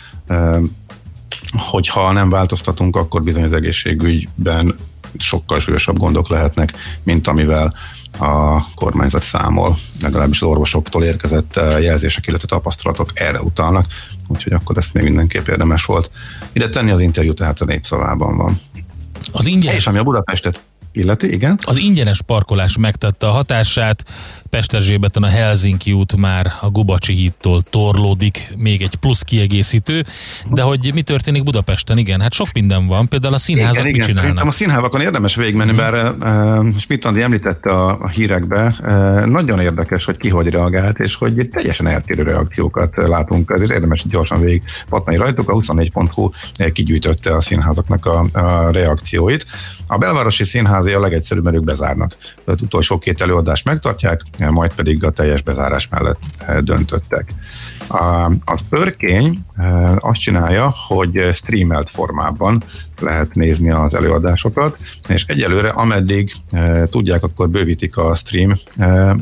hogyha 1.53 2.13
nem 2.13 2.31
változtatunk, 2.31 2.97
akkor 2.97 3.23
bizony 3.23 3.43
az 3.43 3.53
egészségügyben 3.53 4.75
sokkal 5.19 5.61
súlyosabb 5.61 5.99
gondok 5.99 6.29
lehetnek, 6.29 6.73
mint 7.03 7.27
amivel 7.27 7.75
a 8.19 8.63
kormányzat 8.75 9.23
számol, 9.23 9.77
legalábbis 10.01 10.41
az 10.41 10.49
orvosoktól 10.49 11.05
érkezett 11.05 11.61
jelzések, 11.81 12.27
illetve 12.27 12.49
tapasztalatok 12.49 13.11
erre 13.15 13.41
utalnak, 13.41 13.87
úgyhogy 14.27 14.53
akkor 14.53 14.77
ezt 14.77 14.95
még 14.95 15.05
mindenképp 15.05 15.49
érdemes 15.49 15.85
volt. 15.85 16.11
Ide 16.53 16.69
tenni 16.69 16.91
az 16.91 17.01
interjú, 17.01 17.35
tehát 17.35 17.61
a 17.61 17.65
népszavában 17.65 18.37
van. 18.37 18.61
Az 19.33 19.47
ingyenes... 19.47 19.79
És 19.79 19.87
ami 19.87 19.99
a 19.99 20.03
Budapestet 20.03 20.63
illeti, 20.99 21.33
igen. 21.33 21.59
Az 21.63 21.77
ingyenes 21.77 22.23
parkolás 22.23 22.77
megtette 22.77 23.27
a 23.27 23.31
hatását, 23.31 24.05
Pesterzsébeten 24.51 25.23
a 25.23 25.27
Helsinki 25.27 25.93
út 25.93 26.17
már 26.17 26.53
a 26.61 26.69
Gubacsi 26.69 27.13
hídtól 27.13 27.63
torlódik, 27.71 28.53
még 28.57 28.83
egy 28.83 28.95
plusz 28.95 29.23
kiegészítő, 29.23 30.05
de 30.51 30.63
hogy 30.63 30.91
mi 30.95 31.03
történik 31.03 31.43
Budapesten, 31.43 31.99
igen, 31.99 32.21
hát 32.21 32.33
sok 32.33 32.49
minden 32.53 32.87
van, 32.87 33.09
például 33.09 33.35
a 33.35 33.39
színházak 33.39 33.73
igen, 33.73 33.85
mit 33.85 33.95
igen. 33.95 34.07
csinálnak? 34.07 34.23
Szerintem 34.23 34.49
a 34.49 34.51
színházakon 34.51 35.01
érdemes 35.01 35.35
végigmenni, 35.35 35.73
mm. 35.73 35.77
bár 35.77 36.15
uh, 36.21 36.79
Smittandi 36.79 37.23
említette 37.23 37.71
a, 37.71 38.03
a 38.03 38.09
hírekbe, 38.09 38.75
uh, 38.81 39.25
nagyon 39.25 39.61
érdekes, 39.61 40.05
hogy 40.05 40.17
ki 40.17 40.29
hogy 40.29 40.49
reagált, 40.49 40.99
és 40.99 41.15
hogy 41.15 41.49
teljesen 41.51 41.87
eltérő 41.87 42.23
reakciókat 42.23 42.97
látunk, 42.97 43.51
ezért 43.51 43.71
érdemes 43.71 44.05
gyorsan 44.09 44.41
végig 44.41 44.63
patnai 44.89 45.17
rajtuk, 45.17 45.49
a 45.49 45.55
24.hu 45.55 46.31
kigyűjtötte 46.73 47.35
a 47.35 47.41
színházaknak 47.41 48.07
a, 48.07 48.39
a 48.39 48.71
reakcióit. 48.71 49.47
A 49.87 49.99
belvárosi 49.99 50.45
színházi 50.45 50.93
a 50.93 51.01
legegyszerűbb, 51.01 51.45
mert 51.45 51.57
ők 51.57 51.65
bezárnak. 51.65 52.17
Tehát 52.45 52.61
utolsó 52.61 52.99
két 52.99 53.21
előadást 53.21 53.65
megtartják, 53.65 54.23
majd 54.51 54.75
pedig 54.75 55.05
a 55.05 55.11
teljes 55.11 55.43
bezárás 55.43 55.89
mellett 55.89 56.21
döntöttek. 56.61 57.35
Az 58.45 58.65
örkény 58.71 59.45
azt 59.99 60.21
csinálja, 60.21 60.73
hogy 60.87 61.31
streamelt 61.35 61.91
formában 61.91 62.63
lehet 63.01 63.35
nézni 63.35 63.71
az 63.71 63.95
előadásokat, 63.95 64.79
és 65.09 65.25
egyelőre 65.25 65.69
ameddig 65.69 66.33
tudják, 66.91 67.23
akkor 67.23 67.49
bővítik 67.49 67.97
a 67.97 68.15
stream 68.15 68.53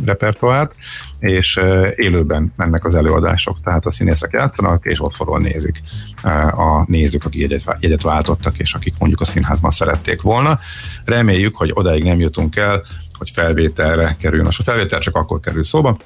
repertoárt, 0.05 0.75
és 1.19 1.61
élőben 1.95 2.53
mennek 2.57 2.85
az 2.85 2.95
előadások, 2.95 3.57
tehát 3.65 3.87
a 3.87 3.91
színészek 3.91 4.33
játszanak, 4.33 4.85
és 4.85 5.03
otthonról 5.03 5.39
nézik 5.39 5.83
a 6.53 6.85
nézők, 6.87 7.25
akik 7.25 7.41
jegyet, 7.41 7.77
jegyet 7.81 8.03
váltottak, 8.03 8.59
és 8.59 8.75
akik 8.75 8.95
mondjuk 8.99 9.21
a 9.21 9.25
színházban 9.25 9.71
szerették 9.71 10.23
volna. 10.23 10.59
Reméljük, 11.05 11.57
hogy 11.57 11.71
odáig 11.75 12.03
nem 12.03 12.21
jutunk 12.21 12.57
el, 12.57 12.83
hogy 13.19 13.31
felvételre 13.31 14.17
kerüljön. 14.19 14.47
A 14.47 14.63
felvétel 14.63 15.01
csak 15.01 15.17
akkor 15.17 15.41
kerül 15.41 15.65
szóba, 15.65 15.97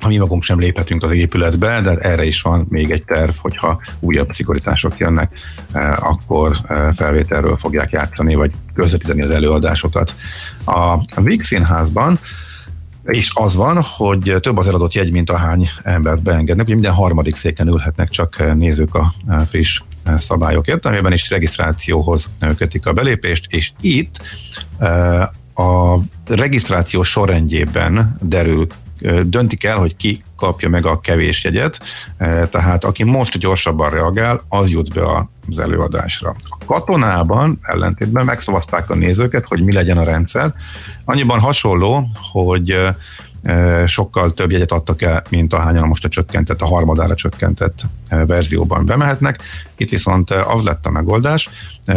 ha 0.00 0.08
mi 0.08 0.16
magunk 0.16 0.42
sem 0.42 0.58
léphetünk 0.58 1.02
az 1.02 1.12
épületbe, 1.12 1.80
de 1.80 1.90
erre 1.90 2.24
is 2.24 2.42
van 2.42 2.66
még 2.68 2.90
egy 2.90 3.04
terv, 3.04 3.34
hogyha 3.38 3.80
újabb 4.00 4.32
szigorítások 4.32 4.98
jönnek, 4.98 5.38
eh, 5.72 6.08
akkor 6.08 6.56
eh, 6.68 6.92
felvételről 6.92 7.56
fogják 7.56 7.90
játszani, 7.90 8.34
vagy 8.34 8.50
közvetíteni 8.74 9.22
az 9.22 9.30
előadásokat. 9.30 10.14
A 10.64 11.20
Víg 11.20 11.42
Színházban 11.42 12.18
és 13.08 13.30
az 13.34 13.54
van, 13.54 13.80
hogy 13.82 14.36
több 14.40 14.56
az 14.56 14.68
eladott 14.68 14.92
jegy, 14.92 15.12
mint 15.12 15.30
ahány 15.30 15.68
embert 15.82 16.22
beengednek, 16.22 16.64
hogy 16.64 16.74
minden 16.74 16.92
harmadik 16.92 17.36
széken 17.36 17.68
ülhetnek 17.68 18.08
csak 18.10 18.54
nézők 18.54 18.94
a 18.94 19.12
friss 19.48 19.80
szabályok 20.18 20.66
értelmében, 20.66 21.12
és 21.12 21.30
regisztrációhoz 21.30 22.28
kötik 22.56 22.86
a 22.86 22.92
belépést, 22.92 23.46
és 23.48 23.72
itt 23.80 24.20
a 25.58 25.98
regisztráció 26.26 27.02
sorrendjében 27.02 28.16
derül 28.20 28.66
döntik 29.22 29.64
el, 29.64 29.76
hogy 29.76 29.96
ki 29.96 30.22
kapja 30.36 30.68
meg 30.68 30.86
a 30.86 31.00
kevés 31.00 31.44
jegyet, 31.44 31.80
tehát 32.50 32.84
aki 32.84 33.04
most 33.04 33.38
gyorsabban 33.38 33.90
reagál, 33.90 34.42
az 34.48 34.70
jut 34.70 34.94
be 34.94 35.28
az 35.48 35.58
előadásra. 35.58 36.34
A 36.48 36.64
katonában 36.64 37.58
ellentétben 37.62 38.24
megszavazták 38.24 38.90
a 38.90 38.94
nézőket, 38.94 39.46
hogy 39.46 39.64
mi 39.64 39.72
legyen 39.72 39.98
a 39.98 40.04
rendszer. 40.04 40.54
Annyiban 41.04 41.40
hasonló, 41.40 42.08
hogy 42.32 42.76
sokkal 43.86 44.34
több 44.34 44.50
jegyet 44.50 44.72
adtak 44.72 45.02
el, 45.02 45.22
mint 45.28 45.52
ahányan 45.52 45.88
most 45.88 46.04
a 46.04 46.08
csökkentett, 46.08 46.60
a 46.60 46.66
harmadára 46.66 47.14
csökkentett 47.14 47.82
verzióban 48.08 48.86
bemehetnek. 48.86 49.42
Itt 49.76 49.90
viszont 49.90 50.30
az 50.30 50.62
lett 50.62 50.86
a 50.86 50.90
megoldás, 50.90 51.48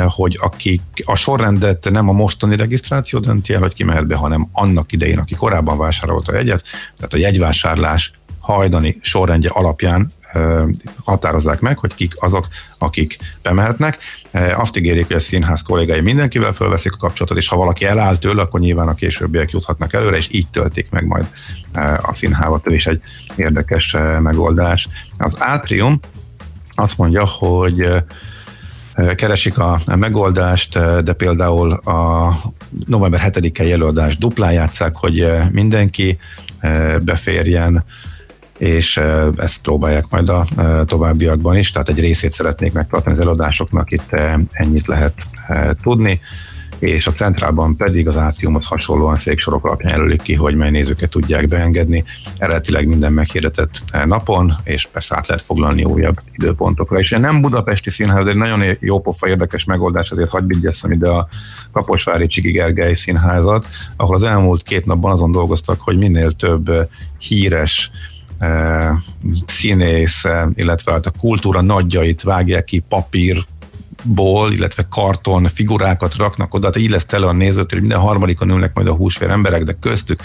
hogy 0.07 0.37
akik 0.41 0.81
a 1.05 1.15
sorrendet 1.15 1.89
nem 1.91 2.09
a 2.09 2.11
mostani 2.11 2.55
regisztráció 2.55 3.19
dönti 3.19 3.53
el, 3.53 3.59
hogy 3.59 3.73
ki 3.73 3.83
mehet 3.83 4.07
be, 4.07 4.15
hanem 4.15 4.49
annak 4.51 4.91
idején, 4.91 5.19
aki 5.19 5.35
korábban 5.35 5.77
vásárolta 5.77 6.31
a 6.31 6.35
jegyet, 6.35 6.63
tehát 6.95 7.13
a 7.13 7.17
jegyvásárlás 7.17 8.13
hajdani 8.39 8.97
sorrendje 9.01 9.49
alapján 9.53 10.11
határozzák 11.03 11.59
meg, 11.59 11.77
hogy 11.77 11.93
kik 11.93 12.13
azok, 12.19 12.47
akik 12.77 13.17
bemehetnek. 13.41 13.97
Azt 14.55 14.77
ígérik, 14.77 15.07
hogy 15.07 15.15
a 15.15 15.19
színház 15.19 15.61
kollégái 15.61 16.01
mindenkivel 16.01 16.53
fölveszik 16.53 16.93
a 16.93 16.97
kapcsolatot, 16.97 17.37
és 17.37 17.47
ha 17.47 17.55
valaki 17.55 17.85
eláll 17.85 18.17
tőle, 18.17 18.41
akkor 18.41 18.59
nyilván 18.59 18.87
a 18.87 18.95
későbbiek 18.95 19.51
juthatnak 19.51 19.93
előre, 19.93 20.17
és 20.17 20.27
így 20.31 20.47
töltik 20.51 20.89
meg 20.89 21.05
majd 21.05 21.25
a 22.01 22.13
színházat. 22.13 22.69
Is 22.69 22.87
egy 22.87 23.01
érdekes 23.35 23.95
megoldás. 24.19 24.87
Az 25.17 25.37
Atrium 25.39 25.99
azt 26.75 26.97
mondja, 26.97 27.25
hogy 27.25 28.03
keresik 29.15 29.57
a 29.57 29.79
megoldást, 29.95 30.79
de 31.03 31.13
például 31.13 31.71
a 31.71 32.35
november 32.85 33.31
7-i 33.33 33.71
előadást 33.71 34.19
duplán 34.19 34.53
játszák, 34.53 34.95
hogy 34.95 35.27
mindenki 35.51 36.17
beférjen, 37.01 37.83
és 38.61 39.01
ezt 39.37 39.61
próbálják 39.61 40.05
majd 40.09 40.29
a 40.29 40.45
továbbiakban 40.85 41.57
is, 41.57 41.71
tehát 41.71 41.89
egy 41.89 41.99
részét 41.99 42.33
szeretnék 42.33 42.73
megtartani 42.73 43.15
az 43.15 43.21
előadásoknak, 43.21 43.91
itt 43.91 44.15
ennyit 44.51 44.87
lehet 44.87 45.13
tudni 45.81 46.19
és 46.81 47.07
a 47.07 47.11
centrálban 47.11 47.75
pedig 47.75 48.07
az 48.07 48.17
átriumhoz 48.17 48.65
hasonlóan 48.65 49.15
széksorok 49.15 49.65
alapján 49.65 49.91
jelölik 49.91 50.21
ki, 50.21 50.33
hogy 50.33 50.55
mely 50.55 50.71
nézőket 50.71 51.09
tudják 51.09 51.47
beengedni. 51.47 52.03
Eredetileg 52.37 52.87
minden 52.87 53.13
meghirdetett 53.13 53.81
napon, 54.05 54.53
és 54.63 54.87
persze 54.91 55.15
át 55.15 55.27
lehet 55.27 55.43
foglalni 55.43 55.83
újabb 55.83 56.15
időpontokra. 56.31 56.99
És 56.99 57.09
nem 57.09 57.41
budapesti 57.41 57.89
színház, 57.89 58.27
egy 58.27 58.35
nagyon 58.35 58.61
jó 58.79 59.01
pofa 59.01 59.27
érdekes 59.27 59.63
megoldás, 59.63 60.11
azért 60.11 60.29
hagyj 60.29 60.45
vigyeszem 60.45 60.91
ide 60.91 61.09
a 61.09 61.27
Kaposvári 61.71 62.27
Csigi 62.27 62.51
Gergely 62.51 62.95
színházat, 62.95 63.65
ahol 63.95 64.15
az 64.15 64.23
elmúlt 64.23 64.63
két 64.63 64.85
napban 64.85 65.11
azon 65.11 65.31
dolgoztak, 65.31 65.81
hogy 65.81 65.97
minél 65.97 66.31
több 66.31 66.89
híres 67.17 67.91
színész, 69.45 70.23
illetve 70.53 70.91
hát 70.91 71.05
a 71.05 71.11
kultúra 71.19 71.61
nagyjait 71.61 72.21
vágják 72.21 72.63
ki 72.63 72.83
papír 72.89 73.43
ból, 74.03 74.51
illetve 74.51 74.87
karton 74.89 75.47
figurákat 75.47 76.15
raknak 76.15 76.53
oda, 76.53 76.69
tehát 76.69 76.87
így 76.87 76.93
lesz 76.93 77.05
tele 77.05 77.27
a 77.27 77.31
nézőt, 77.31 77.71
hogy 77.71 77.79
minden 77.79 77.99
harmadikon 77.99 78.49
ülnek 78.49 78.73
majd 78.73 78.87
a 78.87 78.93
húsvér 78.93 79.29
emberek, 79.29 79.63
de 79.63 79.75
köztük 79.79 80.21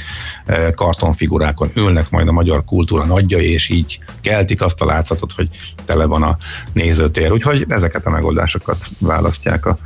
kartonfigurákon 0.74 1.70
ülnek 1.74 2.10
majd 2.10 2.28
a 2.28 2.32
magyar 2.32 2.64
kultúra 2.64 3.04
nagyjai, 3.04 3.50
és 3.50 3.68
így 3.68 3.98
keltik 4.20 4.62
azt 4.62 4.80
a 4.80 4.86
látszatot, 4.86 5.32
hogy 5.32 5.48
tele 5.84 6.04
van 6.04 6.22
a 6.22 6.36
nézőtér. 6.72 7.32
Úgyhogy 7.32 7.64
ezeket 7.68 8.06
a 8.06 8.10
megoldásokat 8.10 8.90
választják 8.98 9.66
a 9.66 9.78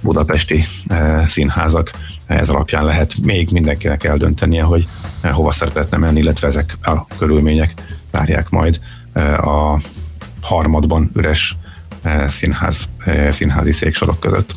budapesti 0.00 0.64
színházak 1.26 1.90
ez 2.26 2.48
alapján 2.48 2.84
lehet 2.84 3.14
még 3.22 3.50
mindenkinek 3.50 4.04
eldöntenie, 4.04 4.62
hogy 4.62 4.88
hova 5.22 5.50
szeretne 5.50 5.96
menni, 5.96 6.20
illetve 6.20 6.46
ezek 6.46 6.78
a 6.82 7.06
körülmények 7.06 7.74
várják 8.10 8.48
majd 8.48 8.80
eh, 9.12 9.46
a 9.46 9.80
harmadban 10.40 11.10
üres 11.14 11.56
eh, 12.02 12.28
színház, 12.28 12.88
színházi 13.30 13.72
széksorok 13.72 14.20
között. 14.20 14.56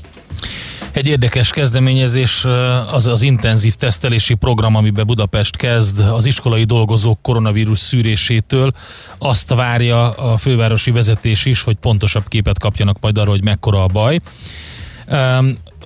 Egy 0.97 1.07
érdekes 1.07 1.49
kezdeményezés 1.49 2.45
az 2.91 3.07
az 3.07 3.21
intenzív 3.21 3.75
tesztelési 3.75 4.33
program, 4.33 4.75
amiben 4.75 5.05
Budapest 5.05 5.55
kezd 5.55 5.99
az 5.99 6.25
iskolai 6.25 6.63
dolgozók 6.63 7.21
koronavírus 7.21 7.79
szűrésétől. 7.79 8.71
Azt 9.17 9.53
várja 9.53 10.09
a 10.09 10.37
fővárosi 10.37 10.91
vezetés 10.91 11.45
is, 11.45 11.61
hogy 11.61 11.75
pontosabb 11.75 12.27
képet 12.27 12.59
kapjanak 12.59 12.97
majd 12.99 13.17
arról, 13.17 13.33
hogy 13.33 13.43
mekkora 13.43 13.83
a 13.83 13.87
baj. 13.87 14.19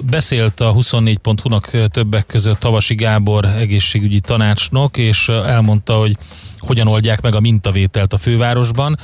Beszélt 0.09 0.59
a 0.59 0.73
24.hu-nak 0.73 1.69
többek 1.87 2.25
között 2.25 2.59
Tavasi 2.59 2.95
Gábor 2.95 3.45
egészségügyi 3.45 4.19
tanácsnok, 4.19 4.97
és 4.97 5.29
elmondta, 5.29 5.93
hogy 5.97 6.17
hogyan 6.57 6.87
oldják 6.87 7.21
meg 7.21 7.35
a 7.35 7.39
mintavételt 7.39 8.13
a 8.13 8.17
fővárosban. 8.17 8.99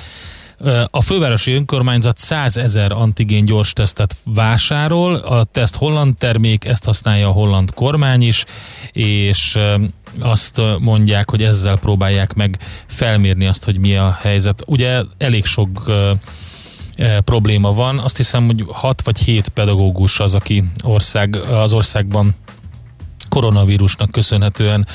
A 0.85 1.01
fővárosi 1.01 1.51
önkormányzat 1.51 2.17
100 2.17 2.57
ezer 2.57 2.91
antigén 2.91 3.45
gyors 3.45 3.73
tesztet 3.73 4.15
vásárol, 4.23 5.15
a 5.15 5.43
teszt 5.43 5.75
holland 5.75 6.17
termék, 6.17 6.65
ezt 6.65 6.85
használja 6.85 7.27
a 7.27 7.31
holland 7.31 7.73
kormány 7.73 8.21
is, 8.21 8.45
és 8.91 9.57
azt 10.19 10.61
mondják, 10.79 11.29
hogy 11.29 11.43
ezzel 11.43 11.77
próbálják 11.77 12.33
meg 12.33 12.59
felmérni 12.87 13.45
azt, 13.45 13.63
hogy 13.63 13.77
mi 13.77 13.95
a 13.95 14.17
helyzet. 14.21 14.63
Ugye 14.65 15.01
elég 15.17 15.45
sok 15.45 15.91
e, 16.97 17.21
probléma 17.21 17.73
van. 17.73 17.99
Azt 17.99 18.17
hiszem, 18.17 18.45
hogy 18.45 18.65
6 18.67 19.01
vagy 19.01 19.17
7 19.17 19.49
pedagógus 19.49 20.19
az, 20.19 20.33
aki 20.33 20.63
ország, 20.83 21.35
az 21.35 21.73
országban 21.73 22.35
koronavírusnak 23.29 24.11
köszönhetően 24.11 24.87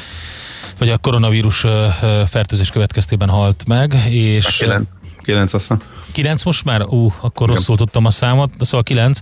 vagy 0.78 0.88
a 0.88 0.98
koronavírus 0.98 1.64
e, 1.64 2.26
fertőzés 2.26 2.70
következtében 2.70 3.28
halt 3.28 3.66
meg, 3.66 4.04
és... 4.08 4.56
9, 4.56 4.88
9 5.22 5.54
aztán. 5.54 5.80
9 6.12 6.42
most 6.42 6.64
már? 6.64 6.82
Ú, 6.82 7.12
akkor 7.20 7.46
Igen. 7.46 7.54
rosszul 7.54 7.76
tudtam 7.76 8.04
a 8.04 8.10
számot, 8.10 8.50
szóval 8.60 8.82
9. 8.82 9.18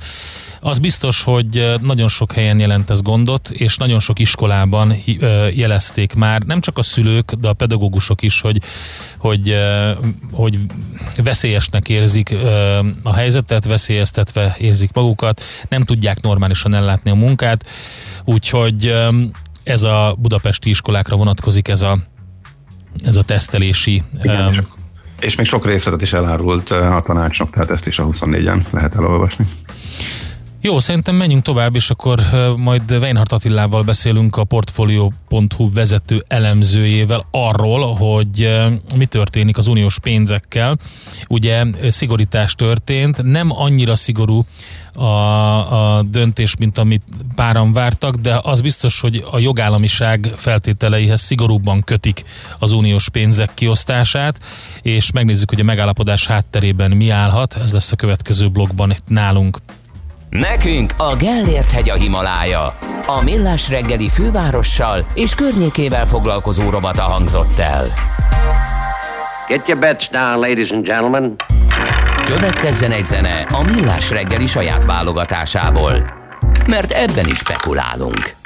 Az 0.63 0.79
biztos, 0.79 1.23
hogy 1.23 1.75
nagyon 1.81 2.09
sok 2.09 2.33
helyen 2.33 2.61
jelent 2.61 2.91
ez 2.91 3.03
gondot, 3.03 3.51
és 3.51 3.77
nagyon 3.77 4.01
sok 4.01 4.19
iskolában 4.19 4.95
jelezték 5.55 6.15
már, 6.15 6.43
nem 6.43 6.61
csak 6.61 6.79
a 6.79 6.83
szülők, 6.83 7.33
de 7.33 7.49
a 7.49 7.53
pedagógusok 7.53 8.23
is, 8.23 8.41
hogy, 8.41 8.63
hogy, 9.19 9.57
hogy 10.33 10.59
veszélyesnek 11.17 11.89
érzik 11.89 12.35
a 13.03 13.15
helyzetet, 13.15 13.65
veszélyeztetve 13.65 14.57
érzik 14.59 14.93
magukat, 14.93 15.43
nem 15.69 15.83
tudják 15.83 16.21
normálisan 16.21 16.75
ellátni 16.75 17.11
a 17.11 17.15
munkát, 17.15 17.67
úgyhogy 18.25 18.95
ez 19.63 19.83
a 19.83 20.17
budapesti 20.19 20.69
iskolákra 20.69 21.17
vonatkozik 21.17 21.69
ez 21.69 21.83
a, 21.83 21.99
ez 23.05 23.17
a 23.17 23.23
tesztelési 23.23 24.03
Igen, 24.23 24.67
és 25.21 25.37
még 25.37 25.47
sok 25.47 25.67
részletet 25.67 26.03
is 26.03 26.13
elárult 26.13 26.71
a 26.71 27.03
tanácsnak, 27.07 27.51
tehát 27.51 27.71
ezt 27.71 27.87
is 27.87 27.99
a 27.99 28.07
24-en 28.07 28.63
lehet 28.71 28.95
elolvasni. 28.95 29.47
Jó, 30.63 30.81
szerintem 30.81 31.15
menjünk 31.15 31.43
tovább, 31.43 31.75
és 31.75 31.91
akkor 31.91 32.21
majd 32.57 32.91
Weinhardt 32.91 33.33
Attilával 33.33 33.83
beszélünk 33.83 34.37
a 34.37 34.45
Portfolio.hu 34.45 35.73
vezető 35.73 36.25
elemzőjével 36.29 37.27
arról, 37.31 37.95
hogy 37.95 38.61
mi 38.97 39.07
történik 39.07 39.59
az 39.59 39.67
uniós 39.67 39.99
pénzekkel. 39.99 40.79
Ugye 41.29 41.65
szigorítás 41.89 42.55
történt, 42.55 43.23
nem 43.23 43.51
annyira 43.51 43.97
szigorú 43.97 44.45
a, 44.95 45.05
a 45.97 46.03
döntés, 46.03 46.57
mint 46.57 46.79
amit 46.79 47.03
páran 47.35 47.73
vártak, 47.73 48.15
de 48.15 48.41
az 48.43 48.61
biztos, 48.61 49.01
hogy 49.01 49.25
a 49.31 49.39
jogállamiság 49.39 50.33
feltételeihez 50.37 51.21
szigorúbban 51.21 51.83
kötik 51.83 52.25
az 52.59 52.73
uniós 52.73 53.09
pénzek 53.09 53.51
kiosztását, 53.55 54.41
és 54.83 55.11
megnézzük, 55.11 55.51
hogy 55.51 55.61
a 55.61 55.65
megállapodás 55.65 56.27
hátterében 56.27 56.91
mi 56.91 57.09
állhat. 57.09 57.55
Ez 57.55 57.73
lesz 57.73 57.93
a 57.93 57.97
következő 57.97 58.49
blogban 58.49 58.91
itt 58.91 59.09
nálunk. 59.09 59.59
Nekünk 60.31 60.93
a 60.97 61.17
Gellért 61.17 61.73
hegy 61.73 61.91
a 61.91 61.95
Himalája. 61.95 62.77
A 63.07 63.23
Millás 63.23 63.69
reggeli 63.69 64.09
fővárossal 64.09 65.05
és 65.15 65.35
környékével 65.35 66.07
foglalkozó 66.07 66.71
rovata 66.71 67.03
hangzott 67.03 67.59
el. 67.59 67.93
Get 69.49 69.69
your 69.69 69.81
bets 69.81 70.11
down, 70.11 70.39
ladies 70.39 70.71
and 70.71 70.85
gentlemen. 70.85 71.37
Következzen 72.25 72.91
egy 72.91 73.07
zene 73.07 73.47
a 73.53 73.63
Millás 73.63 74.11
reggeli 74.11 74.47
saját 74.47 74.85
válogatásából. 74.85 76.13
Mert 76.67 76.91
ebben 76.91 77.29
is 77.29 77.39
spekulálunk. 77.39 78.40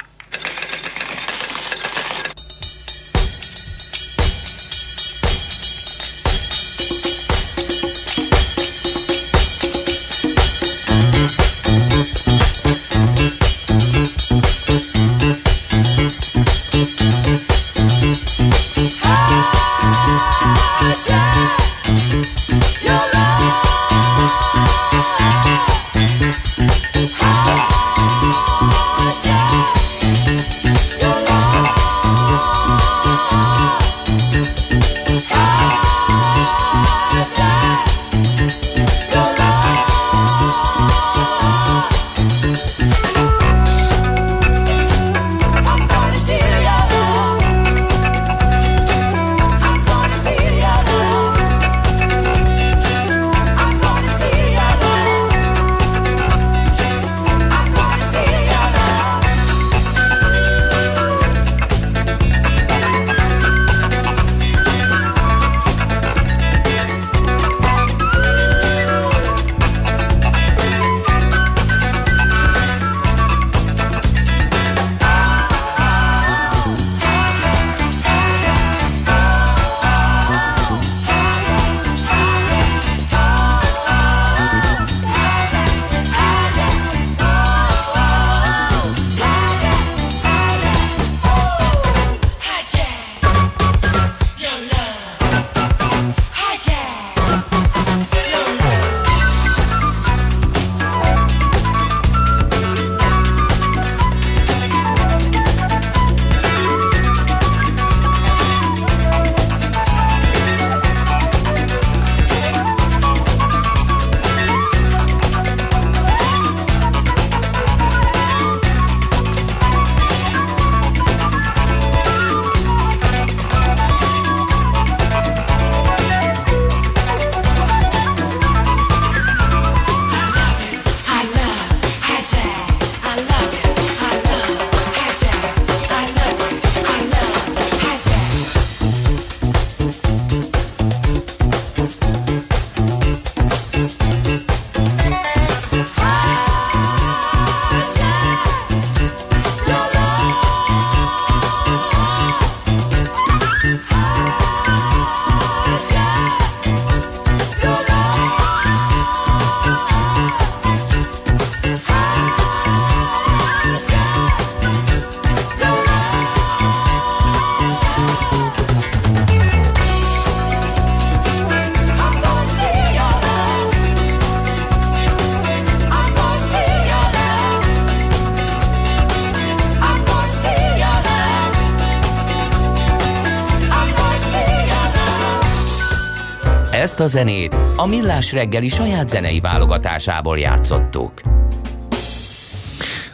Ezt 186.95 187.03
a 187.03 187.17
zenét 187.17 187.55
a 187.75 187.87
Millás 187.87 188.33
reggeli 188.33 188.67
saját 188.67 189.09
zenei 189.09 189.39
válogatásából 189.39 190.39
játszottuk. 190.39 191.21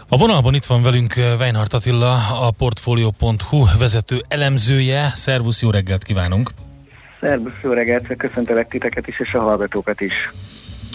A 0.07 0.17
vonalban 0.17 0.53
itt 0.53 0.65
van 0.65 0.83
velünk 0.83 1.13
Weinhardt 1.17 1.73
Attila, 1.73 2.13
a 2.47 2.51
Portfolio.hu 2.57 3.65
vezető 3.79 4.21
elemzője. 4.27 5.11
Szervusz, 5.15 5.61
jó 5.61 5.69
reggelt 5.69 6.03
kívánunk! 6.03 6.49
Szervusz, 7.19 7.53
jó 7.63 7.71
reggelt, 7.71 8.17
köszöntelek 8.17 8.67
titeket 8.67 9.07
is, 9.07 9.19
és 9.19 9.33
a 9.33 9.39
hallgatókat 9.39 10.01
is. 10.01 10.31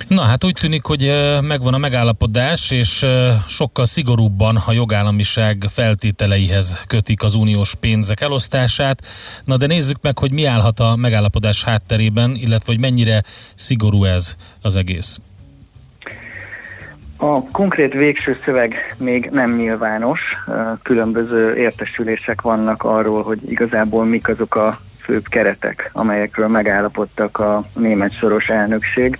Na 0.08 0.22
hát 0.22 0.44
úgy 0.44 0.56
tűnik, 0.60 0.84
hogy 0.84 1.12
megvan 1.40 1.74
a 1.74 1.78
megállapodás, 1.78 2.70
és 2.70 3.06
sokkal 3.46 3.84
szigorúbban 3.84 4.56
a 4.66 4.72
jogállamiság 4.72 5.64
feltételeihez 5.72 6.84
kötik 6.86 7.22
az 7.22 7.34
uniós 7.34 7.74
pénzek 7.74 8.20
elosztását. 8.20 9.06
Na 9.44 9.56
de 9.56 9.66
nézzük 9.66 9.96
meg, 10.02 10.18
hogy 10.18 10.32
mi 10.32 10.44
állhat 10.44 10.80
a 10.80 10.96
megállapodás 10.96 11.64
hátterében, 11.64 12.30
illetve 12.34 12.72
hogy 12.72 12.80
mennyire 12.80 13.22
szigorú 13.54 14.04
ez 14.04 14.36
az 14.62 14.76
egész. 14.76 15.18
A 17.16 17.42
konkrét 17.42 17.92
végső 17.92 18.40
szöveg 18.44 18.94
még 18.98 19.28
nem 19.32 19.56
nyilvános, 19.56 20.20
különböző 20.82 21.56
értesülések 21.56 22.40
vannak 22.40 22.82
arról, 22.82 23.22
hogy 23.22 23.50
igazából 23.50 24.04
mik 24.04 24.28
azok 24.28 24.54
a 24.54 24.80
főbb 25.00 25.28
keretek, 25.28 25.90
amelyekről 25.92 26.48
megállapodtak 26.48 27.38
a 27.38 27.64
német 27.74 28.18
soros 28.18 28.48
elnökség 28.48 29.18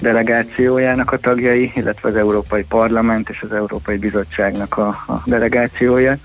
delegációjának 0.00 1.12
a 1.12 1.18
tagjai, 1.18 1.72
illetve 1.74 2.08
az 2.08 2.16
Európai 2.16 2.62
Parlament 2.62 3.28
és 3.28 3.42
az 3.48 3.52
Európai 3.52 3.96
Bizottságnak 3.96 4.78
a, 4.78 4.88
a 4.88 5.22
delegációja. 5.24 6.16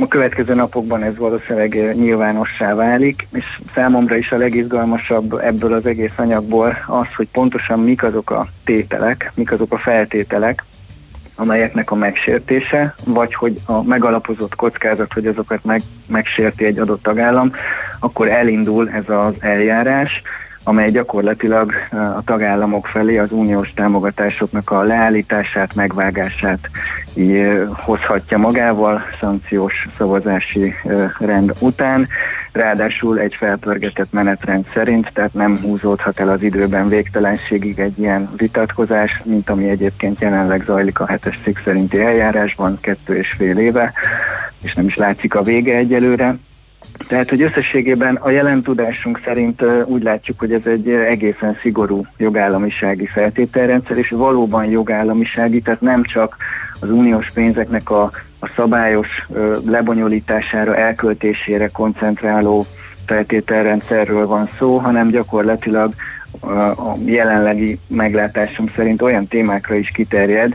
A 0.00 0.08
következő 0.08 0.54
napokban 0.54 1.02
ez 1.02 1.16
valószínűleg 1.16 1.96
nyilvánossá 1.96 2.74
válik, 2.74 3.26
és 3.32 3.44
számomra 3.74 4.16
is 4.16 4.30
a 4.30 4.36
legizgalmasabb 4.36 5.32
ebből 5.32 5.72
az 5.72 5.86
egész 5.86 6.12
anyagból 6.16 6.76
az, 6.86 7.06
hogy 7.16 7.28
pontosan 7.32 7.80
mik 7.80 8.02
azok 8.02 8.30
a 8.30 8.46
tételek, 8.64 9.32
mik 9.34 9.52
azok 9.52 9.72
a 9.72 9.78
feltételek, 9.78 10.64
amelyeknek 11.34 11.90
a 11.90 11.94
megsértése, 11.94 12.94
vagy 13.04 13.34
hogy 13.34 13.60
a 13.66 13.82
megalapozott 13.82 14.54
kockázat, 14.54 15.12
hogy 15.12 15.26
azokat 15.26 15.64
meg, 15.64 15.82
megsérti 16.08 16.64
egy 16.64 16.78
adott 16.78 17.02
tagállam, 17.02 17.52
akkor 18.00 18.28
elindul 18.28 18.90
ez 18.90 19.08
az 19.08 19.34
eljárás, 19.38 20.22
amely 20.64 20.90
gyakorlatilag 20.90 21.72
a 21.90 22.22
tagállamok 22.24 22.86
felé 22.86 23.18
az 23.18 23.32
uniós 23.32 23.72
támogatásoknak 23.74 24.70
a 24.70 24.82
leállítását, 24.82 25.74
megvágását 25.74 26.70
hozhatja 27.72 28.38
magával 28.38 29.02
szankciós 29.20 29.88
szavazási 29.96 30.74
rend 31.18 31.54
után. 31.58 32.08
Ráadásul 32.52 33.18
egy 33.18 33.34
felpörgetett 33.34 34.12
menetrend 34.12 34.64
szerint, 34.72 35.10
tehát 35.14 35.34
nem 35.34 35.58
húzódhat 35.62 36.20
el 36.20 36.28
az 36.28 36.42
időben 36.42 36.88
végtelenségig 36.88 37.78
egy 37.78 37.98
ilyen 37.98 38.28
vitatkozás, 38.36 39.22
mint 39.24 39.50
ami 39.50 39.68
egyébként 39.68 40.20
jelenleg 40.20 40.62
zajlik 40.66 41.00
a 41.00 41.06
hetes 41.06 41.38
cikk 41.44 41.56
szerinti 41.64 42.00
eljárásban, 42.00 42.78
kettő 42.80 43.16
és 43.16 43.30
fél 43.30 43.58
éve, 43.58 43.92
és 44.62 44.74
nem 44.74 44.86
is 44.86 44.96
látszik 44.96 45.34
a 45.34 45.42
vége 45.42 45.76
egyelőre. 45.76 46.36
Tehát, 47.08 47.28
hogy 47.28 47.42
összességében 47.42 48.14
a 48.14 48.30
jelen 48.30 48.62
tudásunk 48.62 49.20
szerint 49.24 49.62
úgy 49.84 50.02
látjuk, 50.02 50.38
hogy 50.38 50.52
ez 50.52 50.66
egy 50.66 50.88
egészen 50.88 51.58
szigorú 51.62 52.06
jogállamisági 52.16 53.06
feltételrendszer, 53.06 53.96
és 53.98 54.08
valóban 54.08 54.64
jogállamisági, 54.64 55.60
tehát 55.60 55.80
nem 55.80 56.02
csak 56.02 56.36
az 56.80 56.90
uniós 56.90 57.30
pénzeknek 57.34 57.90
a, 57.90 58.10
a 58.38 58.50
szabályos 58.56 59.08
lebonyolítására, 59.66 60.76
elköltésére 60.76 61.68
koncentráló 61.68 62.66
feltételrendszerről 63.06 64.26
van 64.26 64.48
szó, 64.58 64.76
hanem 64.76 65.08
gyakorlatilag 65.08 65.92
a 66.40 66.96
jelenlegi 67.04 67.78
meglátásom 67.86 68.66
szerint 68.74 69.02
olyan 69.02 69.26
témákra 69.26 69.74
is 69.74 69.90
kiterjed, 69.94 70.54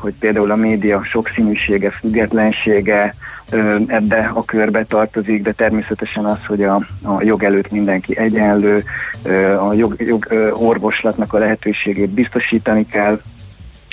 hogy 0.00 0.14
például 0.18 0.50
a 0.50 0.56
média 0.56 1.02
sokszínűsége, 1.04 1.90
függetlensége, 1.90 3.14
ebbe 3.86 4.30
a 4.34 4.44
körbe 4.44 4.84
tartozik, 4.84 5.42
de 5.42 5.52
természetesen 5.52 6.24
az, 6.24 6.38
hogy 6.46 6.62
a, 6.62 6.74
a 7.02 7.22
jog 7.22 7.42
előtt 7.42 7.70
mindenki 7.70 8.18
egyenlő, 8.18 8.84
a 9.68 9.72
jog, 9.72 9.94
jog 9.98 10.26
orvoslatnak 10.52 11.32
a 11.32 11.38
lehetőségét 11.38 12.10
biztosítani 12.10 12.86
kell, 12.86 13.20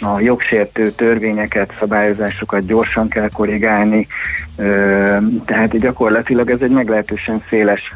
a 0.02 0.20
jogsértő 0.20 0.92
törvényeket, 0.92 1.74
szabályozásokat 1.80 2.66
gyorsan 2.66 3.08
kell 3.08 3.30
korrigálni, 3.30 4.08
tehát 5.46 5.80
gyakorlatilag 5.80 6.50
ez 6.50 6.60
egy 6.62 6.72
meglehetősen 6.72 7.44
széles 7.50 7.92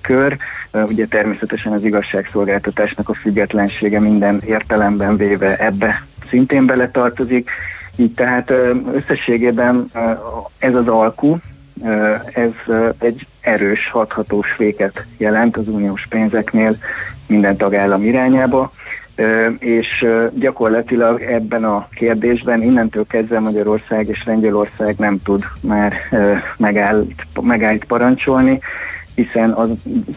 kör, 0.00 0.36
ugye 0.72 1.06
természetesen 1.06 1.72
az 1.72 1.84
igazságszolgáltatásnak 1.84 3.08
a 3.08 3.14
függetlensége 3.14 4.00
minden 4.00 4.40
értelemben 4.46 5.16
véve 5.16 5.56
ebbe 5.56 6.06
szintén 6.30 6.66
beletartozik, 6.66 7.50
így 7.96 8.14
tehát 8.14 8.52
összességében 8.94 9.90
ez 10.58 10.74
az 10.74 10.88
alkú, 10.88 11.36
ez 12.34 12.74
egy 12.98 13.26
erős, 13.40 13.90
hathatós 13.90 14.50
féket 14.50 15.06
jelent 15.18 15.56
az 15.56 15.68
uniós 15.68 16.06
pénzeknél 16.08 16.74
minden 17.26 17.56
tagállam 17.56 18.04
irányába, 18.04 18.70
és 19.58 20.06
gyakorlatilag 20.34 21.20
ebben 21.20 21.64
a 21.64 21.88
kérdésben 21.94 22.62
innentől 22.62 23.06
kezdve 23.06 23.40
Magyarország 23.40 24.08
és 24.08 24.22
Lengyelország 24.24 24.94
nem 24.98 25.20
tud 25.24 25.44
már 25.62 25.94
megállt, 26.56 27.26
megállt 27.40 27.84
parancsolni, 27.84 28.60
hiszen 29.14 29.50
az 29.50 29.68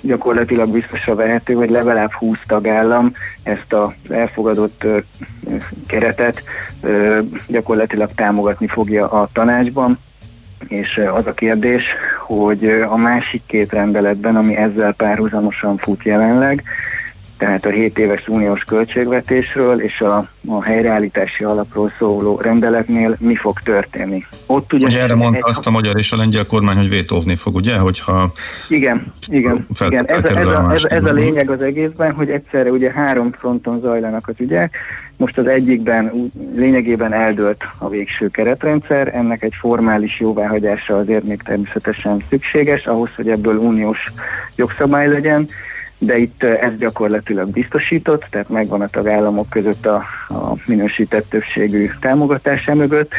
gyakorlatilag 0.02 0.70
biztosra 0.70 1.16
vehető, 1.16 1.54
hogy 1.54 1.70
legalább 1.70 2.12
20 2.12 2.38
tagállam 2.46 3.12
ezt 3.44 3.74
az 3.74 3.90
elfogadott 4.10 4.86
keretet 5.88 6.44
gyakorlatilag 7.48 8.10
támogatni 8.16 8.68
fogja 8.68 9.10
a 9.12 9.30
tanácsban, 9.34 10.00
és 10.68 11.02
az 11.14 11.28
a 11.28 11.34
kérdés, 11.34 11.84
hogy 12.26 12.66
a 12.90 12.96
másik 12.96 13.42
két 13.46 13.72
rendeletben, 13.72 14.36
ami 14.36 14.56
ezzel 14.56 14.94
párhuzamosan 14.94 15.78
fut 15.78 16.04
jelenleg, 16.04 16.64
tehát 17.38 17.66
a 17.66 17.70
7 17.70 17.98
éves 17.98 18.28
uniós 18.28 18.64
költségvetésről 18.64 19.82
és 19.82 20.02
a, 20.02 20.30
a 20.48 20.64
helyreállítási 20.64 21.44
alapról 21.44 21.92
szóló 21.98 22.40
rendeletnél 22.42 23.16
mi 23.20 23.36
fog 23.36 23.60
történni. 23.60 24.26
Ott 24.46 24.74
ugye, 24.74 24.86
ugye 24.86 25.02
erre 25.02 25.16
mondta 25.16 25.38
egy... 25.38 25.44
azt 25.46 25.68
a 25.68 25.72
magyar 25.72 25.98
és 25.98 26.12
a 26.12 26.18
lengyel 26.18 26.46
kormány, 26.46 26.78
hogy 26.78 26.90
vétóvni 26.90 27.36
fog, 27.36 27.56
ugye? 27.56 27.78
Hogyha 27.78 28.32
igen, 28.70 29.14
igen, 29.28 29.66
igen. 29.80 30.06
Ez, 30.10 30.24
a, 30.24 30.38
ez, 30.38 30.48
a, 30.48 30.72
ez, 30.74 30.84
ez 30.84 31.04
a 31.04 31.14
lényeg 31.14 31.50
az 31.50 31.62
egészben, 31.62 32.14
hogy 32.14 32.30
egyszerre 32.30 32.70
ugye 32.70 32.92
három 32.92 33.32
fronton 33.32 33.80
zajlanak 33.80 34.28
az 34.28 34.36
ügyek. 34.38 34.78
Most 35.18 35.38
az 35.38 35.48
egyikben 35.48 36.32
lényegében 36.56 37.14
eldőlt 37.14 37.64
a 37.78 37.90
végső 37.90 38.28
keretrendszer, 38.28 39.16
ennek 39.16 39.44
egy 39.44 39.54
formális 39.60 40.20
jóváhagyása 40.20 40.98
azért 40.98 41.24
még 41.24 41.42
természetesen 41.42 42.22
szükséges, 42.30 42.86
ahhoz, 42.86 43.10
hogy 43.16 43.30
ebből 43.30 43.56
uniós 43.56 44.04
jogszabály 44.56 45.08
legyen 45.08 45.48
de 45.98 46.18
itt 46.18 46.44
ez 46.44 46.78
gyakorlatilag 46.80 47.50
biztosított, 47.50 48.26
tehát 48.30 48.50
megvan 48.50 48.82
a 48.82 48.88
tagállamok 48.88 49.50
között 49.50 49.86
a, 49.86 49.96
a 50.28 50.54
minősített 50.66 51.30
többségű 51.30 51.90
támogatása 52.00 52.76
mögött, 52.76 53.12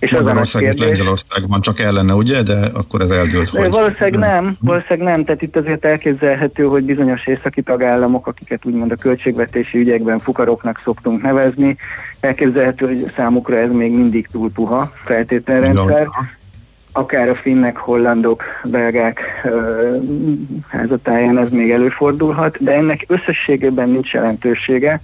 és 0.00 0.12
az 0.12 0.54
a 0.54 0.58
kérdés... 0.58 0.86
Lengyelországban 0.86 1.60
csak 1.60 1.80
ellene, 1.80 2.14
ugye? 2.14 2.42
De 2.42 2.70
akkor 2.74 3.00
ez 3.00 3.10
eldőlt, 3.10 3.48
hogy... 3.48 3.70
Valószínűleg 3.70 4.16
nem, 4.16 4.56
valószínűleg 4.60 5.14
nem, 5.14 5.24
tehát 5.24 5.42
itt 5.42 5.56
azért 5.56 5.84
elképzelhető, 5.84 6.64
hogy 6.64 6.84
bizonyos 6.84 7.26
északi 7.26 7.62
tagállamok, 7.62 8.26
akiket 8.26 8.66
úgymond 8.66 8.90
a 8.90 8.96
költségvetési 8.96 9.78
ügyekben 9.78 10.18
fukaroknak 10.18 10.80
szoktunk 10.84 11.22
nevezni, 11.22 11.76
elképzelhető, 12.20 12.86
hogy 12.86 13.12
számukra 13.16 13.56
ez 13.56 13.70
még 13.70 13.92
mindig 13.92 14.28
túl 14.32 14.50
puha 14.52 14.92
feltételrendszer, 15.04 16.08
akár 16.92 17.28
a 17.28 17.34
finnek, 17.34 17.76
hollandok, 17.76 18.42
belgák 18.64 19.20
házatáján 20.68 21.38
ez 21.38 21.50
még 21.50 21.70
előfordulhat, 21.70 22.62
de 22.62 22.72
ennek 22.72 23.04
összességében 23.08 23.88
nincs 23.88 24.12
jelentősége, 24.12 25.00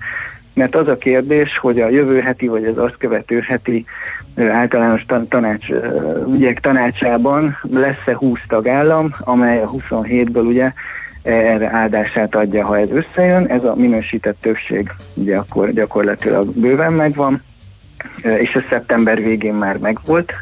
mert 0.54 0.74
az 0.74 0.88
a 0.88 0.96
kérdés, 0.96 1.58
hogy 1.58 1.80
a 1.80 1.88
jövő 1.88 2.20
heti 2.20 2.46
vagy 2.46 2.64
az 2.64 2.78
azt 2.78 2.96
követő 2.98 3.40
heti 3.40 3.84
általános 4.36 5.04
tanács, 5.28 5.66
ügyek 6.32 6.60
tanácsában 6.60 7.58
lesz-e 7.62 8.16
20 8.16 8.38
tagállam, 8.48 9.10
amely 9.20 9.62
a 9.62 9.70
27-ből 9.70 10.46
ugye 10.46 10.72
erre 11.22 11.70
áldását 11.72 12.34
adja, 12.34 12.66
ha 12.66 12.78
ez 12.78 12.88
összejön, 12.90 13.46
ez 13.46 13.64
a 13.64 13.74
minősített 13.74 14.40
többség 14.40 14.92
ugye 15.14 15.36
akkor 15.36 15.72
gyakorlatilag 15.72 16.46
bőven 16.46 16.92
megvan, 16.92 17.42
és 18.22 18.54
ez 18.54 18.62
szeptember 18.70 19.22
végén 19.22 19.54
már 19.54 19.78
megvolt, 19.78 20.32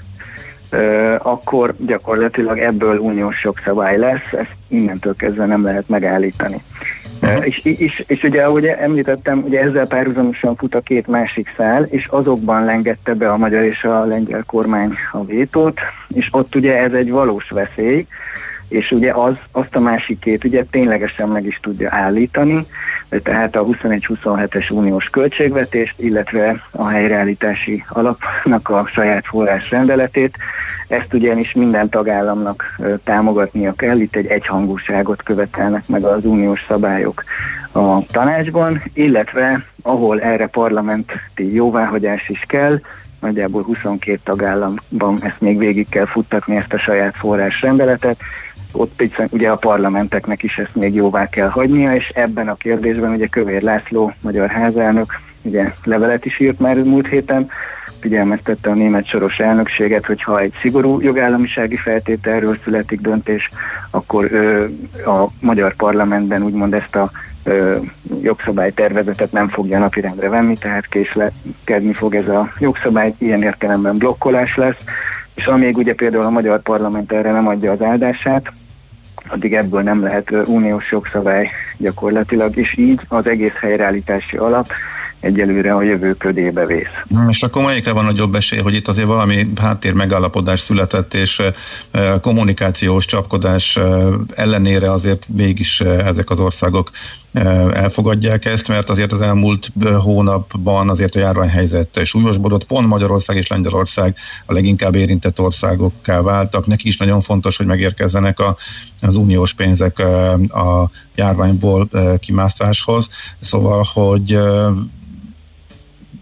akkor 1.19 1.75
gyakorlatilag 1.79 2.59
ebből 2.59 2.99
uniós 2.99 3.45
jogszabály 3.45 3.99
lesz, 3.99 4.33
ezt 4.33 4.55
innentől 4.69 5.15
kezdve 5.17 5.47
nem 5.47 5.65
lehet 5.65 5.89
megállítani. 5.89 6.63
Uh-huh. 7.23 7.47
És, 7.47 7.65
és, 7.65 8.05
és 8.07 8.23
ugye, 8.23 8.43
ahogy 8.43 8.67
említettem, 8.67 9.43
ugye 9.47 9.61
ezzel 9.61 9.87
párhuzamosan 9.87 10.57
fut 10.57 10.75
a 10.75 10.81
két 10.81 11.07
másik 11.07 11.53
szál, 11.57 11.83
és 11.83 12.07
azokban 12.07 12.65
lengette 12.65 13.15
be 13.15 13.31
a 13.31 13.37
magyar 13.37 13.63
és 13.63 13.85
a 13.85 14.05
lengyel 14.05 14.45
kormány 14.47 14.95
a 15.13 15.25
vétót, 15.25 15.81
és 16.09 16.29
ott 16.31 16.55
ugye 16.55 16.79
ez 16.79 16.93
egy 16.93 17.11
valós 17.11 17.49
veszély, 17.51 18.07
és 18.69 18.91
ugye 18.91 19.13
az, 19.13 19.35
azt 19.53 19.75
a 19.75 19.81
másik 19.81 20.19
két 20.19 20.45
ugye 20.45 20.65
ténylegesen 20.71 21.29
meg 21.29 21.47
is 21.47 21.59
tudja 21.63 21.89
állítani, 21.93 22.67
tehát 23.23 23.57
a 23.57 23.65
21-27-es 23.65 24.73
uniós 24.73 25.11
költségvetést, 25.11 26.01
illetve 26.01 26.63
a 26.71 26.87
helyreállítási 26.87 27.85
alapnak 27.89 28.69
a 28.69 28.87
saját 28.93 29.25
forrás 29.27 29.71
rendeletét. 29.71 30.37
Ezt 30.89 31.15
ugyanis 31.15 31.53
minden 31.53 31.89
tagállamnak 31.89 32.81
támogatnia 33.05 33.73
kell, 33.73 33.99
itt 33.99 34.17
egy 34.17 34.27
egyhangúságot 34.27 35.23
követelnek 35.23 35.89
meg 35.89 36.03
az 36.05 36.25
uniós 36.25 36.65
szabályok 36.69 37.25
a 37.73 38.07
tanácsban, 38.07 38.83
illetve 38.93 39.65
ahol 39.83 40.21
erre 40.21 40.47
parlamenti 40.47 41.55
jóváhagyás 41.55 42.29
is 42.29 42.45
kell, 42.47 42.81
nagyjából 43.21 43.63
22 43.63 44.21
tagállamban 44.25 45.19
ezt 45.21 45.41
még 45.41 45.59
végig 45.59 45.89
kell 45.89 46.07
futtatni, 46.07 46.57
ezt 46.57 46.73
a 46.73 46.79
saját 46.79 47.17
forrás 47.17 47.59
ott 48.75 49.03
ugye 49.31 49.51
a 49.51 49.57
parlamenteknek 49.57 50.43
is 50.43 50.59
ezt 50.59 50.75
még 50.75 50.95
jóvá 50.95 51.29
kell 51.29 51.49
hagynia, 51.49 51.95
és 51.95 52.11
ebben 52.15 52.49
a 52.49 52.55
kérdésben 52.55 53.13
ugye 53.13 53.27
Kövér 53.27 53.63
László, 53.63 54.13
magyar 54.21 54.49
házelnök, 54.49 55.21
ugye 55.43 55.73
levelet 55.85 56.25
is 56.25 56.41
írt 56.41 56.59
már 56.59 56.77
múlt 56.77 57.07
héten, 57.07 57.51
figyelmeztette 58.05 58.71
a 58.71 58.75
német 58.75 59.07
soros 59.07 59.39
elnökséget, 59.39 60.07
hogy 60.07 60.23
ha 60.23 60.41
egy 60.41 60.53
szigorú 60.61 61.01
jogállamisági 61.01 61.77
feltételről 61.77 62.57
születik 62.65 63.01
döntés, 63.01 63.49
akkor 63.91 64.33
ö, 64.33 64.65
a 65.07 65.27
magyar 65.41 65.75
parlamentben 65.75 66.43
úgymond 66.43 66.75
ezt 66.75 66.97
a 66.97 67.11
ö, 67.45 67.77
jogszabálytervezetet 68.23 69.33
nem 69.33 69.49
fogja 69.49 69.79
napirendre 69.79 70.29
venni, 70.29 70.57
tehát 70.57 70.87
késlekedni 70.87 71.93
fog 71.93 72.15
ez 72.15 72.29
a 72.29 72.53
jogszabály, 72.59 73.15
ilyen 73.19 73.43
értelemben 73.43 73.97
blokkolás 73.97 74.57
lesz, 74.57 74.79
és 75.35 75.47
amíg 75.47 75.77
ugye 75.77 75.95
például 75.95 76.25
a 76.25 76.31
magyar 76.31 76.63
parlament 76.63 77.13
erre 77.13 77.31
nem 77.31 77.49
adja 77.49 77.73
az 77.73 77.83
áldását, 77.83 78.53
addig 79.29 79.55
ebből 79.55 79.83
nem 79.83 80.03
lehet 80.03 80.31
uniós 80.45 80.91
jogszabály 80.91 81.51
gyakorlatilag, 81.79 82.57
és 82.57 82.79
így 82.79 83.01
az 83.09 83.27
egész 83.27 83.55
helyreállítási 83.61 84.37
alap 84.37 84.73
egyelőre 85.21 85.75
a 85.75 85.83
jövő 85.83 86.13
ködébe 86.13 86.67
vész. 86.67 86.87
Hmm, 87.09 87.29
és 87.29 87.43
akkor 87.43 87.65
melyikre 87.65 87.93
van 87.93 88.05
nagyobb 88.05 88.35
esély, 88.35 88.59
hogy 88.59 88.75
itt 88.75 88.89
azért 88.89 89.07
valami 89.07 89.47
háttér 89.61 89.93
megállapodás 89.93 90.61
született, 90.61 91.15
és 91.15 91.43
kommunikációs 92.21 93.07
csapkodás 93.07 93.79
ellenére 94.35 94.91
azért 94.91 95.29
mégis 95.29 95.81
ezek 95.81 96.31
az 96.31 96.41
országok 96.41 96.91
elfogadják 97.73 98.45
ezt, 98.45 98.69
mert 98.69 98.91
azért 98.91 99.13
az 99.13 99.21
elmúlt 99.21 99.73
hónapban 99.99 100.89
azért 100.89 101.17
a 101.17 101.19
járványhelyzet 101.19 102.01
súlyosbodott, 102.05 102.65
pont 102.65 102.89
Magyarország 102.89 103.37
és 103.37 103.47
Lengyelország 103.47 104.17
a 104.47 104.53
leginkább 104.53 104.95
érintett 104.95 105.41
országokká 105.41 106.21
váltak. 106.21 106.67
Neki 106.67 106.89
is 106.89 106.97
nagyon 106.97 107.21
fontos, 107.21 107.57
hogy 107.57 107.67
megérkezzenek 107.67 108.41
a, 108.41 108.57
az 109.01 109.17
uniós 109.17 109.55
pénzek 109.55 109.99
a 110.49 110.91
járványból 111.15 111.89
kimászáshoz. 112.21 113.09
Szóval, 113.41 113.85
hogy 113.93 114.39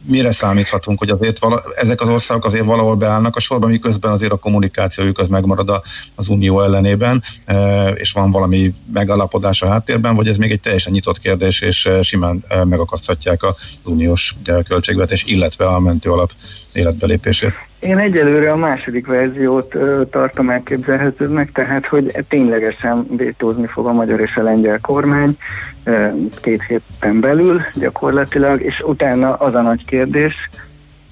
mire 0.05 0.33
számíthatunk, 0.33 0.99
hogy 0.99 1.11
azért 1.11 1.39
vala, 1.39 1.63
ezek 1.75 2.01
az 2.01 2.09
országok 2.09 2.45
azért 2.45 2.65
valahol 2.65 2.95
beállnak 2.95 3.37
a 3.37 3.41
sorba, 3.41 3.67
miközben 3.67 4.13
azért 4.13 4.33
a 4.33 4.37
kommunikációjuk 4.37 5.19
az 5.19 5.29
megmarad 5.29 5.83
az 6.15 6.29
unió 6.29 6.63
ellenében, 6.63 7.23
e, 7.45 7.89
és 7.89 8.13
van 8.13 8.31
valami 8.31 8.75
megalapodás 8.93 9.63
a 9.63 9.69
háttérben, 9.69 10.15
vagy 10.15 10.29
ez 10.29 10.37
még 10.37 10.51
egy 10.51 10.61
teljesen 10.61 10.93
nyitott 10.93 11.19
kérdés, 11.19 11.61
és 11.61 11.87
e, 11.87 12.03
simán 12.03 12.45
e, 12.49 12.65
megakaszthatják 12.65 13.43
az 13.43 13.57
uniós 13.85 14.35
költségvetés, 14.69 15.25
illetve 15.25 15.67
a 15.67 15.81
mentőalap 15.81 16.33
életbelépését. 16.73 17.72
Én 17.83 17.99
egyelőre 17.99 18.53
a 18.53 18.57
második 18.57 19.07
verziót 19.07 19.75
ö, 19.75 20.03
tartom 20.11 20.51
elképzelhetőnek, 20.51 21.53
tehát 21.53 21.87
hogy 21.87 22.25
ténylegesen 22.29 23.07
vétózni 23.17 23.67
fog 23.67 23.87
a 23.87 23.93
magyar 23.93 24.21
és 24.21 24.37
a 24.37 24.43
lengyel 24.43 24.79
kormány 24.81 25.37
ö, 25.85 26.07
két 26.43 26.63
héten 26.63 27.21
belül 27.21 27.61
gyakorlatilag, 27.75 28.61
és 28.61 28.81
utána 28.87 29.35
az 29.35 29.55
a 29.55 29.61
nagy 29.61 29.85
kérdés, 29.87 30.35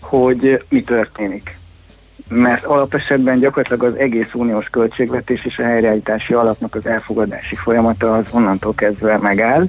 hogy 0.01 0.65
mi 0.69 0.83
történik. 0.83 1.57
Mert 2.29 2.65
alapesetben 2.65 3.39
gyakorlatilag 3.39 3.83
az 3.83 4.01
egész 4.01 4.31
uniós 4.35 4.67
költségvetés 4.67 5.45
és 5.45 5.59
a 5.59 5.63
helyreállítási 5.63 6.33
alapnak 6.33 6.75
az 6.75 6.87
elfogadási 6.87 7.55
folyamata 7.55 8.13
az 8.13 8.25
onnantól 8.33 8.75
kezdve 8.75 9.19
megáll, 9.19 9.67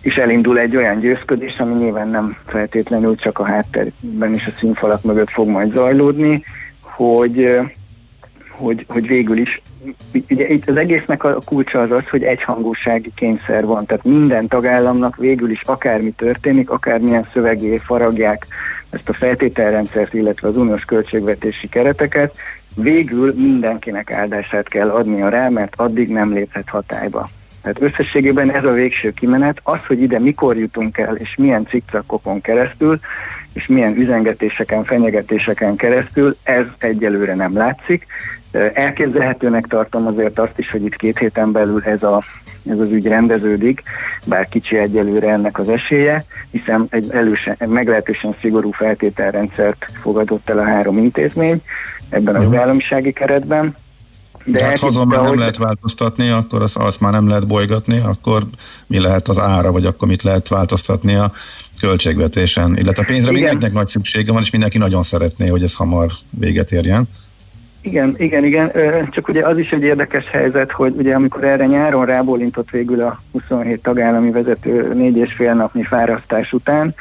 és 0.00 0.16
elindul 0.16 0.58
egy 0.58 0.76
olyan 0.76 1.00
győzködés, 1.00 1.58
ami 1.58 1.74
nyilván 1.74 2.08
nem 2.08 2.36
feltétlenül 2.46 3.16
csak 3.16 3.38
a 3.38 3.44
háttérben 3.44 4.34
és 4.34 4.46
a 4.46 4.58
színfalak 4.58 5.02
mögött 5.02 5.30
fog 5.30 5.48
majd 5.48 5.72
zajlódni, 5.72 6.44
hogy, 6.80 7.60
hogy, 8.50 8.84
hogy 8.88 9.06
végül 9.06 9.38
is 9.38 9.62
ugye 10.28 10.48
itt 10.48 10.68
az 10.68 10.76
egésznek 10.76 11.24
a 11.24 11.40
kulcsa 11.44 11.80
az 11.80 11.90
az, 11.90 12.08
hogy 12.08 12.22
egyhangúsági 12.22 13.12
kényszer 13.14 13.64
van, 13.64 13.86
tehát 13.86 14.04
minden 14.04 14.48
tagállamnak 14.48 15.16
végül 15.16 15.50
is 15.50 15.62
akármi 15.62 16.10
történik, 16.10 16.70
akármilyen 16.70 17.28
szövegé 17.32 17.76
faragják 17.76 18.46
ezt 18.90 19.08
a 19.08 19.12
feltételrendszert, 19.12 20.14
illetve 20.14 20.48
az 20.48 20.56
uniós 20.56 20.84
költségvetési 20.84 21.68
kereteket, 21.68 22.36
végül 22.74 23.32
mindenkinek 23.36 24.10
áldását 24.10 24.68
kell 24.68 24.90
adnia 24.90 25.28
rá, 25.28 25.48
mert 25.48 25.74
addig 25.76 26.08
nem 26.08 26.32
léphet 26.32 26.68
hatályba. 26.68 27.28
Tehát 27.62 27.80
összességében 27.80 28.52
ez 28.52 28.64
a 28.64 28.70
végső 28.70 29.10
kimenet, 29.10 29.60
az, 29.62 29.84
hogy 29.86 30.00
ide 30.00 30.18
mikor 30.18 30.56
jutunk 30.56 30.98
el, 30.98 31.16
és 31.16 31.34
milyen 31.36 31.66
cikcakokon 31.66 32.40
keresztül, 32.40 33.00
és 33.52 33.66
milyen 33.66 33.96
üzengetéseken, 33.96 34.84
fenyegetéseken 34.84 35.76
keresztül, 35.76 36.36
ez 36.42 36.64
egyelőre 36.78 37.34
nem 37.34 37.56
látszik. 37.56 38.06
Elképzelhetőnek 38.74 39.66
tartom 39.66 40.06
azért 40.06 40.38
azt 40.38 40.58
is, 40.58 40.70
hogy 40.70 40.84
itt 40.84 40.96
két 40.96 41.18
héten 41.18 41.52
belül 41.52 41.82
ez, 41.84 42.02
a, 42.02 42.22
ez 42.70 42.78
az 42.78 42.90
ügy 42.90 43.06
rendeződik, 43.06 43.82
bár 44.26 44.48
kicsi 44.48 44.76
egyelőre 44.76 45.30
ennek 45.30 45.58
az 45.58 45.68
esélye, 45.68 46.24
hiszen 46.50 46.86
egy, 46.90 47.10
elősen, 47.10 47.56
meglehetősen 47.66 48.36
szigorú 48.40 48.70
feltételrendszert 48.70 49.86
fogadott 50.00 50.50
el 50.50 50.58
a 50.58 50.64
három 50.64 50.98
intézmény 50.98 51.62
ebben 52.08 52.34
az 52.36 52.54
államisági 52.54 53.12
keretben, 53.12 53.74
de 54.44 54.64
hát 54.64 54.78
hazon 54.78 55.06
már 55.06 55.22
nem 55.22 55.38
lehet 55.38 55.56
változtatni, 55.56 56.28
akkor 56.28 56.62
azt, 56.62 56.76
azt 56.76 57.00
már 57.00 57.12
nem 57.12 57.28
lehet 57.28 57.46
bolygatni, 57.46 57.98
akkor 57.98 58.42
mi 58.86 58.98
lehet 58.98 59.28
az 59.28 59.38
ára, 59.38 59.72
vagy 59.72 59.86
akkor 59.86 60.08
mit 60.08 60.22
lehet 60.22 60.48
változtatni 60.48 61.14
a 61.14 61.32
költségvetésen, 61.80 62.76
illetve 62.76 63.02
a 63.02 63.04
pénzre 63.04 63.30
Igen. 63.30 63.34
mindenkinek 63.34 63.72
nagy 63.72 63.86
szüksége 63.88 64.32
van, 64.32 64.42
és 64.42 64.50
mindenki 64.50 64.78
nagyon 64.78 65.02
szeretné, 65.02 65.48
hogy 65.48 65.62
ez 65.62 65.74
hamar 65.74 66.10
véget 66.30 66.72
érjen. 66.72 67.08
Igen, 67.82 68.14
igen, 68.16 68.44
igen. 68.44 68.70
Csak 69.10 69.28
ugye 69.28 69.46
az 69.46 69.58
is 69.58 69.72
egy 69.72 69.82
érdekes 69.82 70.26
helyzet, 70.26 70.72
hogy 70.72 70.94
ugye 70.96 71.14
amikor 71.14 71.44
erre 71.44 71.66
nyáron 71.66 72.06
rábólintott 72.06 72.70
végül 72.70 73.02
a 73.02 73.20
27 73.32 73.82
tagállami 73.82 74.30
vezető 74.30 74.94
négy 74.94 75.16
és 75.16 75.32
fél 75.32 75.54
napnyi 75.54 75.84
fárasztás 75.84 76.52
után, 76.52 76.94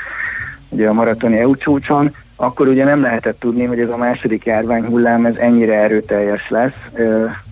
ugye 0.70 0.88
a 0.88 0.94
maratoni 0.94 1.38
EU 1.38 1.56
csúcson, 1.56 2.14
akkor 2.42 2.68
ugye 2.68 2.84
nem 2.84 3.02
lehetett 3.02 3.40
tudni, 3.40 3.66
hogy 3.66 3.80
ez 3.80 3.90
a 3.90 3.98
második 3.98 4.46
járványhullám 4.46 5.26
ez 5.26 5.38
ennyire 5.38 5.74
erőteljes 5.74 6.50
lesz, 6.50 6.78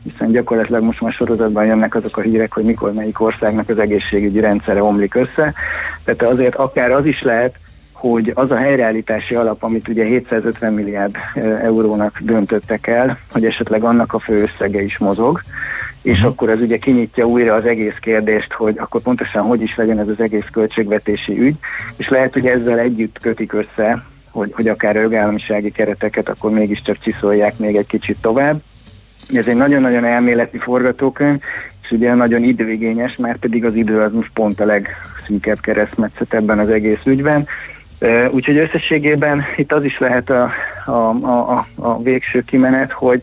hiszen 0.03 0.31
gyakorlatilag 0.31 0.83
most 0.83 1.01
már 1.01 1.11
sorozatban 1.11 1.65
jönnek 1.65 1.95
azok 1.95 2.17
a 2.17 2.21
hírek, 2.21 2.53
hogy 2.53 2.63
mikor 2.63 2.93
melyik 2.93 3.21
országnak 3.21 3.69
az 3.69 3.79
egészségügyi 3.79 4.39
rendszere 4.39 4.83
omlik 4.83 5.15
össze. 5.15 5.53
Tehát 6.03 6.23
azért 6.23 6.55
akár 6.55 6.91
az 6.91 7.05
is 7.05 7.21
lehet, 7.21 7.55
hogy 7.91 8.31
az 8.35 8.51
a 8.51 8.55
helyreállítási 8.55 9.35
alap, 9.35 9.63
amit 9.63 9.87
ugye 9.87 10.05
750 10.05 10.73
milliárd 10.73 11.15
eurónak 11.61 12.19
döntöttek 12.21 12.87
el, 12.87 13.17
hogy 13.31 13.45
esetleg 13.45 13.83
annak 13.83 14.13
a 14.13 14.19
fő 14.19 14.41
összege 14.41 14.81
is 14.81 14.97
mozog, 14.97 15.41
és 16.01 16.13
uh-huh. 16.13 16.31
akkor 16.31 16.49
ez 16.49 16.59
ugye 16.59 16.77
kinyitja 16.77 17.25
újra 17.25 17.53
az 17.53 17.65
egész 17.65 17.97
kérdést, 18.01 18.53
hogy 18.53 18.77
akkor 18.77 19.01
pontosan 19.01 19.43
hogy 19.43 19.61
is 19.61 19.75
legyen 19.75 19.99
ez 19.99 20.07
az 20.07 20.19
egész 20.19 20.47
költségvetési 20.51 21.39
ügy, 21.39 21.55
és 21.97 22.09
lehet, 22.09 22.33
hogy 22.33 22.45
ezzel 22.45 22.79
együtt 22.79 23.19
kötik 23.19 23.53
össze 23.53 24.03
hogy, 24.37 24.51
hogy 24.53 24.67
akár 24.67 24.97
a 24.97 25.01
jogállamisági 25.01 25.71
kereteket 25.71 26.29
akkor 26.29 26.51
mégiscsak 26.51 26.99
csiszolják 26.99 27.57
még 27.57 27.75
egy 27.75 27.87
kicsit 27.87 28.17
tovább. 28.21 28.61
Ez 29.33 29.47
egy 29.47 29.55
nagyon-nagyon 29.55 30.05
elméleti 30.05 30.57
forgatókönyv, 30.57 31.39
és 31.83 31.91
ugye 31.91 32.13
nagyon 32.13 32.43
időigényes, 32.43 33.15
mert 33.15 33.37
pedig 33.37 33.65
az 33.65 33.75
idő 33.75 34.01
az 34.01 34.13
most 34.13 34.29
pont 34.33 34.59
a 34.59 34.65
legszűkebb 34.65 35.59
keresztmetszet 35.59 36.33
ebben 36.33 36.59
az 36.59 36.69
egész 36.69 37.01
ügyben. 37.05 37.47
Úgyhogy 38.31 38.57
összességében 38.57 39.43
itt 39.55 39.71
az 39.71 39.83
is 39.83 39.99
lehet 39.99 40.29
a, 40.29 40.51
a, 40.85 41.09
a, 41.09 41.67
a 41.75 42.01
végső 42.01 42.43
kimenet, 42.43 42.91
hogy 42.91 43.21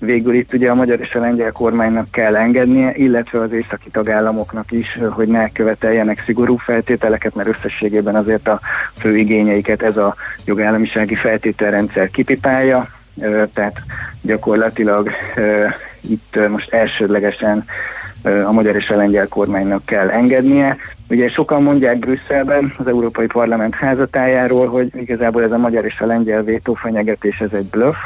végül 0.00 0.34
itt 0.34 0.52
ugye 0.52 0.70
a 0.70 0.74
magyar 0.74 1.00
és 1.00 1.14
a 1.14 1.20
lengyel 1.20 1.52
kormánynak 1.52 2.10
kell 2.10 2.36
engednie, 2.36 2.92
illetve 2.94 3.40
az 3.40 3.52
északi 3.52 3.90
tagállamoknak 3.90 4.72
is, 4.72 4.98
hogy 5.10 5.28
ne 5.28 5.52
követeljenek 5.52 6.22
szigorú 6.24 6.56
feltételeket, 6.56 7.34
mert 7.34 7.48
összességében 7.48 8.14
azért 8.14 8.48
a 8.48 8.60
fő 8.98 9.16
igényeiket 9.16 9.82
ez 9.82 9.96
a 9.96 10.14
jogállamisági 10.44 11.14
feltételrendszer 11.14 12.10
kipipálja, 12.10 12.88
tehát 13.52 13.76
gyakorlatilag 14.22 15.10
itt 16.00 16.48
most 16.48 16.72
elsődlegesen 16.72 17.64
a 18.22 18.52
magyar 18.52 18.76
és 18.76 18.90
a 18.90 18.96
lengyel 18.96 19.28
kormánynak 19.28 19.84
kell 19.84 20.08
engednie. 20.08 20.76
Ugye 21.08 21.28
sokan 21.28 21.62
mondják 21.62 21.98
Brüsszelben, 21.98 22.74
az 22.78 22.86
Európai 22.86 23.26
Parlament 23.26 23.74
házatájáról, 23.74 24.68
hogy 24.68 24.90
igazából 24.94 25.42
ez 25.42 25.52
a 25.52 25.58
magyar 25.58 25.84
és 25.84 26.00
a 26.00 26.06
lengyel 26.06 26.42
vétófenyegetés, 26.42 27.40
ez 27.40 27.52
egy 27.52 27.66
bluff, 27.66 27.96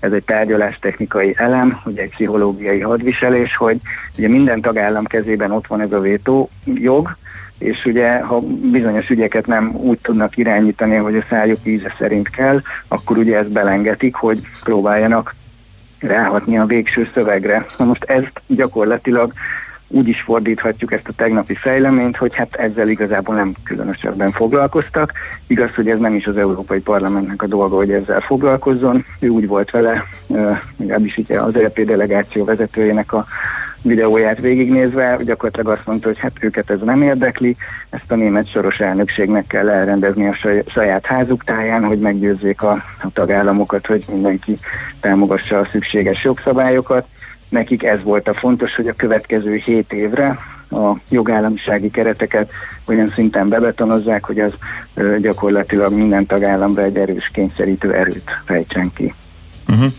ez 0.00 0.12
egy 0.12 0.24
tárgyalástechnikai 0.24 1.34
elem, 1.36 1.80
ugye 1.84 2.02
egy 2.02 2.10
pszichológiai 2.10 2.80
hadviselés, 2.80 3.56
hogy 3.56 3.80
ugye 4.18 4.28
minden 4.28 4.60
tagállam 4.60 5.04
kezében 5.04 5.50
ott 5.50 5.66
van 5.66 5.80
ez 5.80 5.92
a 5.92 6.00
vétó 6.00 6.50
jog, 6.64 7.16
és 7.58 7.84
ugye 7.84 8.18
ha 8.18 8.40
bizonyos 8.70 9.08
ügyeket 9.08 9.46
nem 9.46 9.74
úgy 9.76 9.98
tudnak 10.02 10.36
irányítani, 10.36 10.96
hogy 10.96 11.16
a 11.16 11.24
szájuk 11.28 11.58
íze 11.62 11.94
szerint 11.98 12.30
kell, 12.30 12.60
akkor 12.88 13.16
ugye 13.16 13.38
ezt 13.38 13.52
belengetik, 13.52 14.14
hogy 14.14 14.40
próbáljanak 14.64 15.34
ráhatni 15.98 16.58
a 16.58 16.66
végső 16.66 17.08
szövegre. 17.14 17.66
Na 17.78 17.84
most 17.84 18.04
ezt 18.04 18.42
gyakorlatilag 18.46 19.32
úgy 19.88 20.08
is 20.08 20.20
fordíthatjuk 20.20 20.92
ezt 20.92 21.08
a 21.08 21.12
tegnapi 21.16 21.54
fejleményt, 21.54 22.16
hogy 22.16 22.34
hát 22.34 22.54
ezzel 22.54 22.88
igazából 22.88 23.34
nem 23.34 23.52
különösebben 23.64 24.30
foglalkoztak. 24.30 25.12
Igaz, 25.46 25.74
hogy 25.74 25.88
ez 25.88 25.98
nem 25.98 26.14
is 26.14 26.26
az 26.26 26.36
Európai 26.36 26.80
Parlamentnek 26.80 27.42
a 27.42 27.46
dolga, 27.46 27.76
hogy 27.76 27.92
ezzel 27.92 28.20
foglalkozzon. 28.20 29.04
Ő 29.20 29.28
úgy 29.28 29.46
volt 29.46 29.70
vele, 29.70 30.04
legalábbis 30.76 31.16
így 31.16 31.32
az 31.32 31.56
EP 31.56 31.80
delegáció 31.80 32.44
vezetőjének 32.44 33.12
a 33.12 33.26
videóját 33.84 34.40
végignézve, 34.40 35.18
gyakorlatilag 35.24 35.76
azt 35.76 35.86
mondta, 35.86 36.08
hogy 36.08 36.18
hát 36.18 36.32
őket 36.40 36.70
ez 36.70 36.80
nem 36.80 37.02
érdekli, 37.02 37.56
ezt 37.90 38.10
a 38.10 38.14
német 38.14 38.50
soros 38.50 38.78
elnökségnek 38.78 39.46
kell 39.46 39.68
elrendezni 39.68 40.26
a 40.26 40.36
saját 40.66 41.06
házuk 41.06 41.44
táján, 41.44 41.84
hogy 41.84 41.98
meggyőzzék 41.98 42.62
a, 42.62 42.72
a 43.02 43.12
tagállamokat, 43.12 43.86
hogy 43.86 44.04
mindenki 44.10 44.58
támogassa 45.00 45.58
a 45.58 45.64
szükséges 45.64 46.24
jogszabályokat. 46.24 47.06
Nekik 47.54 47.82
ez 47.82 48.02
volt 48.02 48.28
a 48.28 48.34
fontos, 48.34 48.74
hogy 48.74 48.88
a 48.88 48.92
következő 48.92 49.54
hét 49.64 49.92
évre 49.92 50.38
a 50.70 50.96
jogállamisági 51.08 51.90
kereteket 51.90 52.52
olyan 52.84 53.12
szinten 53.14 53.48
bebetonozzák, 53.48 54.24
hogy 54.24 54.40
az 54.40 54.52
gyakorlatilag 55.20 55.92
minden 55.92 56.26
tagállamra 56.26 56.82
egy 56.82 56.96
erős 56.96 57.30
kényszerítő 57.32 57.94
erőt 57.94 58.30
fejtsen 58.44 58.92
ki. 58.94 59.14
Uh-huh. 59.68 59.92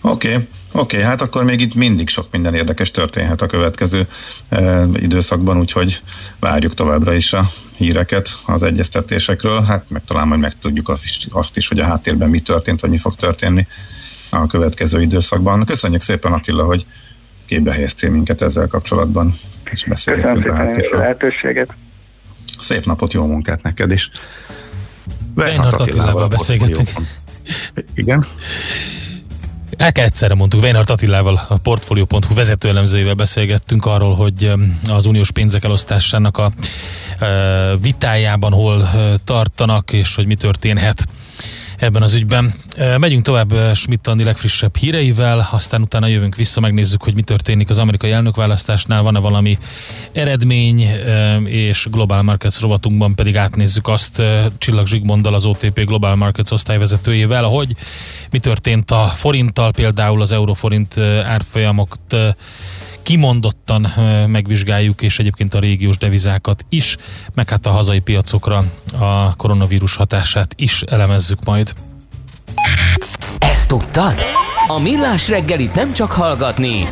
Oké. 0.00 0.28
Okay. 0.32 0.48
Oké, 0.72 0.96
okay, 0.96 1.08
hát 1.08 1.22
akkor 1.22 1.44
még 1.44 1.60
itt 1.60 1.74
mindig 1.74 2.08
sok 2.08 2.26
minden 2.30 2.54
érdekes 2.54 2.90
történhet 2.90 3.42
a 3.42 3.46
következő 3.46 4.06
e, 4.48 4.84
időszakban, 4.94 5.58
úgyhogy 5.58 6.02
várjuk 6.40 6.74
továbbra 6.74 7.12
is 7.12 7.32
a 7.32 7.42
híreket 7.76 8.28
az 8.46 8.62
egyeztetésekről, 8.62 9.62
hát 9.62 9.84
meg 9.88 10.02
talán 10.06 10.28
majd 10.28 10.40
megtudjuk 10.40 10.88
azt 10.88 11.04
is, 11.04 11.26
azt 11.30 11.56
is, 11.56 11.68
hogy 11.68 11.78
a 11.78 11.84
háttérben 11.84 12.28
mi 12.28 12.40
történt, 12.40 12.80
vagy 12.80 12.90
mi 12.90 12.98
fog 12.98 13.14
történni 13.14 13.66
a 14.30 14.46
következő 14.46 15.00
időszakban. 15.00 15.64
Köszönjük 15.64 16.00
szépen 16.00 16.32
Attila, 16.32 16.64
hogy 16.64 16.86
képbe 17.48 17.72
helyeztél 17.72 18.10
minket 18.10 18.42
ezzel 18.42 18.66
kapcsolatban, 18.66 19.32
és 19.70 19.84
beszélgetünk 19.84 20.44
Köszönöm 20.44 20.74
szépen 20.74 20.92
a 20.92 21.00
lehetőséget. 21.00 21.74
Szép 22.60 22.84
napot, 22.86 23.12
jó 23.12 23.26
munkát 23.26 23.62
neked 23.62 23.90
is. 23.90 24.10
Weinhardt 25.36 25.80
Attilával 25.80 26.28
beszélgettünk. 26.28 26.90
Igen. 27.94 28.24
El 29.76 29.92
kell 29.92 30.04
egyszerre 30.04 30.34
mondtuk, 30.34 30.60
Weinhardt 30.60 30.90
Attilával, 30.90 31.46
a 31.48 31.56
Portfolio.hu 31.56 32.34
vezetőelemzőjével 32.34 33.14
beszélgettünk 33.14 33.86
arról, 33.86 34.14
hogy 34.14 34.52
az 34.88 35.06
uniós 35.06 35.30
pénzek 35.30 35.64
elosztásának 35.64 36.38
a 36.38 36.52
vitájában 37.80 38.52
hol 38.52 38.88
tartanak, 39.24 39.92
és 39.92 40.14
hogy 40.14 40.26
mi 40.26 40.34
történhet 40.34 41.06
ebben 41.78 42.02
az 42.02 42.14
ügyben. 42.14 42.54
Megyünk 42.98 43.24
tovább 43.24 43.74
Schmidt 43.74 44.06
Andi 44.06 44.24
legfrissebb 44.24 44.76
híreivel, 44.76 45.48
aztán 45.50 45.82
utána 45.82 46.06
jövünk 46.06 46.36
vissza, 46.36 46.60
megnézzük, 46.60 47.02
hogy 47.02 47.14
mi 47.14 47.22
történik 47.22 47.70
az 47.70 47.78
amerikai 47.78 48.10
elnökválasztásnál, 48.10 49.02
van-e 49.02 49.18
valami 49.18 49.58
eredmény, 50.12 50.80
és 51.44 51.86
Global 51.90 52.22
Markets 52.22 52.60
rovatunkban 52.60 53.14
pedig 53.14 53.36
átnézzük 53.36 53.88
azt 53.88 54.22
Csillag 54.58 54.86
Zsigmonddal, 54.86 55.34
az 55.34 55.44
OTP 55.44 55.84
Global 55.84 56.16
Markets 56.16 56.50
osztályvezetőjével, 56.50 57.44
hogy 57.44 57.76
mi 58.30 58.38
történt 58.38 58.90
a 58.90 59.12
forinttal, 59.16 59.70
például 59.70 60.20
az 60.20 60.32
euróforint 60.32 60.98
árfolyamokat 61.24 62.16
kimondottan 63.08 63.92
megvizsgáljuk, 64.26 65.02
és 65.02 65.18
egyébként 65.18 65.54
a 65.54 65.58
régiós 65.58 65.96
devizákat 65.96 66.64
is, 66.68 66.96
meg 67.34 67.48
hát 67.48 67.66
a 67.66 67.70
hazai 67.70 67.98
piacokra 67.98 68.64
a 68.98 69.36
koronavírus 69.36 69.96
hatását 69.96 70.54
is 70.56 70.82
elemezzük 70.82 71.44
majd. 71.44 71.72
Ezt 73.38 73.68
tudtad? 73.68 74.14
A 74.66 74.78
Millás 74.78 75.28
reggelit 75.28 75.74
nem 75.74 75.92
csak 75.92 76.10
hallgatni, 76.10 76.84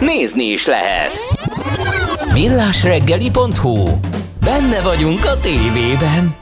nézni 0.00 0.44
is 0.44 0.66
lehet. 0.66 1.20
Millásreggeli.hu 2.32 3.98
Benne 4.40 4.80
vagyunk 4.82 5.24
a 5.24 5.40
tévében. 5.40 6.41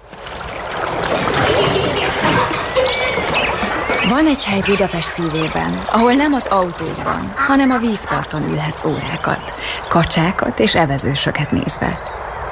Van 4.09 4.27
egy 4.27 4.43
hely 4.43 4.61
Budapest 4.65 5.07
szívében, 5.07 5.81
ahol 5.91 6.13
nem 6.13 6.33
az 6.33 6.45
autókban, 6.45 7.33
hanem 7.35 7.71
a 7.71 7.77
vízparton 7.77 8.43
ülhetsz 8.43 8.83
órákat, 8.83 9.53
kacsákat 9.87 10.59
és 10.59 10.75
evezősöket 10.75 11.51
nézve. 11.51 11.99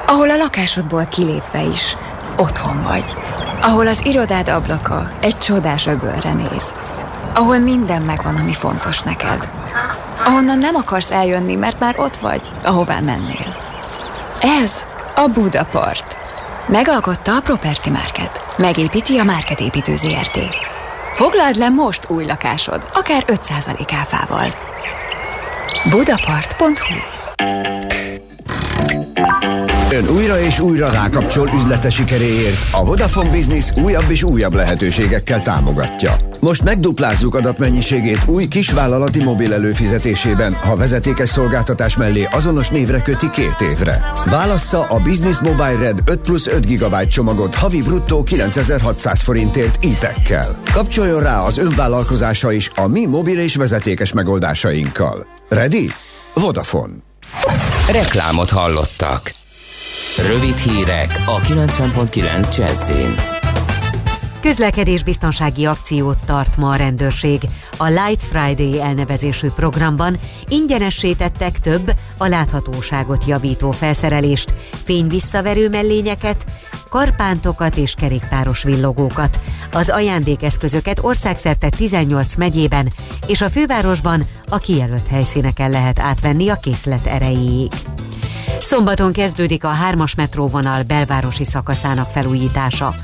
Ahol 0.06 0.30
a 0.30 0.36
lakásodból 0.36 1.06
kilépve 1.06 1.62
is 1.62 1.96
otthon 2.38 2.82
vagy. 2.84 3.16
Ahol 3.62 3.88
az 3.88 4.06
irodád 4.06 4.50
ablaka 4.50 5.12
egy 5.20 5.38
csodás 5.38 5.88
öbölre 5.88 6.34
néz. 6.34 6.76
Ahol 7.34 7.58
minden 7.58 8.02
megvan, 8.02 8.36
ami 8.36 8.54
fontos 8.54 9.02
neked. 9.02 9.50
Ahonnan 10.26 10.58
nem 10.58 10.76
akarsz 10.76 11.12
eljönni, 11.12 11.56
mert 11.56 11.80
már 11.80 12.00
ott 12.00 12.16
vagy, 12.16 12.52
ahová 12.64 13.00
mennél. 13.00 13.56
Ez 14.62 14.86
a 15.16 15.28
Budapart. 15.28 16.19
Megalkotta 16.72 17.36
a 17.36 17.42
Property 17.42 17.90
Market. 17.90 18.54
Megépíti 18.58 19.18
a 19.18 19.24
Market 19.24 19.60
építő 19.60 19.96
ZRT. 19.96 20.40
Foglald 21.14 21.56
le 21.56 21.70
most 21.70 22.10
új 22.10 22.26
lakásod, 22.26 22.90
akár 22.94 23.26
5% 23.28 23.94
áfával. 23.94 24.54
Budapart.hu 25.90 26.96
Ön 29.92 30.10
újra 30.10 30.40
és 30.40 30.60
újra 30.60 30.92
rákapcsol 30.92 31.50
üzlete 31.56 31.90
sikeréért 31.90 32.68
a 32.72 32.86
Vodafone 32.86 33.30
Business 33.30 33.72
újabb 33.84 34.10
és 34.10 34.24
újabb 34.24 34.54
lehetőségekkel 34.54 35.42
támogatja. 35.42 36.29
Most 36.40 36.64
megduplázzuk 36.64 37.36
adatmennyiségét 37.36 38.26
új 38.28 38.48
kisvállalati 38.48 39.24
mobil 39.24 39.54
előfizetésében, 39.54 40.54
ha 40.54 40.76
vezetékes 40.76 41.30
szolgáltatás 41.30 41.98
mellé 41.98 42.28
azonos 42.32 42.70
névre 42.70 43.02
köti 43.02 43.30
két 43.30 43.62
évre. 43.62 44.14
Válassza 44.26 44.84
a 44.84 45.00
Business 45.00 45.40
Mobile 45.40 45.76
Red 45.76 46.00
5 46.06 46.20
plusz 46.20 46.48
5 46.48 46.66
GB 46.66 47.08
csomagot 47.08 47.56
havi 47.56 47.82
bruttó 47.82 48.24
9600 48.24 49.22
forintért 49.22 49.84
IPEC-kel. 49.84 50.62
Kapcsoljon 50.72 51.22
rá 51.22 51.42
az 51.42 51.58
önvállalkozása 51.58 52.52
is 52.52 52.72
a 52.76 52.88
mi 52.88 53.06
mobil 53.06 53.40
és 53.40 53.56
vezetékes 53.56 54.14
megoldásainkkal. 54.14 55.28
Ready? 55.50 55.90
Vodafone. 56.34 56.94
Reklámot 57.92 58.50
hallottak. 58.50 59.34
Rövid 60.28 60.58
hírek 60.58 61.24
a 61.26 61.40
90.9 61.40 62.58
Jazzin. 62.58 63.39
Közlekedésbiztonsági 64.42 65.66
akciót 65.66 66.18
tart 66.26 66.58
ma 66.58 66.70
a 66.70 66.76
rendőrség. 66.76 67.42
A 67.78 67.88
Light 67.88 68.24
Friday 68.24 68.82
elnevezésű 68.82 69.48
programban 69.50 70.18
ingyenessé 70.48 71.14
tettek 71.14 71.60
több 71.60 71.92
a 72.18 72.28
láthatóságot 72.28 73.26
javító 73.26 73.72
felszerelést, 73.72 74.54
fényvisszaverő 74.84 75.70
mellényeket, 75.70 76.46
karpántokat 76.90 77.78
és 77.78 77.94
kerékpáros 77.94 78.64
villogókat. 78.64 79.40
Az 79.72 79.90
ajándékeszközöket 79.90 81.00
országszerte 81.02 81.70
18 81.70 82.36
megyében 82.36 82.94
és 83.28 83.42
a 83.42 83.50
fővárosban 83.50 84.28
a 84.50 84.58
kijelölt 84.58 85.08
helyszíneken 85.08 85.70
lehet 85.70 86.00
átvenni 86.00 86.50
a 86.50 86.56
készlet 86.56 87.06
erejéig. 87.06 87.72
Szombaton 88.62 89.12
kezdődik 89.12 89.64
a 89.64 89.72
3-as 89.92 90.16
metróvonal 90.16 90.84
belvárosi 90.84 91.44
szakaszának 91.44 92.10
felújítása. 92.10 92.96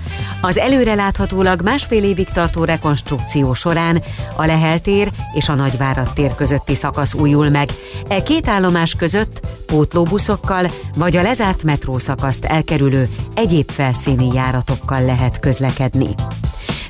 Az 0.42 0.58
előreláthatólag 0.58 1.62
másfél 1.62 2.04
évig 2.04 2.30
tartó 2.30 2.64
rekonstrukció 2.64 3.54
során 3.54 4.04
a 4.36 4.46
Lehel 4.46 4.80
tér 4.80 5.12
és 5.34 5.50
a 5.50 5.54
Nagyvárad 5.54 6.14
tér 6.14 6.36
közötti 6.36 6.76
szakasz 6.76 7.14
újul 7.14 7.50
meg. 7.50 7.70
E 8.08 8.24
két 8.24 8.48
állomás 8.48 8.94
között 8.94 9.40
pótlóbuszokkal 9.66 10.72
vagy 10.96 11.16
a 11.16 11.22
lezárt 11.22 11.64
metrószakaszt 11.64 12.46
elkerülő 12.46 13.10
egyéb 13.36 13.72
felszíni 13.72 14.34
járatokkal 14.34 15.06
lehet 15.06 15.40
közlekedni. 15.40 16.10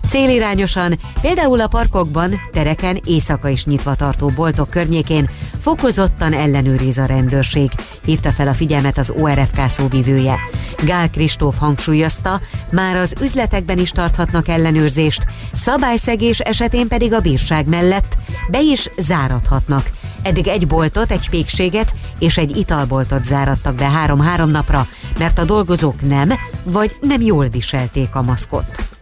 Célirányosan, 0.10 0.99
például 1.22 1.61
a 1.61 1.68
parkokban, 1.68 2.41
tereken 2.52 3.02
éjszaka 3.06 3.49
is 3.49 3.65
nyitva 3.65 3.95
tartó 3.95 4.32
boltok 4.36 4.69
környékén 4.69 5.30
fokozottan 5.61 6.34
ellenőriz 6.34 6.98
a 6.98 7.06
rendőrség, 7.06 7.72
hívta 8.06 8.32
fel 8.32 8.48
a 8.48 8.53
figyelmet 8.53 8.98
az 8.98 9.14
ORFK 9.18 9.68
szóvivője. 9.68 10.40
Gál 10.84 11.10
Kristóf 11.10 11.57
hangsúlyozta, 11.57 12.41
már 12.72 12.95
az 12.95 13.15
üzletekben 13.22 13.77
is 13.77 13.90
tarthatnak 13.90 14.48
ellenőrzést, 14.48 15.26
szabályszegés 15.53 16.40
esetén 16.40 16.88
pedig 16.88 17.14
a 17.14 17.19
bírság 17.19 17.68
mellett 17.68 18.18
be 18.52 18.61
is 18.61 18.90
zárathatnak. 18.98 19.91
Eddig 20.22 20.48
egy 20.48 20.68
boltot, 20.68 21.11
egy 21.11 21.30
pékséget 21.30 21.94
és 22.19 22.38
egy 22.38 22.57
italboltot 22.57 23.23
zárattak 23.23 23.76
be 23.76 23.90
három-három 23.90 24.49
napra, 24.49 24.88
mert 25.18 25.40
a 25.40 25.44
dolgozók 25.44 26.02
nem, 26.02 26.34
vagy 26.64 26.95
nem 27.02 27.22
jól 27.22 27.48
viselték 27.48 28.15
a 28.15 28.22
maszkot. 28.22 28.95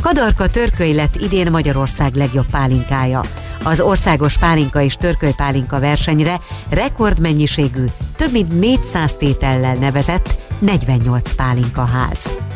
Kadarka 0.00 0.46
törköly 0.46 0.92
lett 0.92 1.16
idén 1.16 1.50
Magyarország 1.50 2.14
legjobb 2.14 2.50
pálinkája. 2.50 3.22
Az 3.64 3.80
országos 3.80 4.38
pálinka 4.38 4.80
és 4.80 4.94
törkölypálinka 4.94 5.80
versenyre 5.80 6.40
rekordmennyiségű, 6.70 7.84
több 8.16 8.32
mint 8.32 8.60
400 8.60 9.16
tétellel 9.16 9.74
nevezett 9.74 10.36
48 10.58 11.32
pálinka 11.32 11.84
ház. 11.84 12.49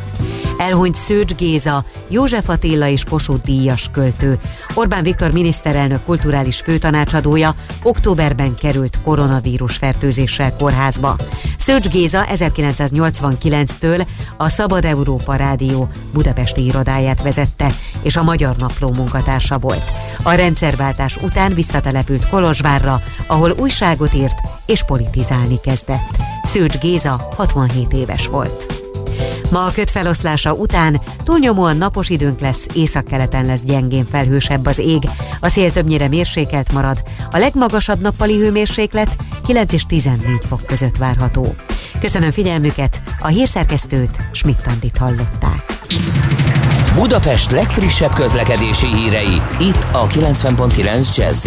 Elhunyt 0.58 0.96
Szőcs 0.96 1.34
Géza, 1.34 1.84
József 2.08 2.48
Attila 2.48 2.88
és 2.88 3.04
Kossuth 3.04 3.44
díjas 3.44 3.88
költő. 3.92 4.38
Orbán 4.74 5.02
Viktor 5.02 5.30
miniszterelnök 5.30 6.04
kulturális 6.04 6.60
főtanácsadója 6.60 7.54
októberben 7.82 8.54
került 8.54 9.02
koronavírus 9.02 9.76
fertőzéssel 9.76 10.56
kórházba. 10.56 11.16
Szőcs 11.58 11.88
Géza 11.88 12.26
1989-től 12.34 14.06
a 14.36 14.48
Szabad 14.48 14.84
Európa 14.84 15.34
Rádió 15.34 15.88
budapesti 16.12 16.64
irodáját 16.64 17.22
vezette, 17.22 17.74
és 18.02 18.16
a 18.16 18.22
Magyar 18.22 18.56
Napló 18.56 18.92
munkatársa 18.92 19.58
volt. 19.58 19.92
A 20.22 20.32
rendszerváltás 20.32 21.16
után 21.16 21.54
visszatelepült 21.54 22.28
Kolozsvárra, 22.28 23.02
ahol 23.26 23.54
újságot 23.58 24.14
írt 24.14 24.38
és 24.66 24.84
politizálni 24.84 25.60
kezdett. 25.60 26.16
Szőcs 26.42 26.78
Géza 26.78 27.28
67 27.36 27.92
éves 27.92 28.26
volt. 28.26 28.83
Ma 29.50 29.64
a 29.64 29.70
kötfeloszlása 29.70 30.52
után 30.52 31.00
túlnyomóan 31.24 31.76
napos 31.76 32.08
időnk 32.08 32.40
lesz, 32.40 32.66
északkeleten 32.74 33.46
lesz 33.46 33.62
gyengén 33.62 34.06
felhősebb 34.10 34.66
az 34.66 34.78
ég, 34.78 35.02
a 35.40 35.48
szél 35.48 35.72
többnyire 35.72 36.08
mérsékelt 36.08 36.72
marad, 36.72 37.02
a 37.30 37.38
legmagasabb 37.38 38.00
nappali 38.00 38.38
hőmérséklet 38.38 39.16
9 39.46 39.72
és 39.72 39.86
14 39.86 40.38
fok 40.48 40.66
között 40.66 40.96
várható. 40.96 41.54
Köszönöm 42.00 42.30
figyelmüket, 42.30 43.02
a 43.20 43.26
hírszerkesztőt 43.26 44.16
Schmidt-Tandit 44.32 44.96
hallották. 44.96 45.64
Budapest 46.94 47.50
legfrissebb 47.50 48.14
közlekedési 48.14 48.86
hírei, 48.86 49.42
itt 49.58 49.86
a 49.92 50.06
90.9 50.06 51.16
jazz 51.16 51.46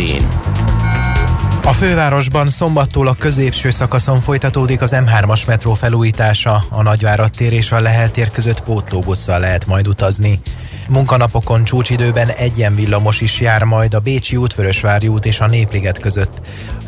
a 1.67 1.73
fővárosban 1.73 2.47
szombattól 2.47 3.07
a 3.07 3.13
középső 3.13 3.69
szakaszon 3.69 4.21
folytatódik 4.21 4.81
az 4.81 4.95
M3-as 4.95 5.47
metró 5.47 5.73
felújítása, 5.73 6.65
a 6.69 6.81
Nagyvárad 6.81 7.31
tér 7.31 7.53
és 7.53 7.71
a 7.71 7.79
Lehel 7.79 8.11
tér 8.11 8.31
között 8.31 8.63
pótlóbusszal 8.63 9.39
lehet 9.39 9.65
majd 9.65 9.87
utazni. 9.87 10.41
Munkanapokon 10.89 11.63
csúcsidőben 11.63 12.29
egyen 12.29 12.75
villamos 12.75 13.21
is 13.21 13.39
jár 13.39 13.63
majd 13.63 13.93
a 13.93 13.99
Bécsi 13.99 14.35
út, 14.35 14.55
Vörösvári 14.55 15.07
út 15.07 15.25
és 15.25 15.39
a 15.39 15.47
Népliget 15.47 15.99
között. 15.99 16.41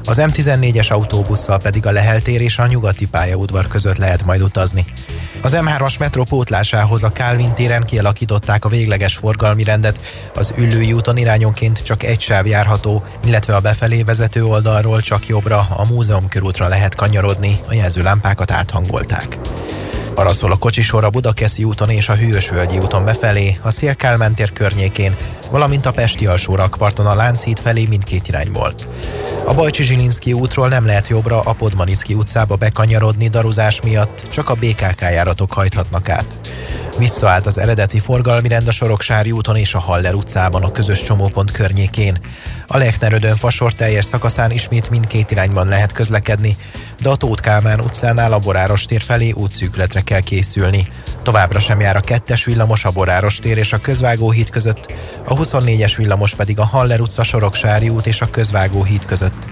Az 0.05 0.21
M14-es 0.21 0.91
autóbusszal 0.91 1.59
pedig 1.59 1.85
a 1.85 1.91
Lehel 1.91 2.21
tér 2.21 2.41
és 2.41 2.57
a 2.57 2.67
Nyugati 2.67 3.05
pályaudvar 3.05 3.67
között 3.67 3.97
lehet 3.97 4.25
majd 4.25 4.41
utazni. 4.41 4.85
Az 5.41 5.57
M3-as 5.59 5.99
metró 5.99 6.23
pótlásához 6.23 7.03
a 7.03 7.09
Kálvin 7.09 7.53
téren 7.53 7.83
kialakították 7.83 8.65
a 8.65 8.69
végleges 8.69 9.15
forgalmi 9.15 9.63
rendet, 9.63 10.01
az 10.35 10.53
Üllői 10.57 10.93
úton 10.93 11.17
irányonként 11.17 11.79
csak 11.79 12.03
egy 12.03 12.19
sáv 12.19 12.45
járható, 12.45 13.03
illetve 13.25 13.55
a 13.55 13.59
befelé 13.59 14.03
vezető 14.03 14.45
oldalról 14.45 15.01
csak 15.01 15.27
jobbra 15.27 15.67
a 15.69 15.85
múzeum 15.85 16.27
körútra 16.27 16.67
lehet 16.67 16.95
kanyarodni, 16.95 17.59
a 17.67 17.73
jelzőlámpákat 17.73 18.51
áthangolták. 18.51 19.37
Arra 20.15 20.33
szól 20.33 20.51
a 20.51 20.57
kocsisor 20.57 21.03
a 21.03 21.09
Budakeszi 21.09 21.63
úton 21.63 21.89
és 21.89 22.09
a 22.09 22.15
Hűvösvölgyi 22.15 22.77
úton 22.77 23.05
befelé, 23.05 23.59
a 23.61 23.71
Szélkálmán 23.71 24.35
környékén, 24.53 25.15
valamint 25.51 25.85
a 25.85 25.91
Pesti 25.91 26.25
alsó 26.25 26.55
rakparton 26.55 27.05
a 27.05 27.15
Lánchíd 27.15 27.59
felé 27.59 27.85
mindkét 27.85 28.27
irányból. 28.27 28.75
A 29.45 29.53
Bajcsi 29.53 29.83
Zsilinszki 29.83 30.33
útról 30.33 30.67
nem 30.67 30.85
lehet 30.85 31.07
jobbra 31.07 31.41
a 31.41 31.53
Podmanicki 31.53 32.13
utcába 32.13 32.55
bekanyarodni 32.55 33.27
daruzás 33.27 33.81
miatt, 33.81 34.23
csak 34.29 34.49
a 34.49 34.53
BKK 34.53 35.01
járatok 35.01 35.53
hajthatnak 35.53 36.09
át. 36.09 36.37
Visszaállt 36.97 37.45
az 37.45 37.57
eredeti 37.57 37.99
forgalmi 37.99 38.47
rend 38.47 38.67
a 38.67 38.71
Soroksári 38.71 39.31
úton 39.31 39.55
és 39.55 39.73
a 39.73 39.79
Haller 39.79 40.13
utcában 40.13 40.63
a 40.63 40.71
közös 40.71 41.03
csomópont 41.03 41.51
környékén. 41.51 42.19
A 42.71 42.77
Lechnerödön 42.77 43.35
fasor 43.35 43.73
teljes 43.73 44.05
szakaszán 44.05 44.51
ismét 44.51 44.89
mindkét 44.89 45.31
irányban 45.31 45.67
lehet 45.67 45.91
közlekedni, 45.91 46.57
de 47.01 47.09
a 47.09 47.15
Tóth 47.15 47.41
Kálmán 47.41 47.79
utcánál 47.79 48.33
a 48.33 48.39
Boráros 48.39 48.85
tér 48.85 49.01
felé 49.01 49.31
útszűkületre 49.31 50.01
kell 50.01 50.19
készülni. 50.19 50.87
Továbbra 51.23 51.59
sem 51.59 51.79
jár 51.79 51.95
a 51.95 52.01
kettes 52.01 52.45
villamos 52.45 52.85
a 52.85 52.91
Boráros 52.91 53.37
tér 53.37 53.57
és 53.57 53.73
a 53.73 53.81
Közvágó 53.81 54.31
híd 54.31 54.49
között, 54.49 54.93
a 55.25 55.33
24-es 55.33 55.93
villamos 55.97 56.35
pedig 56.35 56.59
a 56.59 56.65
Haller 56.65 57.01
utca 57.01 57.23
Soroksári 57.23 57.89
út 57.89 58.07
és 58.07 58.21
a 58.21 58.29
Közvágó 58.29 58.83
híd 58.83 59.05
között. 59.05 59.47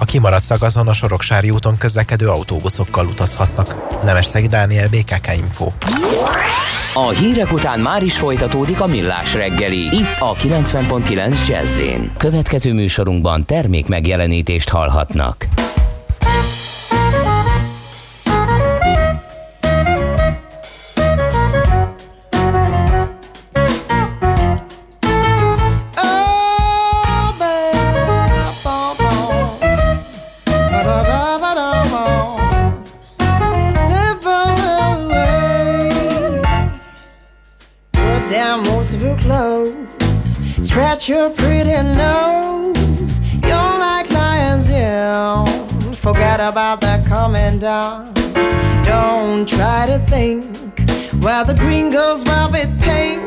A 0.00 0.04
kimaradt 0.04 0.42
szakaszon 0.42 0.88
a 0.88 0.92
Soroksári 0.92 1.50
úton 1.50 1.76
közlekedő 1.76 2.28
autóbuszokkal 2.28 3.06
utazhatnak. 3.06 3.74
Nemes 4.04 4.30
Dániel, 4.48 4.88
BKK 4.88 5.36
Info. 5.36 5.72
A 6.94 7.08
hírek 7.08 7.52
után 7.52 7.80
már 7.80 8.02
is 8.02 8.18
folytatódik 8.18 8.80
a 8.80 8.86
millás 8.86 9.34
reggeli, 9.34 9.78
itt 9.78 10.16
a 10.18 10.34
90.9 10.34 11.48
jazz 11.48 11.80
Következő 12.16 12.72
műsorunkban 12.72 13.44
termék 13.44 13.88
megjelenítést 13.88 14.68
hallhatnak. 14.68 15.46
Forget 46.00 46.40
about 46.40 46.80
that 46.80 47.04
coming 47.04 47.58
down. 47.58 48.14
Don't 48.82 49.46
try 49.46 49.84
to 49.86 49.98
think 50.08 50.56
where 51.22 51.44
the 51.44 51.52
green 51.54 51.90
goes 51.90 52.22
velvet 52.22 52.68
pink. 52.80 53.20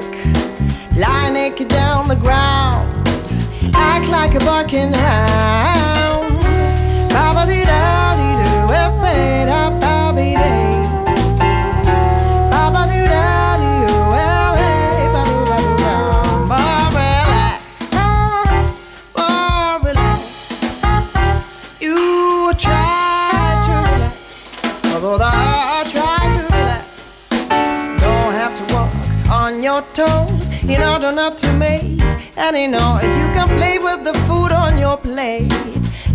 Lie 0.97 1.29
naked 1.29 1.67
down 1.67 2.07
the 2.07 2.15
ground. 2.15 2.89
Act 3.75 4.09
like 4.09 4.33
a 4.33 4.39
barking 4.39 4.91
hound. 4.91 6.41
Ba-ba-dee-da-dee-doo, 7.13 8.67
in 30.68 30.81
order 30.81 31.11
not 31.11 31.38
to 31.38 31.51
make 31.53 32.01
any 32.38 32.68
noise. 32.68 33.03
You 33.03 33.30
can 33.34 33.47
play 33.57 33.77
with 33.77 34.03
the 34.03 34.14
food 34.27 34.51
on 34.51 34.77
your 34.77 34.97
plate. 34.97 35.51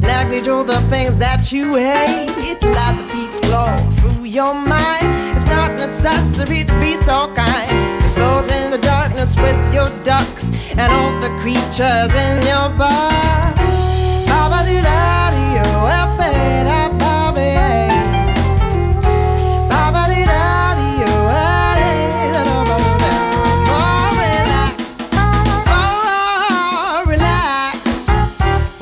Negligence 0.00 0.48
all 0.48 0.64
the 0.64 0.80
things 0.88 1.18
that 1.18 1.52
you 1.52 1.74
hate. 1.74 2.28
Let 2.62 2.96
the 2.96 3.06
peace 3.12 3.40
flow 3.40 3.76
through 3.98 4.24
your 4.24 4.54
mind. 4.54 5.08
It's 5.36 5.46
not 5.46 5.72
necessary 5.72 6.64
to 6.64 6.80
be 6.80 6.96
so 6.96 7.32
kind. 7.34 8.00
Just 8.00 8.16
in 8.16 8.70
the 8.70 8.78
darkness 8.80 9.36
with 9.36 9.58
your 9.72 9.90
ducks 10.02 10.50
and 10.76 10.92
all 10.92 11.20
the 11.20 11.30
creatures 11.40 12.12
in 12.14 12.42
your 12.46 12.68
bar. 12.78 13.38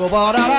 But 0.09 0.39
I 0.39 0.56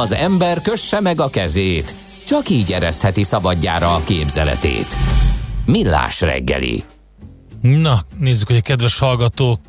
Az 0.00 0.12
ember 0.12 0.60
kösse 0.60 1.00
meg 1.00 1.20
a 1.20 1.30
kezét, 1.30 1.94
csak 2.26 2.48
így 2.48 2.72
eresztheti 2.72 3.22
szabadjára 3.22 3.94
a 3.94 4.02
képzeletét. 4.04 4.96
Millás 5.66 6.20
reggeli. 6.20 6.84
Na, 7.60 8.00
nézzük, 8.18 8.46
hogy 8.46 8.56
a 8.56 8.60
kedves 8.60 8.98
hallgatók 8.98 9.60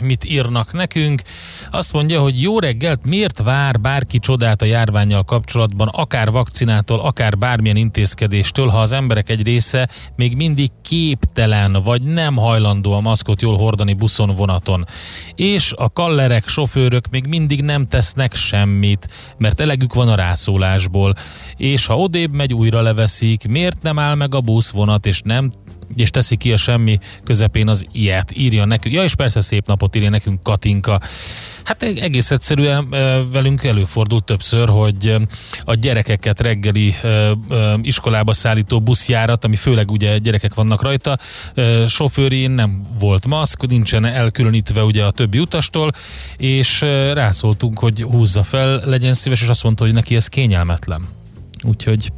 mit 0.00 0.24
írnak 0.24 0.72
nekünk. 0.72 1.22
Azt 1.70 1.92
mondja, 1.92 2.20
hogy 2.20 2.42
jó 2.42 2.58
reggelt, 2.58 3.06
miért 3.06 3.42
vár 3.42 3.80
bárki 3.80 4.18
csodát 4.18 4.62
a 4.62 4.64
járványjal 4.64 5.24
kapcsolatban, 5.24 5.88
akár 5.88 6.30
vakcinától, 6.30 7.00
akár 7.00 7.38
bármilyen 7.38 7.76
intézkedéstől, 7.76 8.68
ha 8.68 8.80
az 8.80 8.92
emberek 8.92 9.28
egy 9.28 9.42
része 9.42 9.88
még 10.16 10.36
mindig 10.36 10.70
képtelen, 10.82 11.72
vagy 11.84 12.02
nem 12.02 12.36
hajlandó 12.36 12.92
a 12.92 13.00
maszkot 13.00 13.42
jól 13.42 13.56
hordani 13.56 13.92
buszon, 13.92 14.34
vonaton. 14.34 14.86
És 15.34 15.72
a 15.76 15.92
kallerek, 15.92 16.48
sofőrök 16.48 17.08
még 17.10 17.26
mindig 17.26 17.62
nem 17.62 17.86
tesznek 17.86 18.34
semmit, 18.34 19.08
mert 19.38 19.60
elegük 19.60 19.94
van 19.94 20.08
a 20.08 20.14
rászólásból. 20.14 21.14
És 21.56 21.86
ha 21.86 21.96
odébb 21.96 22.32
megy, 22.32 22.54
újra 22.54 22.80
leveszik, 22.80 23.48
miért 23.48 23.82
nem 23.82 23.98
áll 23.98 24.14
meg 24.14 24.34
a 24.34 24.40
busz, 24.40 24.70
vonat, 24.70 25.06
és 25.06 25.20
nem 25.24 25.52
és 25.96 26.10
teszi 26.10 26.36
ki 26.36 26.52
a 26.52 26.56
semmi 26.56 26.98
közepén 27.24 27.68
az 27.68 27.86
ilyet, 27.92 28.36
írja 28.36 28.64
nekünk. 28.64 28.94
Ja, 28.94 29.02
és 29.02 29.14
persze 29.14 29.40
szép 29.40 29.66
napot 29.66 29.96
írja 29.96 30.10
nekünk 30.10 30.42
Katinka. 30.42 31.00
Hát 31.64 31.82
e- 31.82 32.02
egész 32.02 32.30
egyszerűen 32.30 32.86
e, 32.90 33.22
velünk 33.22 33.64
előfordult 33.64 34.24
többször, 34.24 34.68
hogy 34.68 35.06
e, 35.06 35.20
a 35.64 35.74
gyerekeket 35.74 36.40
reggeli 36.40 36.94
iskolába 37.82 38.32
szállító 38.32 38.80
buszjárat, 38.80 39.44
ami 39.44 39.56
főleg 39.56 39.90
ugye 39.90 40.18
gyerekek 40.18 40.54
vannak 40.54 40.82
rajta, 40.82 41.18
sofőrén 41.86 42.50
nem 42.50 42.80
volt 42.98 43.26
maszk, 43.26 43.66
nincsen 43.66 44.04
elkülönítve 44.04 44.82
ugye 44.82 45.04
a 45.04 45.10
többi 45.10 45.38
utastól, 45.38 45.90
és 46.36 46.80
rászóltunk, 47.12 47.78
hogy 47.78 48.02
húzza 48.02 48.42
fel, 48.42 48.82
legyen 48.84 49.14
szíves, 49.14 49.42
és 49.42 49.48
azt 49.48 49.62
mondta, 49.62 49.84
hogy 49.84 49.92
neki 49.92 50.16
ez 50.16 50.26
kényelmetlen. 50.26 51.02
Úgyhogy 51.62 52.12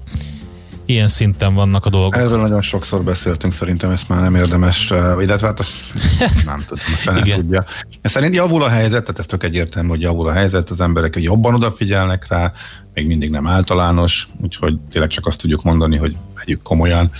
ilyen 0.90 1.08
szinten 1.08 1.54
vannak 1.54 1.86
a 1.86 1.90
dolgok. 1.90 2.16
Erről 2.16 2.40
nagyon 2.40 2.62
sokszor 2.62 3.02
beszéltünk, 3.02 3.52
szerintem 3.52 3.90
ezt 3.90 4.08
már 4.08 4.20
nem 4.20 4.34
érdemes, 4.34 4.90
eh, 4.90 5.22
illetve 5.22 5.46
hát 5.46 5.64
nem 6.44 6.58
tudom, 6.58 6.78
fene 6.78 7.18
Igen. 7.18 7.40
tudja. 7.40 7.64
Szerint 8.02 8.34
javul 8.34 8.62
a 8.62 8.68
helyzet, 8.68 9.02
tehát 9.02 9.18
ez 9.18 9.26
tök 9.26 9.44
egyértelmű, 9.44 9.88
hogy 9.88 10.00
javul 10.00 10.28
a 10.28 10.32
helyzet, 10.32 10.70
az 10.70 10.80
emberek 10.80 11.16
jobban 11.18 11.54
odafigyelnek 11.54 12.26
rá, 12.28 12.52
még 12.94 13.06
mindig 13.06 13.30
nem 13.30 13.46
általános, 13.46 14.28
úgyhogy 14.40 14.78
tényleg 14.90 15.10
csak 15.10 15.26
azt 15.26 15.40
tudjuk 15.40 15.62
mondani, 15.62 15.96
hogy 15.96 16.16
vegyük 16.34 16.62
komolyan, 16.62 17.10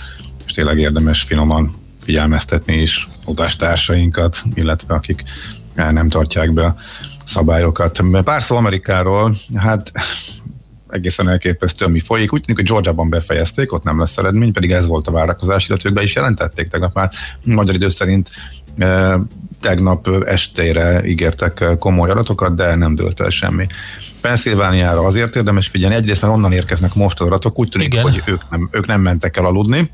és 0.45 0.51
tényleg 0.51 0.79
érdemes 0.79 1.21
finoman 1.21 1.75
figyelmeztetni 2.03 2.75
is 2.81 3.07
utástársainkat, 3.25 4.43
illetve 4.53 4.93
akik 4.93 5.23
nem 5.75 6.09
tartják 6.09 6.53
be 6.53 6.65
a 6.65 6.75
szabályokat. 7.25 7.99
Pár 8.23 8.43
szó 8.43 8.55
Amerikáról, 8.55 9.35
hát 9.55 9.91
egészen 10.91 11.29
elképesztő, 11.29 11.85
ami 11.85 11.99
folyik. 11.99 12.33
Úgy 12.33 12.41
tűnik, 12.41 12.57
hogy 12.57 12.69
Georgiában 12.69 13.09
befejezték, 13.09 13.73
ott 13.73 13.83
nem 13.83 13.99
lesz 13.99 14.17
eredmény, 14.17 14.51
pedig 14.51 14.71
ez 14.71 14.87
volt 14.87 15.07
a 15.07 15.11
várakozás, 15.11 15.67
illetve 15.67 15.89
ők 15.89 15.95
be 15.95 16.01
is 16.01 16.15
jelentették 16.15 16.67
tegnap 16.67 16.93
már 16.93 17.11
magyar 17.43 17.75
idő 17.75 17.89
szerint 17.89 18.29
eh, 18.77 19.13
tegnap 19.61 20.07
estére 20.25 21.05
ígértek 21.05 21.59
eh, 21.59 21.75
komoly 21.79 22.09
adatokat, 22.09 22.55
de 22.55 22.75
nem 22.75 22.95
dőlt 22.95 23.19
el 23.19 23.29
semmi. 23.29 23.67
Pennsylvániára 24.21 25.01
azért 25.01 25.35
érdemes 25.35 25.67
figyelni, 25.67 25.95
egyrészt 25.95 26.21
mert 26.21 26.33
onnan 26.33 26.51
érkeznek 26.51 26.93
most 26.93 27.19
az 27.21 27.27
adatok, 27.27 27.59
úgy 27.59 27.69
tűnik, 27.69 27.93
Igen. 27.93 28.03
hogy 28.03 28.21
ők 28.25 28.49
nem, 28.49 28.69
ők 28.71 28.87
nem 28.87 29.01
mentek 29.01 29.37
el 29.37 29.45
aludni, 29.45 29.91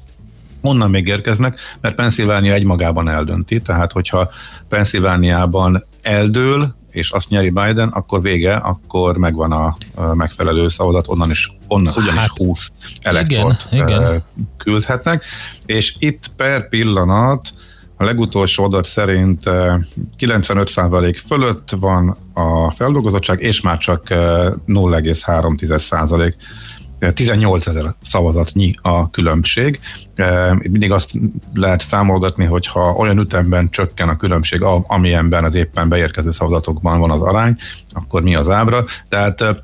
onnan 0.62 0.90
még 0.90 1.08
érkeznek, 1.08 1.60
mert 1.82 1.96
Pennsylvánia 1.96 2.54
egymagában 2.54 3.10
eldönti, 3.10 3.62
tehát 3.62 3.92
hogyha 3.92 4.30
Pennsylvániában 4.70 5.86
eldől, 6.02 6.76
és 6.98 7.12
azt 7.12 7.30
nyeri 7.30 7.50
Biden, 7.50 7.88
akkor 7.88 8.22
vége, 8.22 8.56
akkor 8.56 9.18
megvan 9.18 9.52
a, 9.52 9.76
megfelelő 10.14 10.68
szavazat, 10.68 11.08
onnan 11.08 11.30
is, 11.30 11.58
onnan 11.68 11.94
ugyanis 11.98 12.20
Hát, 12.20 12.30
20 12.38 12.72
elektort 13.02 13.68
igen, 13.72 13.88
igen. 13.88 14.24
küldhetnek, 14.58 15.24
és 15.66 15.96
itt 16.00 16.30
per 16.36 16.70
pillanat 16.70 17.50
a 17.98 18.04
legutolsó 18.04 18.64
adat 18.64 18.86
szerint 18.86 19.46
ö, 19.46 19.76
95% 20.20 21.20
fölött 21.26 21.70
van 21.80 22.18
a 22.34 22.72
feldolgozottság, 22.72 23.42
és 23.42 23.62
már 23.62 23.78
csak 23.78 24.10
ö, 24.10 24.52
0,3% 24.68 26.34
18 27.14 27.68
ezer 27.68 27.94
szavazatnyi 28.02 28.74
a 28.82 29.10
különbség. 29.10 29.80
Mindig 30.60 30.92
azt 30.92 31.12
lehet 31.54 31.82
számolgatni, 31.82 32.46
hogy 32.46 32.68
ha 32.68 32.94
olyan 32.94 33.20
ütemben 33.20 33.70
csökken 33.70 34.10
a 34.10 34.18
különbség, 34.18 34.62
amilyenben 34.88 35.44
az 35.44 35.56
éppen 35.56 35.90
beérkező 35.90 36.32
szavazatokban 36.32 37.00
van 37.00 37.12
az 37.12 37.22
arány, 37.22 37.56
akkor 37.92 38.22
mi 38.22 38.36
az 38.36 38.50
ábra. 38.50 38.86
Tehát 39.10 39.64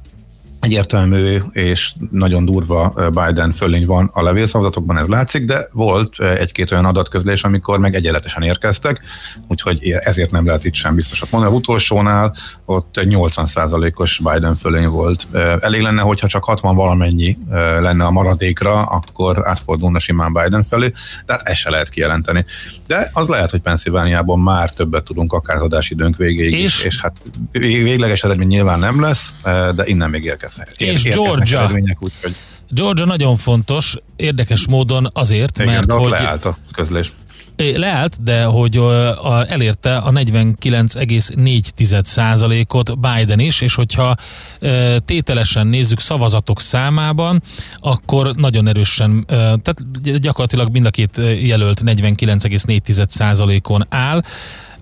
egyértelmű 0.63 1.41
és 1.51 1.93
nagyon 2.11 2.45
durva 2.45 2.93
Biden 3.11 3.51
fölény 3.53 3.85
van 3.85 4.09
a 4.13 4.21
levélszavazatokban, 4.21 4.97
ez 4.97 5.07
látszik, 5.07 5.45
de 5.45 5.67
volt 5.71 6.19
egy-két 6.19 6.71
olyan 6.71 6.85
adatközlés, 6.85 7.43
amikor 7.43 7.79
meg 7.79 7.95
egyenletesen 7.95 8.43
érkeztek, 8.43 9.01
úgyhogy 9.47 9.91
ezért 10.03 10.31
nem 10.31 10.45
lehet 10.45 10.63
itt 10.65 10.73
sem 10.73 10.95
biztosat 10.95 11.31
mondani. 11.31 11.53
A 11.53 11.57
utolsónál 11.57 12.35
ott 12.65 12.99
80%-os 13.01 14.21
Biden 14.23 14.55
fölény 14.55 14.87
volt. 14.87 15.27
Elég 15.59 15.81
lenne, 15.81 16.01
hogyha 16.01 16.27
csak 16.27 16.43
60 16.43 16.75
valamennyi 16.75 17.37
lenne 17.79 18.05
a 18.05 18.11
maradékra, 18.11 18.81
akkor 18.83 19.47
átfordulna 19.47 19.99
simán 19.99 20.33
Biden 20.33 20.63
felé, 20.63 20.91
tehát 21.25 21.41
ezt 21.47 21.59
se 21.59 21.69
lehet 21.69 21.89
kijelenteni. 21.89 22.45
De 22.87 23.09
az 23.13 23.27
lehet, 23.27 23.51
hogy 23.51 23.61
Pennsylvániában 23.61 24.39
már 24.39 24.69
többet 24.71 25.03
tudunk 25.03 25.33
akár 25.33 25.55
az 25.55 25.61
adásidőnk 25.61 26.17
végéig 26.17 26.53
És- 26.59 26.83
és 26.83 27.01
hát 27.01 27.15
vég- 27.51 27.83
végleges 27.83 28.23
eredmény 28.23 28.47
nyilván 28.47 28.79
nem 28.79 29.01
lesz, 29.01 29.33
de 29.75 29.85
innen 29.85 30.09
még 30.09 30.23
És 30.77 31.03
Georgia. 31.03 31.71
úgyhogy 31.99 32.35
Georgia 32.69 33.05
nagyon 33.05 33.37
fontos, 33.37 33.95
érdekes 34.15 34.67
módon 34.67 35.09
azért, 35.13 35.59
igen, 35.59 35.73
mert 35.73 35.91
hogy 35.91 36.09
leállt 36.09 36.45
a 36.45 36.57
közlés. 36.71 37.11
Leállt, 37.55 38.23
de 38.23 38.43
hogy 38.43 38.79
elérte 39.47 39.97
a 39.97 40.11
49,4%-ot 40.11 42.99
Biden 42.99 43.39
is, 43.39 43.61
és 43.61 43.75
hogyha 43.75 44.15
tételesen 45.05 45.67
nézzük 45.67 45.99
szavazatok 45.99 46.61
számában, 46.61 47.43
akkor 47.79 48.35
nagyon 48.35 48.67
erősen, 48.67 49.25
tehát 49.27 50.01
gyakorlatilag 50.19 50.71
mind 50.71 50.85
a 50.85 50.89
két 50.89 51.21
jelölt 51.41 51.81
49,4%-on 51.85 53.85
áll, 53.89 54.23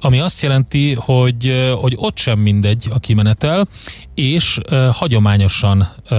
ami 0.01 0.19
azt 0.19 0.41
jelenti, 0.41 0.93
hogy, 0.93 1.71
hogy 1.81 1.93
ott 1.97 2.17
sem 2.17 2.39
mindegy 2.39 2.87
a 2.93 2.99
kimenetel, 2.99 3.67
és 4.15 4.57
uh, 4.71 4.87
hagyományosan 4.87 5.93
uh, 6.09 6.17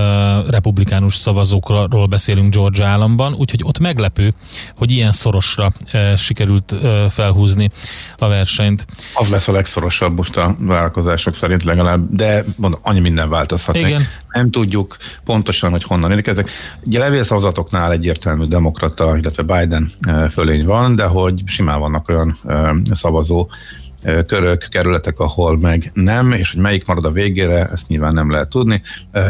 republikánus 0.49 1.15
szavazókról 1.15 2.07
beszélünk 2.07 2.55
Georgia 2.55 2.87
államban, 2.87 3.35
úgyhogy 3.35 3.61
ott 3.65 3.79
meglepő, 3.79 4.33
hogy 4.77 4.91
ilyen 4.91 5.13
szorosra 5.13 5.73
uh, 5.93 6.17
sikerült 6.17 6.73
uh, 6.73 7.05
felhúzni 7.07 7.71
a 8.17 8.29
versenyt. 8.29 8.87
Az 9.15 9.29
lesz 9.29 9.49
a 9.49 9.53
legszorosabb 9.53 10.17
most 10.17 10.37
a 10.37 10.57
vállalkozások 10.59 11.35
szerint 11.35 11.63
legalább, 11.63 12.07
de 12.11 12.45
mondom, 12.57 12.81
annyi 12.83 13.01
minden 13.01 13.29
változhat. 13.29 13.77
Igen. 13.77 14.07
Nem 14.33 14.51
tudjuk 14.51 14.97
pontosan, 15.25 15.71
hogy 15.71 15.83
honnan 15.83 16.13
érkeznek. 16.13 16.51
Ugye 16.85 16.99
levélszavazatoknál 16.99 17.93
egyértelmű 17.93 18.45
demokrata, 18.45 19.17
illetve 19.17 19.43
Biden 19.43 19.91
fölény 20.31 20.65
van, 20.65 20.97
de 20.97 21.05
hogy 21.05 21.43
simán 21.47 21.81
vannak 21.81 22.09
olyan 22.09 22.39
szavazó 22.93 23.49
körök, 24.27 24.67
kerületek, 24.71 25.19
ahol 25.19 25.59
meg 25.59 25.91
nem, 25.95 26.33
és 26.33 26.53
hogy 26.53 26.61
melyik 26.61 26.87
marad 26.87 27.05
a 27.05 27.11
végére, 27.11 27.69
ezt 27.73 27.89
nyilván 27.89 28.15
nem 28.15 28.31
lehet 28.31 28.49
tudni. 28.49 28.83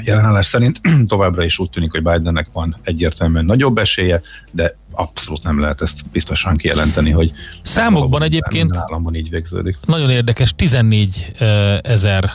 Jelenállás 0.04 0.46
szerint 0.46 0.80
továbbra 1.06 1.44
is 1.44 1.58
úgy 1.58 1.70
tűnik, 1.70 1.90
hogy 1.90 2.02
Bidennek 2.02 2.48
van 2.52 2.76
egyértelműen 2.82 3.44
nagyobb 3.44 3.78
esélye, 3.78 4.20
de 4.50 4.76
abszolút 4.92 5.42
nem 5.42 5.60
lehet 5.60 5.82
ezt 5.82 6.10
biztosan 6.12 6.56
kijelenteni, 6.56 7.10
hogy 7.10 7.32
Számokban 7.62 8.22
egyébként 8.22 8.76
államban 8.76 9.14
így 9.14 9.30
végződik. 9.30 9.76
nagyon 9.86 10.10
érdekes, 10.10 10.52
14 10.56 11.32
ö, 11.38 11.76
ezer 11.82 12.32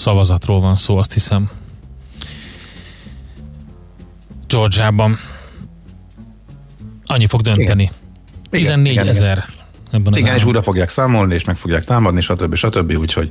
szavazatról 0.00 0.60
van 0.60 0.76
szó, 0.76 0.96
azt 0.96 1.12
hiszem. 1.12 1.50
Georgiában. 4.46 5.18
Annyi 7.06 7.26
fog 7.26 7.40
dönteni. 7.40 7.82
Igen. 7.82 7.94
14 8.50 8.92
igen, 8.92 9.08
ezer. 9.08 9.44
Ebben 9.90 10.12
az 10.12 10.18
Igen, 10.18 10.34
és 10.34 10.44
újra 10.44 10.62
fogják 10.62 10.88
számolni, 10.88 11.34
és 11.34 11.44
meg 11.44 11.56
fogják 11.56 11.84
támadni, 11.84 12.20
stb. 12.20 12.54
stb. 12.54 12.92
Úgyhogy 12.98 13.28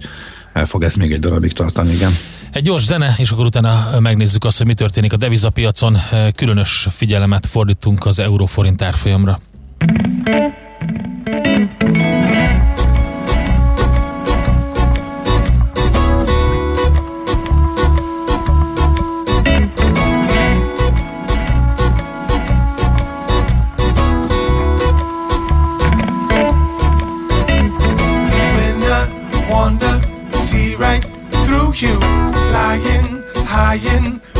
el 0.53 0.65
fog 0.65 0.83
ez 0.83 0.95
még 0.95 1.11
egy 1.11 1.19
darabig 1.19 1.53
tartani, 1.53 1.93
igen. 1.93 2.17
Egy 2.51 2.63
gyors 2.63 2.85
zene, 2.85 3.15
és 3.17 3.31
akkor 3.31 3.45
utána 3.45 3.99
megnézzük 3.99 4.43
azt, 4.43 4.57
hogy 4.57 4.67
mi 4.67 4.73
történik 4.73 5.13
a 5.13 5.17
devizapiacon. 5.17 5.97
Különös 6.35 6.87
figyelemet 6.89 7.45
fordítunk 7.45 8.05
az 8.05 8.19
euróforint 8.19 8.81
árfolyamra. 8.81 9.39
when 10.29 10.58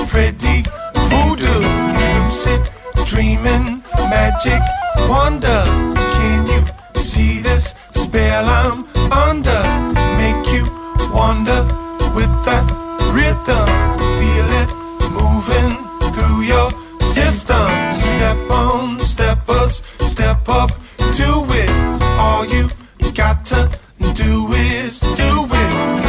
Freddy, 0.10 0.64
voodoo, 1.10 1.60
lucid, 2.00 2.70
dreaming, 3.06 3.84
magic, 4.10 4.62
wonder. 5.08 5.64
Can 6.16 6.48
you 6.48 7.02
see 7.02 7.42
this 7.42 7.74
spell 7.92 8.46
I'm 8.46 8.86
under? 9.12 9.62
Make 10.18 10.46
you 10.52 10.66
wonder 11.14 11.62
with 12.16 12.34
that 12.46 12.66
rhythm. 13.14 13.68
Feel 14.18 14.50
it 14.62 14.70
moving 15.12 15.78
through 16.14 16.42
your 16.42 16.70
system. 17.02 17.70
Step 17.94 18.52
on, 18.52 19.00
step 19.00 19.40
steppers, 19.50 19.82
step 20.00 20.50
up 20.50 20.72
to 21.14 21.46
it. 21.50 21.70
All 22.18 22.46
you 22.46 22.68
got 23.14 23.46
to 23.46 23.70
do 24.14 24.52
is 24.54 25.00
do 25.02 25.48
it, 25.52 26.09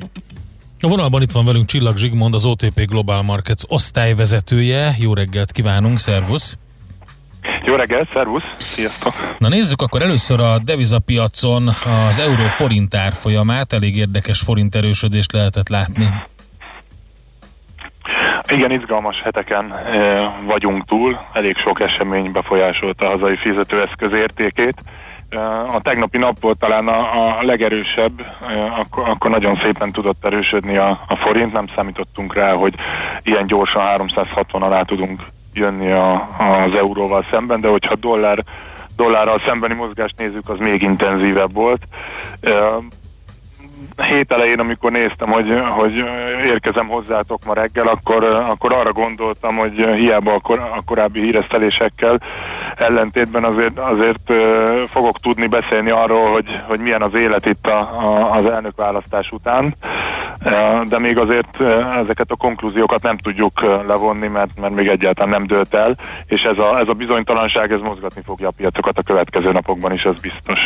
A 0.83 0.87
vonalban 0.87 1.21
itt 1.21 1.31
van 1.31 1.45
velünk 1.45 1.65
Csillag 1.65 1.97
Zsigmond, 1.97 2.33
az 2.33 2.45
OTP 2.45 2.85
Global 2.85 3.21
Markets 3.21 3.63
osztályvezetője. 3.67 4.95
Jó 4.99 5.13
reggelt 5.13 5.51
kívánunk, 5.51 5.97
szervusz! 5.97 6.57
Jó 7.65 7.75
reggelt, 7.75 8.09
szervusz, 8.13 8.43
sziasztok! 8.57 9.35
Na 9.37 9.47
nézzük 9.47 9.81
akkor 9.81 10.01
először 10.01 10.39
a 10.39 10.59
devizapiacon 10.59 11.69
az 12.09 12.19
euró 12.19 12.47
forint 12.47 12.95
árfolyamát. 12.95 13.73
Elég 13.73 13.95
érdekes 13.95 14.39
forint 14.39 14.75
erősödést 14.75 15.31
lehetett 15.31 15.69
látni. 15.69 16.09
Igen, 18.47 18.71
izgalmas 18.71 19.21
heteken 19.23 19.73
vagyunk 20.45 20.85
túl, 20.85 21.19
elég 21.33 21.57
sok 21.57 21.81
esemény 21.81 22.31
befolyásolta 22.31 23.05
a 23.05 23.09
hazai 23.09 23.37
fizetőeszköz 23.37 24.11
értékét. 24.11 24.75
A 25.73 25.81
tegnapi 25.81 26.17
nap 26.17 26.39
volt 26.39 26.57
talán 26.59 26.87
a, 26.87 27.37
a 27.39 27.43
legerősebb, 27.43 28.21
akkor, 28.77 29.09
akkor 29.09 29.29
nagyon 29.29 29.59
szépen 29.63 29.91
tudott 29.91 30.25
erősödni 30.25 30.77
a, 30.77 30.99
a 31.07 31.15
forint, 31.15 31.51
nem 31.51 31.65
számítottunk 31.75 32.33
rá, 32.33 32.53
hogy 32.53 32.75
ilyen 33.23 33.47
gyorsan 33.47 33.81
360 33.81 34.61
alá 34.61 34.81
tudunk 34.81 35.21
jönni 35.53 35.91
a, 35.91 36.27
az 36.37 36.73
euróval 36.75 37.25
szemben, 37.31 37.61
de 37.61 37.67
hogyha 37.67 37.95
dollár, 37.95 38.43
dollárral 38.95 39.39
szembeni 39.39 39.73
mozgást 39.73 40.17
nézzük, 40.17 40.49
az 40.49 40.57
még 40.59 40.81
intenzívebb 40.81 41.53
volt. 41.53 41.81
Hét 43.97 44.31
elején, 44.31 44.59
amikor 44.59 44.91
néztem, 44.91 45.29
hogy, 45.29 45.53
hogy 45.69 45.93
érkezem 46.45 46.87
hozzátok 46.87 47.45
ma 47.45 47.53
reggel, 47.53 47.87
akkor, 47.87 48.23
akkor 48.23 48.73
arra 48.73 48.91
gondoltam, 48.91 49.55
hogy 49.55 49.85
hiába 49.95 50.33
a, 50.33 50.39
kor, 50.39 50.59
a 50.59 50.81
korábbi 50.85 51.21
híresztelésekkel 51.21 52.21
ellentétben 52.75 53.43
azért, 53.43 53.79
azért 53.79 54.33
fogok 54.89 55.19
tudni 55.19 55.47
beszélni 55.47 55.89
arról, 55.89 56.31
hogy, 56.31 56.61
hogy 56.67 56.79
milyen 56.79 57.01
az 57.01 57.13
élet 57.13 57.45
itt 57.45 57.67
a, 57.67 57.79
a, 57.79 58.35
az 58.37 58.45
elnökválasztás 58.45 59.29
után, 59.31 59.75
de 60.87 60.99
még 60.99 61.17
azért 61.17 61.61
ezeket 62.01 62.31
a 62.31 62.35
konklúziókat 62.35 63.01
nem 63.01 63.17
tudjuk 63.17 63.61
levonni, 63.87 64.27
mert, 64.27 64.59
mert 64.59 64.73
még 64.73 64.87
egyáltalán 64.87 65.29
nem 65.29 65.45
dőlt 65.45 65.73
el, 65.73 65.97
és 66.25 66.41
ez 66.41 66.57
a, 66.57 66.79
ez 66.79 66.87
a 66.87 66.93
bizonytalanság 66.93 67.71
ez 67.71 67.79
mozgatni 67.79 68.21
fogja 68.25 68.47
a 68.47 68.53
piacokat 68.57 68.97
a 68.97 69.03
következő 69.03 69.51
napokban 69.51 69.93
is, 69.93 70.03
ez 70.03 70.21
biztos. 70.21 70.59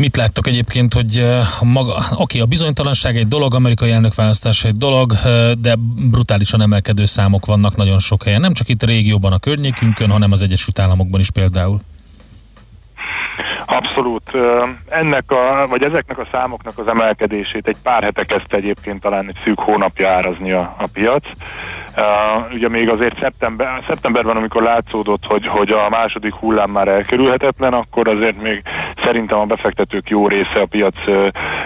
Mit 0.00 0.16
láttok 0.16 0.46
egyébként, 0.46 0.94
hogy 0.94 1.26
maga, 1.62 2.04
oké, 2.16 2.38
a 2.38 2.46
bizonytalanság 2.46 3.16
egy 3.16 3.28
dolog, 3.28 3.54
amerikai 3.54 3.90
elnökválasztás 3.90 4.64
egy 4.64 4.76
dolog, 4.76 5.12
de 5.58 5.74
brutálisan 6.10 6.62
emelkedő 6.62 7.04
számok 7.04 7.46
vannak 7.46 7.76
nagyon 7.76 7.98
sok 7.98 8.22
helyen. 8.22 8.40
Nem 8.40 8.54
csak 8.54 8.68
itt 8.68 8.82
a 8.82 8.86
régióban, 8.86 9.32
a 9.32 9.38
környékünkön, 9.38 10.10
hanem 10.10 10.32
az 10.32 10.42
Egyesült 10.42 10.78
Államokban 10.78 11.20
is 11.20 11.30
például. 11.30 11.80
Abszolút. 13.70 14.30
Ennek 14.88 15.30
a, 15.30 15.66
vagy 15.68 15.82
ezeknek 15.82 16.18
a 16.18 16.28
számoknak 16.32 16.78
az 16.78 16.88
emelkedését 16.88 17.66
egy 17.66 17.76
pár 17.82 18.02
hete 18.02 18.24
kezdte 18.24 18.56
egyébként 18.56 19.00
talán 19.00 19.28
egy 19.28 19.38
szűk 19.44 19.58
hónapja 19.58 20.08
árazni 20.08 20.52
a, 20.52 20.74
a 20.78 20.88
piac. 20.92 21.24
Uh, 21.96 22.52
ugye 22.52 22.68
még 22.68 22.88
azért 22.88 23.18
szeptember, 23.18 23.84
szeptemberben, 23.88 24.36
amikor 24.36 24.62
látszódott, 24.62 25.24
hogy, 25.26 25.46
hogy 25.46 25.70
a 25.70 25.88
második 25.88 26.34
hullám 26.34 26.70
már 26.70 26.88
elkerülhetetlen, 26.88 27.72
akkor 27.72 28.08
azért 28.08 28.42
még 28.42 28.62
szerintem 29.04 29.38
a 29.38 29.44
befektetők 29.44 30.08
jó 30.08 30.28
része, 30.28 30.60
a 30.60 30.66
piac 30.66 30.94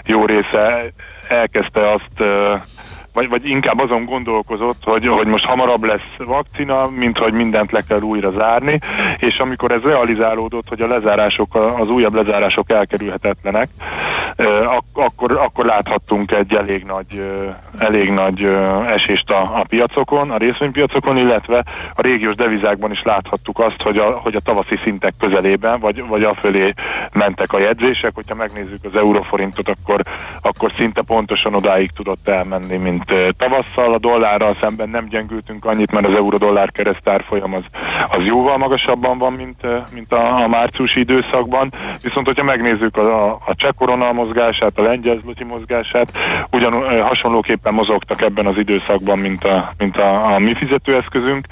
jó 0.05 0.25
része 0.25 0.93
elkezdte 1.29 1.91
azt 1.93 2.29
vagy, 3.15 3.29
vagy 3.29 3.49
inkább 3.49 3.81
azon 3.81 4.05
gondolkozott, 4.05 4.83
hogy, 4.83 5.07
hogy 5.07 5.27
most 5.27 5.45
hamarabb 5.45 5.85
lesz 5.85 6.15
vakcina, 6.19 6.89
mint 6.89 7.19
hogy 7.19 7.33
mindent 7.33 7.73
le 7.73 7.81
kell 7.89 8.01
újra 8.01 8.31
zárni, 8.31 8.79
és 9.19 9.39
amikor 9.39 9.73
ez 9.73 9.83
realizálódott, 9.83 10.69
hogy 10.69 10.81
a 10.81 10.87
lezárások, 10.87 11.55
az 11.55 11.89
újabb 11.89 12.15
lezárások 12.15 12.71
elkerülhetetlenek, 12.71 13.69
ak- 14.65 14.99
akkor, 14.99 15.33
akkor 15.33 15.65
láthattunk 15.65 16.31
egy 16.33 16.55
elég 16.55 16.85
nagy, 16.85 17.25
elég 17.79 18.11
nagy 18.11 18.45
esést 18.87 19.31
a, 19.31 19.41
a 19.41 19.65
piacokon, 19.69 20.31
a 20.31 20.37
részvénypiacokon, 20.37 21.17
illetve 21.17 21.65
a 21.95 22.03
régiós 22.03 22.35
devizákban 22.35 22.91
is 22.91 23.03
láthattuk 23.03 23.59
azt, 23.59 23.83
hogy 23.83 23.97
a, 23.97 24.11
hogy 24.11 24.35
a 24.35 24.41
tavaszi 24.41 24.79
szintek 24.85 25.15
közelében, 25.19 25.81
vagy, 25.81 26.07
vagy 26.07 26.23
afölé 26.23 26.75
mentek 27.13 27.53
a 27.53 27.59
jegyzések. 27.59 28.15
Hogyha 28.15 28.35
megnézzük 28.35 28.85
az 28.85 28.95
euróforintot, 28.95 29.69
akkor, 29.69 30.01
akkor 30.41 30.73
szinte 30.77 31.03
pontosan 31.03 31.55
odáig 31.55 31.91
tudott 31.91 32.29
elmenni, 32.29 32.77
mint 32.77 33.04
tavasszal. 33.37 33.93
A 33.93 33.99
dollárral 33.99 34.57
szemben 34.61 34.89
nem 34.89 35.09
gyengültünk 35.09 35.65
annyit, 35.65 35.91
mert 35.91 36.07
az 36.07 36.15
euró-dollár 36.15 36.73
keresztárfolyam 36.73 37.55
az, 37.55 37.63
az 38.09 38.25
jóval 38.25 38.57
magasabban 38.57 39.19
van, 39.19 39.33
mint, 39.33 39.67
mint 39.95 40.13
a, 40.13 40.43
a 40.43 40.49
márciusi 40.49 41.01
időszakban. 41.01 41.73
Viszont, 42.03 42.27
hogyha 42.27 42.45
megnézzük 42.45 42.97
a, 42.97 43.33
a 43.33 43.55
cseh 43.55 43.73
korona 43.79 44.13
mozgását, 44.13 44.79
a 44.79 44.83
lengyel 44.83 45.19
zloty 45.23 45.45
mozgását, 45.45 46.13
ugyan 46.51 47.03
hasonlóképpen 47.03 47.75
mozogtak 47.75 48.23
ebben 48.23 48.47
az 48.47 48.57
időszakban, 48.57 49.19
mint 49.19 49.45
a, 49.45 49.73
mint 49.79 49.97
a, 49.97 50.35
a 50.35 50.39
mi 50.39 50.55
fizetőeszközünk. 50.55 51.47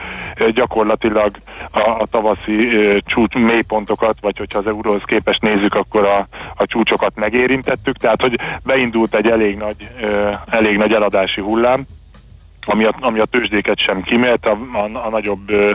Gyakorlatilag 0.54 1.30
a, 1.70 1.80
a 1.80 2.06
tavaszi 2.10 2.68
csúcs 3.06 3.34
mélypontokat, 3.34 4.16
vagy 4.20 4.38
hogyha 4.38 4.58
az 4.58 4.66
euróhoz 4.66 5.02
képest 5.04 5.42
nézzük, 5.42 5.74
akkor 5.74 6.04
a, 6.04 6.26
a 6.56 6.66
csúcsokat 6.66 7.12
megérintettük, 7.14 7.96
tehát 7.96 8.20
hogy 8.20 8.38
beindult 8.64 9.14
egy 9.14 9.26
elég 9.26 9.56
nagy, 9.56 9.88
elég 10.46 10.76
nagy 10.76 10.92
eladási 10.92 11.40
hullám, 11.42 11.84
ami 12.66 12.84
a, 12.84 12.94
ami 13.00 13.18
a 13.18 13.24
tőzsdéket 13.24 13.78
sem 13.78 14.02
kimélt, 14.02 14.46
a, 14.46 14.58
a, 14.72 15.06
a 15.06 15.08
nagyobb 15.10 15.50
ö, 15.50 15.72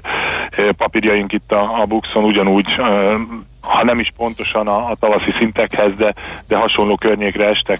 papírjaink 0.78 1.34
itt 1.34 1.52
a, 1.52 1.82
a 1.82 1.86
Buxon 1.86 2.24
ugyanúgy, 2.24 2.76
ö, 2.78 3.16
ha 3.62 3.84
nem 3.84 4.00
is 4.00 4.12
pontosan 4.18 4.68
a, 4.68 4.90
a 4.90 4.96
tavaszi 4.96 5.32
szintekhez, 5.38 5.94
de, 5.96 6.14
de 6.48 6.58
hasonló 6.58 6.96
környékre 6.96 7.46
estek 7.46 7.80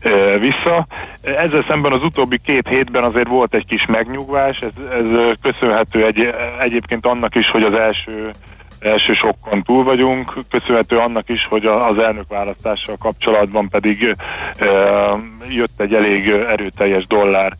ö, 0.00 0.38
vissza. 0.38 0.86
Ezzel 1.22 1.64
szemben 1.68 1.92
az 1.92 2.02
utóbbi 2.02 2.38
két 2.44 2.68
hétben 2.68 3.04
azért 3.04 3.28
volt 3.28 3.54
egy 3.54 3.66
kis 3.66 3.86
megnyugvás, 3.86 4.60
ez, 4.60 4.86
ez 4.90 5.36
köszönhető 5.40 6.04
egy, 6.04 6.34
egyébként 6.60 7.06
annak 7.06 7.34
is, 7.34 7.50
hogy 7.50 7.62
az 7.62 7.74
első 7.74 8.30
első 8.80 9.12
sokkon 9.12 9.62
túl 9.62 9.84
vagyunk, 9.84 10.44
köszönhető 10.50 10.98
annak 10.98 11.28
is, 11.28 11.46
hogy 11.48 11.66
az 11.66 11.98
elnökválasztással 11.98 12.96
kapcsolatban 12.96 13.68
pedig 13.68 14.16
jött 15.48 15.80
egy 15.80 15.94
elég 15.94 16.28
erőteljes 16.28 17.06
dollár 17.06 17.56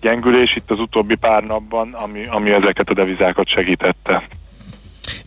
gyengülés 0.00 0.56
itt 0.56 0.70
az 0.70 0.78
utóbbi 0.78 1.14
pár 1.14 1.42
napban, 1.42 1.92
ami, 1.92 2.26
ami 2.26 2.50
ezeket 2.50 2.88
a 2.88 2.94
devizákat 2.94 3.48
segítette. 3.48 4.22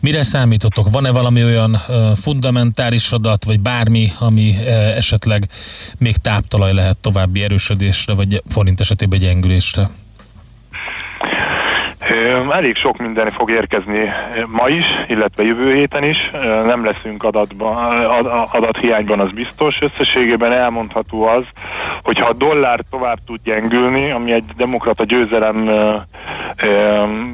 Mire 0.00 0.22
számítotok? 0.22 0.90
Van-e 0.90 1.10
valami 1.10 1.44
olyan 1.44 1.76
fundamentális 2.14 3.12
adat, 3.12 3.44
vagy 3.44 3.60
bármi, 3.60 4.12
ami 4.18 4.56
esetleg 4.96 5.48
még 5.98 6.16
táptalaj 6.16 6.72
lehet 6.72 6.98
további 6.98 7.42
erősödésre, 7.42 8.14
vagy 8.14 8.42
forint 8.48 8.80
esetében 8.80 9.18
gyengülésre? 9.18 9.88
Elég 12.50 12.76
sok 12.76 12.98
minden 12.98 13.30
fog 13.30 13.50
érkezni 13.50 14.10
ma 14.46 14.68
is, 14.68 14.84
illetve 15.06 15.42
jövő 15.42 15.74
héten 15.74 16.04
is. 16.04 16.30
Nem 16.64 16.84
leszünk 16.84 17.22
adatban, 17.22 17.76
adathiányban, 18.52 19.20
az 19.20 19.30
biztos. 19.30 19.78
Összességében 19.80 20.52
elmondható 20.52 21.22
az, 21.22 21.44
hogy 22.02 22.18
ha 22.18 22.28
a 22.28 22.32
dollár 22.32 22.80
tovább 22.90 23.18
tud 23.26 23.40
gyengülni, 23.44 24.10
ami 24.10 24.32
egy 24.32 24.44
demokrata 24.56 25.04
győzelem 25.04 25.70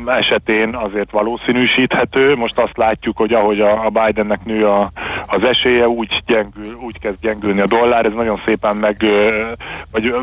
esetén 0.07 0.75
azért 0.75 1.11
valószínűsíthető. 1.11 2.37
Most 2.37 2.59
azt 2.59 2.77
látjuk, 2.77 3.17
hogy 3.17 3.33
ahogy 3.33 3.61
a 3.61 3.91
Bidennek 3.91 4.45
nő 4.45 4.67
a, 4.67 4.93
az 5.27 5.45
esélye, 5.45 5.89
úgy, 5.89 6.23
gyengül, 6.27 6.75
úgy 6.81 6.99
kezd 6.99 7.21
gyengülni 7.21 7.61
a 7.61 7.67
dollár. 7.67 8.05
Ez 8.05 8.13
nagyon 8.13 8.41
szépen 8.45 8.77
meg, 8.77 8.97
vagy 9.91 10.15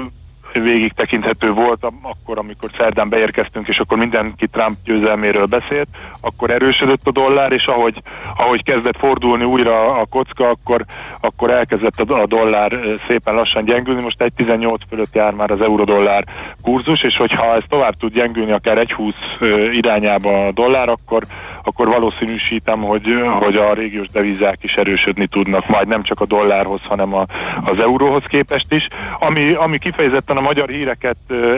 végig 0.62 0.94
tekinthető 0.94 1.52
volt 1.52 1.88
akkor, 2.02 2.38
amikor 2.38 2.70
szerdán 2.78 3.10
beérkeztünk, 3.10 3.68
és 3.68 3.80
akkor 3.80 3.98
mindenki 3.98 4.48
Trump 4.48 4.76
győzelméről 4.84 5.46
beszélt, 5.46 5.88
akkor 6.22 6.50
erősödött 6.50 7.08
a 7.08 7.12
dollár, 7.12 7.52
és 7.52 7.66
ahogy, 7.66 8.02
ahogy 8.38 8.64
kezdett 8.64 8.98
fordulni 8.98 9.44
újra 9.44 10.00
a 10.00 10.06
kocka, 10.06 10.50
akkor, 10.50 10.86
akkor 11.22 11.52
elkezdett 11.52 12.00
a 12.00 12.26
dollár 12.26 12.80
szépen 13.08 13.34
lassan 13.34 13.66
gyengülni, 13.66 14.02
most 14.02 14.24
1.18 14.24 14.78
fölött 14.90 15.16
jár 15.16 15.34
már 15.34 15.52
az 15.52 15.62
euró-dollár 15.62 16.24
kurzus, 16.62 17.04
és 17.04 17.18
hogyha 17.18 17.56
ez 17.56 17.64
tovább 17.70 17.94
tud 17.94 18.14
gyengülni 18.14 18.52
akár 18.52 18.78
1.20 18.78 19.74
irányába 19.74 20.46
a 20.46 20.52
dollár, 20.52 20.90
akkor, 20.90 21.24
akkor 21.64 21.88
valószínűsítem, 21.88 22.82
hogy, 22.82 23.06
hogy 23.40 23.56
a 23.56 23.74
régiós 23.74 24.08
devizák 24.08 24.58
is 24.62 24.74
erősödni 24.74 25.28
tudnak, 25.28 25.68
majd 25.68 25.88
nem 25.88 26.04
csak 26.04 26.22
a 26.22 26.26
dollárhoz, 26.26 26.82
hanem 26.84 27.14
a, 27.14 27.26
az 27.66 27.80
euróhoz 27.80 28.24
képest 28.28 28.74
is. 28.74 28.88
Ami, 29.20 29.54
ami 29.54 29.78
kifejezetten 29.78 30.38
a 30.38 30.42
magyar 30.48 30.70
híreket 30.70 31.18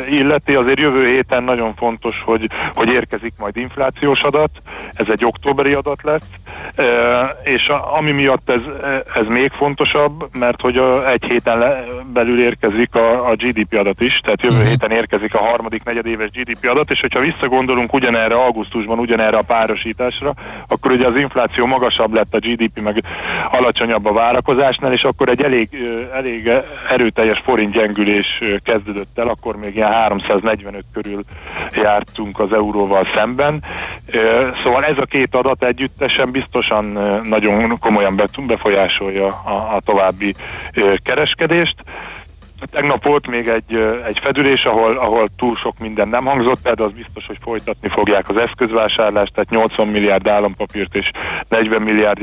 illeti, 0.09 0.53
azért 0.55 0.79
jövő 0.79 1.05
héten 1.05 1.43
nagyon 1.43 1.75
fontos, 1.75 2.21
hogy, 2.25 2.49
hogy 2.73 2.87
érkezik 2.87 3.33
majd 3.37 3.57
inflációs 3.57 4.21
adat, 4.21 4.51
ez 4.93 5.05
egy 5.09 5.25
októberi 5.25 5.73
adat 5.73 6.03
lesz, 6.03 6.29
és 7.43 7.71
ami 7.97 8.11
miatt 8.11 8.49
ez, 8.49 8.61
ez 9.13 9.27
még 9.27 9.51
fontosabb, 9.51 10.29
mert 10.39 10.61
hogy 10.61 10.81
egy 11.07 11.23
héten 11.23 11.63
belül 12.13 12.41
érkezik 12.41 12.95
a, 12.95 13.29
a 13.29 13.35
GDP 13.35 13.73
adat 13.73 14.01
is, 14.01 14.19
tehát 14.23 14.41
jövő 14.41 14.55
uh-huh. 14.55 14.69
héten 14.69 14.91
érkezik 14.91 15.33
a 15.35 15.43
harmadik 15.43 15.83
negyedéves 15.83 16.29
GDP 16.29 16.69
adat, 16.69 16.91
és 16.91 16.99
hogyha 16.99 17.19
visszagondolunk 17.19 17.93
ugyanerre 17.93 18.35
augusztusban, 18.35 18.99
ugyanerre 18.99 19.37
a 19.37 19.41
párosításra, 19.41 20.33
akkor 20.67 20.91
ugye 20.91 21.07
az 21.07 21.15
infláció 21.15 21.65
magasabb 21.65 22.13
lett 22.13 22.33
a 22.33 22.39
GDP, 22.39 22.81
meg 22.81 23.03
alacsonyabb 23.51 24.05
a 24.05 24.13
várakozásnál, 24.13 24.93
és 24.93 25.03
akkor 25.03 25.29
egy 25.29 25.41
elég, 25.41 25.69
elég 26.13 26.51
erőteljes 26.89 27.41
forint 27.43 27.71
gyengülés 27.71 28.41
kezdődött 28.71 29.17
el, 29.17 29.27
akkor 29.27 29.55
még 29.55 29.75
ilyen 29.75 29.91
345 29.91 30.83
körül 30.93 31.23
jártunk 31.73 32.39
az 32.39 32.53
euróval 32.53 33.07
szemben. 33.15 33.63
Szóval 34.63 34.83
ez 34.83 34.97
a 34.97 35.05
két 35.05 35.35
adat 35.35 35.63
együttesen 35.63 36.31
biztosan 36.31 36.85
nagyon 37.23 37.77
komolyan 37.79 38.21
befolyásolja 38.47 39.27
a, 39.27 39.75
a 39.75 39.81
további 39.85 40.35
kereskedést. 41.03 41.75
Tegnap 42.71 43.03
volt 43.03 43.27
még 43.27 43.47
egy, 43.47 43.75
egy 44.07 44.19
fedülés, 44.19 44.63
ahol, 44.63 44.97
ahol 44.97 45.27
túl 45.37 45.55
sok 45.55 45.79
minden 45.79 46.07
nem 46.07 46.25
hangzott 46.25 46.67
de 46.75 46.83
az 46.83 46.91
biztos, 46.91 47.25
hogy 47.25 47.37
folytatni 47.41 47.89
fogják 47.89 48.29
az 48.29 48.37
eszközvásárlást, 48.37 49.33
tehát 49.33 49.49
80 49.49 49.87
milliárd 49.87 50.27
állampapírt 50.27 50.95
és 50.95 51.11
40 51.49 51.81
milliárd 51.81 52.21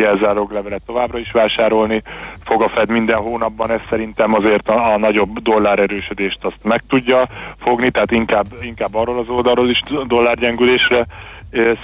levelet 0.52 0.84
továbbra 0.86 1.18
is 1.18 1.30
vásárolni 1.32 2.02
fog 2.44 2.62
a 2.62 2.68
Fed 2.68 2.90
minden 2.90 3.16
hónapban, 3.16 3.70
ez 3.70 3.80
szerintem 3.88 4.34
azért 4.34 4.68
a, 4.68 4.92
a 4.92 4.98
nagyobb 4.98 5.38
dollár 5.42 5.78
erősödést 5.78 6.44
azt 6.44 6.58
meg 6.62 6.82
tudja 6.88 7.28
fogni, 7.58 7.90
tehát 7.90 8.10
inkább, 8.10 8.46
inkább 8.60 8.94
arról 8.94 9.18
az 9.18 9.28
oldalról 9.28 9.70
is 9.70 9.82
dollárgyengülésre 10.06 11.06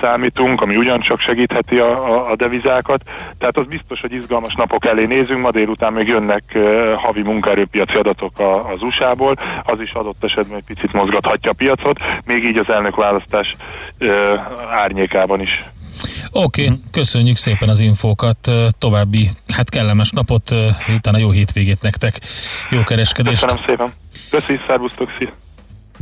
számítunk, 0.01 0.61
ami 0.61 0.77
ugyancsak 0.77 1.21
segítheti 1.21 1.79
a, 1.79 2.13
a, 2.13 2.31
a 2.31 2.37
devizákat. 2.37 3.03
Tehát 3.39 3.57
az 3.57 3.67
biztos, 3.67 4.01
hogy 4.01 4.13
izgalmas 4.13 4.55
napok 4.55 4.87
elé 4.87 5.05
nézünk, 5.05 5.41
ma 5.41 5.51
délután 5.51 5.93
még 5.93 6.09
jönnek 6.09 6.59
havi 6.97 7.23
munkaerőpiaci 7.23 7.97
adatok 7.97 8.39
a, 8.39 8.73
az 8.73 8.83
USA-ból, 8.83 9.37
az 9.63 9.81
is 9.81 9.93
adott 9.93 10.25
esetben 10.25 10.57
egy 10.57 10.75
picit 10.75 10.93
mozgathatja 10.93 11.51
a 11.51 11.55
piacot, 11.55 11.99
még 12.25 12.45
így 12.45 12.57
az 12.57 12.69
elnökválasztás 12.69 13.55
uh, 14.01 14.11
árnyékában 14.71 15.41
is. 15.41 15.65
Oké, 16.31 16.65
okay, 16.65 16.77
köszönjük 16.91 17.37
szépen 17.37 17.69
az 17.69 17.81
infókat, 17.81 18.51
további 18.79 19.31
hát 19.55 19.69
kellemes 19.69 20.11
napot, 20.11 20.55
utána 20.95 21.19
jó 21.19 21.31
hétvégét 21.31 21.83
nektek, 21.83 22.21
jó 22.71 22.83
kereskedést. 22.83 23.43
Köszönöm 23.43 23.65
szépen. 23.67 23.93
Köszi, 24.31 24.61
szervusztok, 24.67 25.11
szia. 25.19 25.33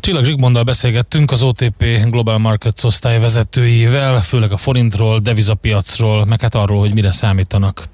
Csillag 0.01 0.25
Zsigmonddal 0.25 0.63
beszélgettünk 0.63 1.31
az 1.31 1.43
OTP 1.43 1.85
Global 2.11 2.39
Markets 2.39 2.85
osztály 2.85 3.21
vezetőivel, 3.21 4.21
főleg 4.21 4.53
a 4.53 4.57
forintról, 4.57 5.19
devizapiacról, 5.19 6.25
meg 6.25 6.41
hát 6.41 6.55
arról, 6.55 6.79
hogy 6.79 6.95
mire 6.95 7.13
számítanak. 7.13 7.85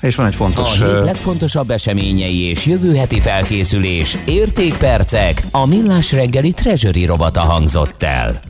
És 0.00 0.14
van 0.14 0.26
egy 0.26 0.34
fontos... 0.34 0.80
A 0.80 0.84
hét 0.84 1.02
legfontosabb 1.02 1.70
eseményei 1.70 2.48
és 2.48 2.66
jövő 2.66 2.94
heti 2.94 3.20
felkészülés, 3.20 4.16
értékpercek, 4.26 5.42
a 5.50 5.66
millás 5.66 6.12
reggeli 6.12 6.52
treasury 6.52 7.04
robata 7.04 7.40
hangzott 7.40 8.02
el. 8.02 8.40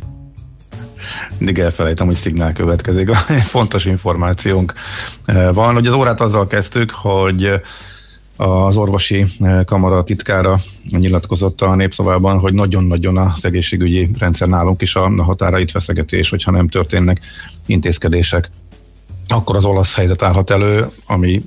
Mindig 1.38 1.58
elfelejtem, 1.58 2.06
hogy 2.06 2.16
szignál 2.16 2.52
következik. 2.52 3.14
Fontos 3.54 3.84
információnk 3.84 4.72
van. 5.52 5.76
Ugye 5.76 5.88
az 5.88 5.94
órát 5.94 6.20
azzal 6.20 6.46
kezdtük, 6.46 6.90
hogy 6.90 7.60
az 8.42 8.76
orvosi 8.76 9.26
kamara 9.64 10.04
titkára 10.04 10.58
nyilatkozott 10.90 11.60
a 11.60 11.74
népszavában, 11.74 12.38
hogy 12.38 12.54
nagyon-nagyon 12.54 13.16
az 13.16 13.44
egészségügyi 13.44 14.08
rendszer 14.18 14.48
nálunk 14.48 14.82
is 14.82 14.94
a 14.94 15.22
határait 15.22 15.70
feszegeti, 15.70 16.16
és 16.16 16.30
hogyha 16.30 16.50
nem 16.50 16.68
történnek 16.68 17.20
intézkedések, 17.66 18.50
akkor 19.28 19.56
az 19.56 19.64
olasz 19.64 19.94
helyzet 19.94 20.22
állhat 20.22 20.50
elő, 20.50 20.86
ami, 21.06 21.42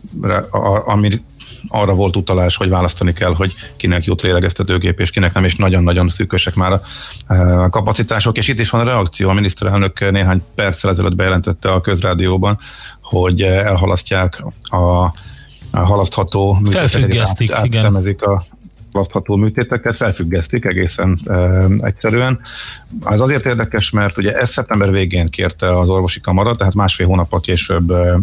ami 0.86 1.22
arra 1.68 1.94
volt 1.94 2.16
utalás, 2.16 2.56
hogy 2.56 2.70
választani 2.70 3.14
kell, 3.14 3.34
hogy 3.34 3.54
kinek 3.76 4.06
jut 4.06 4.22
lélegeztetőgép, 4.22 5.00
és 5.00 5.10
kinek 5.10 5.34
nem, 5.34 5.44
és 5.44 5.56
nagyon-nagyon 5.56 6.10
szűkösek 6.10 6.56
már 6.56 6.72
a 6.72 7.70
kapacitások, 7.70 8.38
és 8.38 8.48
itt 8.48 8.60
is 8.60 8.70
van 8.70 8.82
a 8.82 8.84
reakció. 8.84 9.30
A 9.30 9.34
miniszterelnök 9.34 10.12
néhány 10.12 10.42
perccel 10.56 10.92
ezelőtt 10.92 11.16
bejelentette 11.16 11.72
a 11.72 11.82
közrádióban, 11.82 12.58
hogy 13.02 13.42
elhalasztják 13.42 14.44
a 14.62 15.14
halasztható 15.84 16.57
Felfüggesztik, 16.69 17.52
át, 17.52 17.65
igen. 17.65 17.80
áttemezik 17.80 18.22
a 18.22 18.43
halasztható 18.96 19.36
műtéteket, 19.36 19.96
felfüggesztik 19.96 20.66
egészen 20.66 21.20
e, 21.26 21.36
egyszerűen. 21.86 22.40
Ez 23.06 23.20
azért 23.20 23.46
érdekes, 23.46 23.90
mert 23.90 24.18
ugye 24.18 24.34
ezt 24.34 24.52
szeptember 24.52 24.92
végén 24.92 25.30
kérte 25.30 25.78
az 25.78 25.90
orvosi 25.90 26.22
kamara, 26.22 26.56
tehát 26.56 26.74
másfél 26.74 27.08
hónappal 27.08 27.40
később 27.40 27.92
e, 27.92 28.20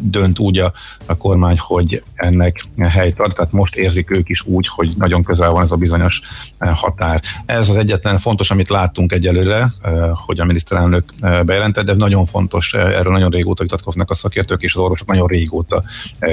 dönt 0.00 0.38
úgy 0.38 0.58
a, 0.58 0.72
a 1.06 1.16
kormány, 1.16 1.58
hogy 1.58 2.02
ennek 2.14 2.64
helyt 2.78 3.20
ad, 3.20 3.32
tehát 3.34 3.52
most 3.52 3.76
érzik 3.76 4.10
ők 4.10 4.28
is 4.28 4.46
úgy, 4.46 4.68
hogy 4.68 4.92
nagyon 4.98 5.22
közel 5.22 5.50
van 5.50 5.64
ez 5.64 5.72
a 5.72 5.76
bizonyos 5.76 6.20
határ. 6.58 7.20
Ez 7.46 7.68
az 7.68 7.76
egyetlen 7.76 8.18
fontos, 8.18 8.50
amit 8.50 8.68
láttunk 8.68 9.12
egyelőre, 9.12 9.68
e, 9.82 9.90
hogy 10.26 10.40
a 10.40 10.44
miniszterelnök 10.44 11.12
bejelentett, 11.20 11.84
de 11.84 11.94
nagyon 11.94 12.24
fontos, 12.24 12.74
erről 12.74 13.12
nagyon 13.12 13.30
régóta 13.30 13.62
vitatkoznak 13.62 14.10
a 14.10 14.14
szakértők, 14.14 14.62
és 14.62 14.74
az 14.74 14.80
orvosok 14.80 15.06
nagyon 15.06 15.26
régóta 15.26 15.82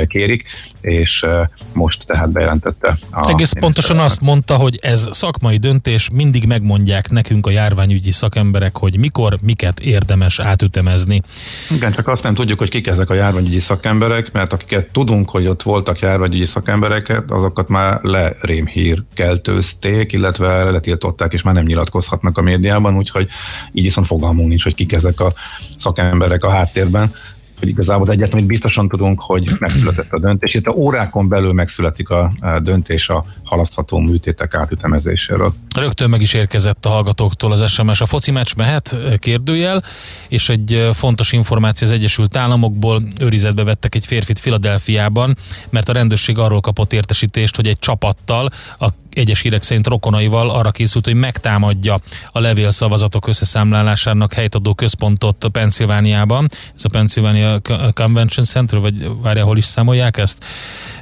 kérik, 0.07 0.43
és 0.81 1.25
most 1.73 2.05
tehát 2.05 2.29
bejelentette 2.29 2.97
a 3.11 3.35
Egész 3.51 3.61
pontosan 3.61 3.99
azt 3.99 4.21
mondta, 4.21 4.55
hogy 4.55 4.79
ez 4.81 5.07
szakmai 5.11 5.57
döntés, 5.57 6.09
mindig 6.13 6.45
megmondják 6.45 7.09
nekünk 7.09 7.47
a 7.47 7.49
járványügyi 7.49 8.11
szakemberek, 8.11 8.77
hogy 8.77 8.97
mikor, 8.97 9.37
miket 9.41 9.79
érdemes 9.79 10.39
átütemezni. 10.39 11.21
Igen, 11.69 11.91
csak 11.91 12.07
azt 12.07 12.23
nem 12.23 12.33
tudjuk, 12.33 12.59
hogy 12.59 12.69
kik 12.69 12.87
ezek 12.87 13.09
a 13.09 13.13
járványügyi 13.13 13.59
szakemberek, 13.59 14.31
mert 14.31 14.53
akiket 14.53 14.91
tudunk, 14.91 15.29
hogy 15.29 15.47
ott 15.47 15.63
voltak 15.63 15.99
járványügyi 15.99 16.45
szakembereket, 16.45 17.31
azokat 17.31 17.67
már 17.67 17.99
lerémhír 18.01 19.03
keltőzték, 19.13 20.13
illetve 20.13 20.71
letiltották, 20.71 21.33
és 21.33 21.41
már 21.41 21.53
nem 21.53 21.65
nyilatkozhatnak 21.65 22.37
a 22.37 22.41
médiában, 22.41 22.97
úgyhogy 22.97 23.27
így 23.71 23.83
viszont 23.83 24.07
fogalmunk 24.07 24.47
nincs, 24.47 24.63
hogy 24.63 24.75
kik 24.75 24.93
ezek 24.93 25.19
a 25.19 25.33
szakemberek 25.77 26.43
a 26.43 26.49
háttérben 26.49 27.13
hogy 27.59 27.67
igazából 27.67 28.09
egyetlen, 28.09 28.37
amit 28.37 28.47
biztosan 28.47 28.87
tudunk, 28.87 29.21
hogy 29.21 29.55
megszületett 29.59 30.11
a 30.11 30.19
döntés. 30.19 30.53
Itt 30.53 30.67
a 30.67 30.71
órákon 30.71 31.27
belül 31.27 31.53
megszületik 31.53 32.09
a 32.09 32.31
döntés 32.61 33.09
a 33.09 33.25
halasztható 33.43 33.99
műtétek 33.99 34.53
átütemezéséről. 34.53 35.53
Rögtön 35.75 36.09
meg 36.09 36.21
is 36.21 36.33
érkezett 36.33 36.85
a 36.85 36.89
hallgatóktól 36.89 37.51
az 37.51 37.71
SMS. 37.71 38.01
A 38.01 38.05
foci 38.05 38.31
meccs 38.31 38.55
mehet, 38.55 38.97
kérdőjel, 39.19 39.83
és 40.27 40.49
egy 40.49 40.89
fontos 40.93 41.31
információ 41.31 41.87
az 41.87 41.93
Egyesült 41.93 42.37
Államokból 42.37 43.03
őrizetbe 43.19 43.63
vettek 43.63 43.95
egy 43.95 44.05
férfit 44.05 44.39
Filadelfiában, 44.39 45.37
mert 45.69 45.89
a 45.89 45.93
rendőrség 45.93 46.37
arról 46.37 46.61
kapott 46.61 46.93
értesítést, 46.93 47.55
hogy 47.55 47.67
egy 47.67 47.79
csapattal 47.79 48.49
a 48.79 48.89
egyes 49.17 49.41
hírek 49.41 49.63
szerint 49.63 49.87
rokonaival 49.87 50.49
arra 50.49 50.71
készült, 50.71 51.05
hogy 51.05 51.13
megtámadja 51.13 51.99
a 52.31 52.39
levélszavazatok 52.39 53.27
összeszámlálásának 53.27 54.33
helytadó 54.33 54.73
központot 54.73 55.47
Pennsylvániában. 55.51 56.47
Ez 56.75 56.85
a 56.85 56.89
Pennsylvania 56.89 57.61
Convention 57.93 58.45
Center, 58.45 58.79
vagy 58.79 59.11
várja, 59.21 59.45
hol 59.45 59.57
is 59.57 59.65
számolják 59.65 60.17
ezt? 60.17 60.45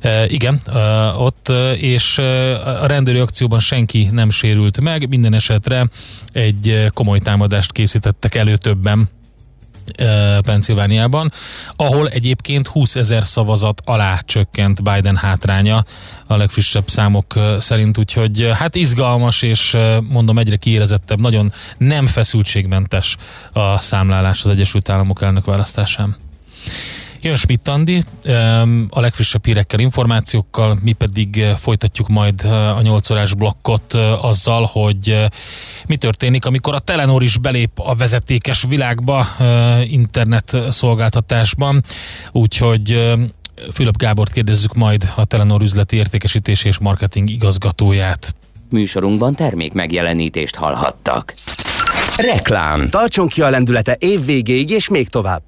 E, 0.01 0.25
igen, 0.25 0.61
e, 0.65 0.79
ott, 1.07 1.51
és 1.75 2.17
a 2.17 2.85
rendőri 2.85 3.19
akcióban 3.19 3.59
senki 3.59 4.09
nem 4.11 4.29
sérült 4.29 4.81
meg, 4.81 5.09
minden 5.09 5.33
esetre 5.33 5.87
egy 6.31 6.87
komoly 6.93 7.19
támadást 7.19 7.71
készítettek 7.71 8.35
elő 8.35 8.55
többen 8.55 9.09
Pennsylvániában, 10.41 11.31
ahol 11.75 12.07
egyébként 12.09 12.67
20 12.67 12.95
ezer 12.95 13.27
szavazat 13.27 13.81
alá 13.85 14.19
csökkent 14.25 14.83
Biden 14.83 15.15
hátránya 15.15 15.83
a 16.27 16.37
legfrissebb 16.37 16.89
számok 16.89 17.33
szerint, 17.59 17.97
úgyhogy 17.97 18.49
hát 18.53 18.75
izgalmas 18.75 19.41
és 19.41 19.77
mondom 20.09 20.37
egyre 20.37 20.55
kiérezettebb, 20.55 21.19
nagyon 21.19 21.53
nem 21.77 22.07
feszültségmentes 22.07 23.17
a 23.51 23.77
számlálás 23.77 24.43
az 24.43 24.49
Egyesült 24.49 24.89
Államok 24.89 25.21
elnök 25.21 25.45
választásán. 25.45 26.15
Jön 27.23 27.35
Schmidt 27.35 27.67
Andi, 27.67 28.03
a 28.89 28.99
legfrissebb 28.99 29.45
hírekkel, 29.45 29.79
információkkal, 29.79 30.77
mi 30.81 30.91
pedig 30.91 31.45
folytatjuk 31.57 32.07
majd 32.07 32.43
a 32.75 32.81
8 32.81 33.09
órás 33.09 33.35
blokkot 33.35 33.93
azzal, 34.21 34.69
hogy 34.71 35.25
mi 35.87 35.95
történik, 35.95 36.45
amikor 36.45 36.75
a 36.75 36.79
Telenor 36.79 37.23
is 37.23 37.37
belép 37.37 37.69
a 37.75 37.95
vezetékes 37.95 38.65
világba 38.69 39.27
internet 39.83 40.57
szolgáltatásban, 40.69 41.83
úgyhogy 42.31 43.13
Fülöp 43.73 43.97
Gábort 43.97 44.31
kérdezzük 44.31 44.73
majd 44.73 45.13
a 45.15 45.25
Telenor 45.25 45.61
üzleti 45.61 45.95
értékesítési 45.95 46.67
és 46.67 46.77
marketing 46.77 47.29
igazgatóját. 47.29 48.35
Műsorunkban 48.69 49.35
termék 49.35 49.73
megjelenítést 49.73 50.55
hallhattak. 50.55 51.33
Reklám. 52.17 52.89
Tartson 52.89 53.27
ki 53.27 53.41
a 53.41 53.49
lendülete 53.49 53.95
év 53.99 54.25
végéig 54.25 54.69
és 54.69 54.89
még 54.89 55.09
tovább. 55.09 55.41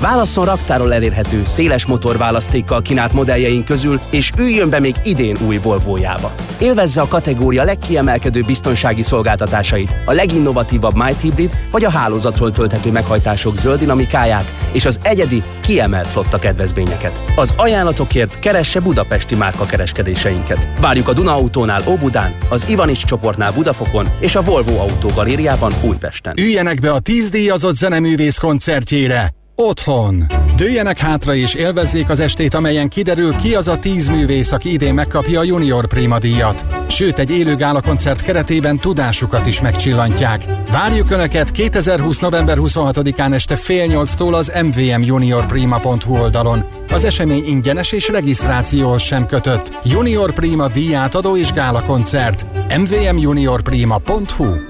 Válasszon 0.00 0.44
raktáról 0.44 0.94
elérhető, 0.94 1.44
széles 1.44 1.86
motorválasztékkal 1.86 2.82
kínált 2.82 3.12
modelljeink 3.12 3.64
közül, 3.64 4.00
és 4.10 4.30
üljön 4.38 4.70
be 4.70 4.78
még 4.78 4.94
idén 5.04 5.36
új 5.46 5.56
Volvo-jába. 5.56 6.34
Élvezze 6.58 7.00
a 7.00 7.08
kategória 7.08 7.64
legkiemelkedő 7.64 8.42
biztonsági 8.42 9.02
szolgáltatásait, 9.02 9.96
a 10.04 10.12
leginnovatívabb 10.12 10.94
Might 10.94 11.20
Hybrid 11.20 11.50
vagy 11.70 11.84
a 11.84 11.90
hálózatról 11.90 12.52
tölthető 12.52 12.90
meghajtások 12.90 13.56
zöld 13.56 13.78
dinamikáját 13.78 14.52
és 14.72 14.84
az 14.84 14.98
egyedi, 15.02 15.42
kiemelt 15.60 16.06
flotta 16.06 16.38
kedvezményeket. 16.38 17.22
Az 17.36 17.54
ajánlatokért 17.56 18.38
keresse 18.38 18.80
budapesti 18.80 19.34
márka 19.34 19.66
kereskedéseinket. 19.66 20.68
Várjuk 20.80 21.08
a 21.08 21.12
Duna 21.12 21.34
Autónál 21.34 21.82
Óbudán, 21.88 22.36
az 22.48 22.68
Ivanics 22.68 23.04
csoportnál 23.04 23.52
Budafokon 23.52 24.08
és 24.20 24.34
a 24.34 24.42
Volvo 24.42 24.78
Autó 24.78 25.08
Galériában 25.14 25.72
Újpesten. 25.82 26.34
Üljenek 26.38 26.80
be 26.80 26.92
a 26.92 27.00
10 27.00 27.28
díjazott 27.28 27.76
zeneművész 27.76 28.38
koncertjére! 28.38 29.39
Otthon. 29.62 30.26
Dőjenek 30.56 30.98
hátra 30.98 31.34
és 31.34 31.54
élvezzék 31.54 32.08
az 32.08 32.20
estét, 32.20 32.54
amelyen 32.54 32.88
kiderül 32.88 33.36
ki 33.36 33.54
az 33.54 33.68
a 33.68 33.78
tíz 33.78 34.08
művész, 34.08 34.52
aki 34.52 34.72
idén 34.72 34.94
megkapja 34.94 35.40
a 35.40 35.42
Junior 35.42 35.86
Prima 35.86 36.18
díjat. 36.18 36.64
Sőt, 36.88 37.18
egy 37.18 37.30
élő 37.30 37.54
gála 37.54 37.80
koncert 37.80 38.22
keretében 38.22 38.78
tudásukat 38.78 39.46
is 39.46 39.60
megcsillantják. 39.60 40.44
Várjuk 40.70 41.10
Önöket 41.10 41.50
2020. 41.50 42.18
november 42.18 42.56
26-án 42.60 43.34
este 43.34 43.56
fél 43.56 43.86
nyolctól 43.86 44.34
az 44.34 44.52
mvmjuniorprima.hu 44.62 46.16
oldalon. 46.16 46.64
Az 46.92 47.04
esemény 47.04 47.44
ingyenes 47.46 47.92
és 47.92 48.08
regisztrációhoz 48.08 49.02
sem 49.02 49.26
kötött. 49.26 49.72
Junior 49.84 50.32
Prima 50.32 50.68
díjátadó 50.68 51.36
és 51.36 51.52
gála 51.52 51.82
koncert. 51.82 52.46
mvmjuniorprima.hu 52.78 54.69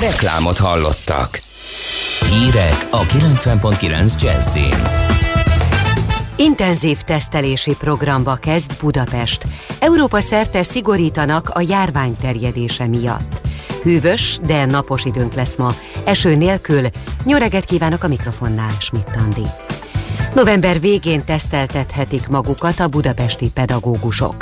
Reklámot 0.00 0.58
hallottak. 0.58 1.42
Hírek 2.30 2.86
a 2.90 3.00
90.9 3.02 4.22
Jazzin. 4.22 4.82
Intenzív 6.36 6.98
tesztelési 6.98 7.76
programba 7.76 8.34
kezd 8.34 8.72
Budapest. 8.80 9.46
Európa 9.78 10.20
szerte 10.20 10.62
szigorítanak 10.62 11.48
a 11.48 11.60
járvány 11.60 12.16
terjedése 12.20 12.86
miatt. 12.86 13.40
Hűvös, 13.82 14.38
de 14.42 14.64
napos 14.64 15.04
időnk 15.04 15.34
lesz 15.34 15.56
ma. 15.56 15.74
Eső 16.04 16.34
nélkül. 16.34 16.86
Nyoreget 17.24 17.64
kívánok 17.64 18.02
a 18.02 18.08
mikrofonnál, 18.08 18.72
Schmidt 18.78 19.16
Andi. 19.16 19.46
November 20.34 20.80
végén 20.80 21.24
teszteltethetik 21.24 22.28
magukat 22.28 22.80
a 22.80 22.88
budapesti 22.88 23.50
pedagógusok. 23.50 24.34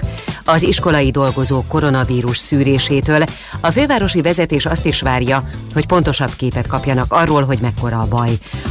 Az 0.45 0.63
iskolai 0.63 1.11
dolgozók 1.11 1.69
koronavírus 1.69 2.39
szűrésétől 2.39 3.25
a 3.61 3.71
fővárosi 3.71 4.23
vezetés 4.23 4.67
azt 4.67 4.85
is 4.85 5.01
várja, 5.01 5.49
hogy 5.75 5.87
pontosabb 5.87 6.35
képet 6.37 6.67
kapjanak 6.67 7.13
arról, 7.13 7.45
hogy 7.45 7.59
mekkora 7.59 8.01
a 8.01 8.09
baj. 8.09 8.31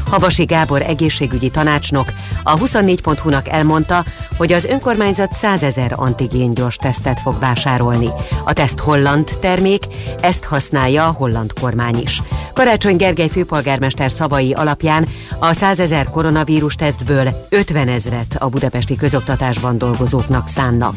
Havasi 0.10 0.44
Gábor 0.44 0.82
egészségügyi 0.82 1.50
tanácsnok 1.50 2.12
a 2.44 2.58
24.hu-nak 2.58 3.48
elmondta, 3.48 4.06
hogy 4.38 4.54
az 4.54 4.66
önkormányzat 4.66 5.34
100 5.34 5.64
ezer 5.64 5.94
antigén 5.96 6.54
gyors 6.54 6.76
tesztet 6.76 7.20
fog 7.20 7.40
vásárolni. 7.40 8.10
A 8.46 8.54
teszt 8.54 8.80
holland 8.80 9.30
termék, 9.42 9.84
ezt 10.22 10.44
használja 10.44 11.08
a 11.08 11.12
holland 11.12 11.54
kormány 11.60 11.98
is. 12.02 12.22
Karácsony 12.54 12.96
Gergely 12.96 13.30
főpolgármester 13.30 14.12
szavai 14.12 14.54
alapján 14.54 15.08
a 15.40 15.54
100 15.54 15.80
ezer 15.80 16.10
koronavírus 16.10 16.76
tesztből 16.76 17.11
50 17.50 17.88
ezret 17.88 18.36
a 18.40 18.50
budapesti 18.50 18.96
közoktatásban 18.96 19.78
dolgozóknak 19.78 20.48
szánnak. 20.48 20.96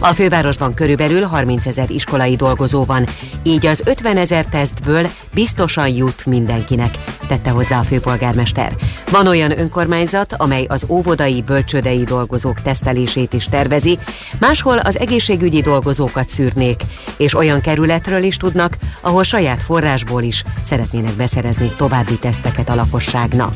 A 0.00 0.12
fővárosban 0.12 0.74
körülbelül 0.74 1.22
30 1.22 1.66
ezer 1.66 1.90
iskolai 1.90 2.36
dolgozó 2.36 2.84
van, 2.84 3.06
így 3.42 3.66
az 3.66 3.82
50 3.84 4.16
ezer 4.16 4.44
tesztből 4.44 5.06
biztosan 5.34 5.88
jut 5.88 6.26
mindenkinek, 6.26 6.98
tette 7.28 7.50
hozzá 7.50 7.78
a 7.78 7.82
főpolgármester. 7.82 8.72
Van 9.10 9.26
olyan 9.26 9.58
önkormányzat, 9.58 10.32
amely 10.32 10.64
az 10.68 10.84
óvodai, 10.88 11.42
bölcsődei 11.42 12.04
dolgozók 12.04 12.62
tesztelését 12.62 13.32
is 13.32 13.44
tervezi, 13.44 13.98
máshol 14.40 14.78
az 14.78 14.98
egészségügyi 14.98 15.60
dolgozókat 15.60 16.28
szűrnék, 16.28 16.80
és 17.16 17.34
olyan 17.34 17.60
kerületről 17.60 18.22
is 18.22 18.36
tudnak, 18.36 18.76
ahol 19.00 19.22
saját 19.22 19.62
forrásból 19.62 20.22
is 20.22 20.44
szeretnének 20.64 21.12
beszerezni 21.12 21.70
további 21.76 22.18
teszteket 22.18 22.68
a 22.68 22.74
lakosságnak. 22.74 23.54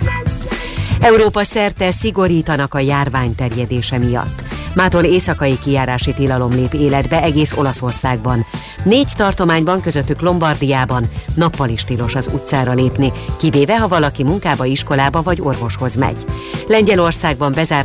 Európa 1.00 1.44
szerte 1.44 1.90
szigorítanak 1.90 2.74
a 2.74 2.78
járvány 2.78 3.34
terjedése 3.34 3.98
miatt. 3.98 4.42
Mától 4.74 5.02
éjszakai 5.04 5.58
kijárási 5.58 6.14
tilalom 6.14 6.50
lép 6.50 6.72
életbe 6.72 7.22
egész 7.22 7.52
Olaszországban. 7.52 8.46
Négy 8.84 9.12
tartományban, 9.16 9.80
közöttük 9.80 10.20
Lombardiában 10.20 11.10
nappal 11.34 11.68
is 11.68 11.84
tilos 11.84 12.14
az 12.14 12.30
utcára 12.32 12.72
lépni, 12.72 13.12
kivéve 13.38 13.78
ha 13.78 13.88
valaki 13.88 14.24
munkába, 14.24 14.64
iskolába 14.64 15.22
vagy 15.22 15.40
orvoshoz 15.40 15.94
megy. 15.94 16.24
Lengyelországban 16.66 17.52
bezárt 17.52 17.84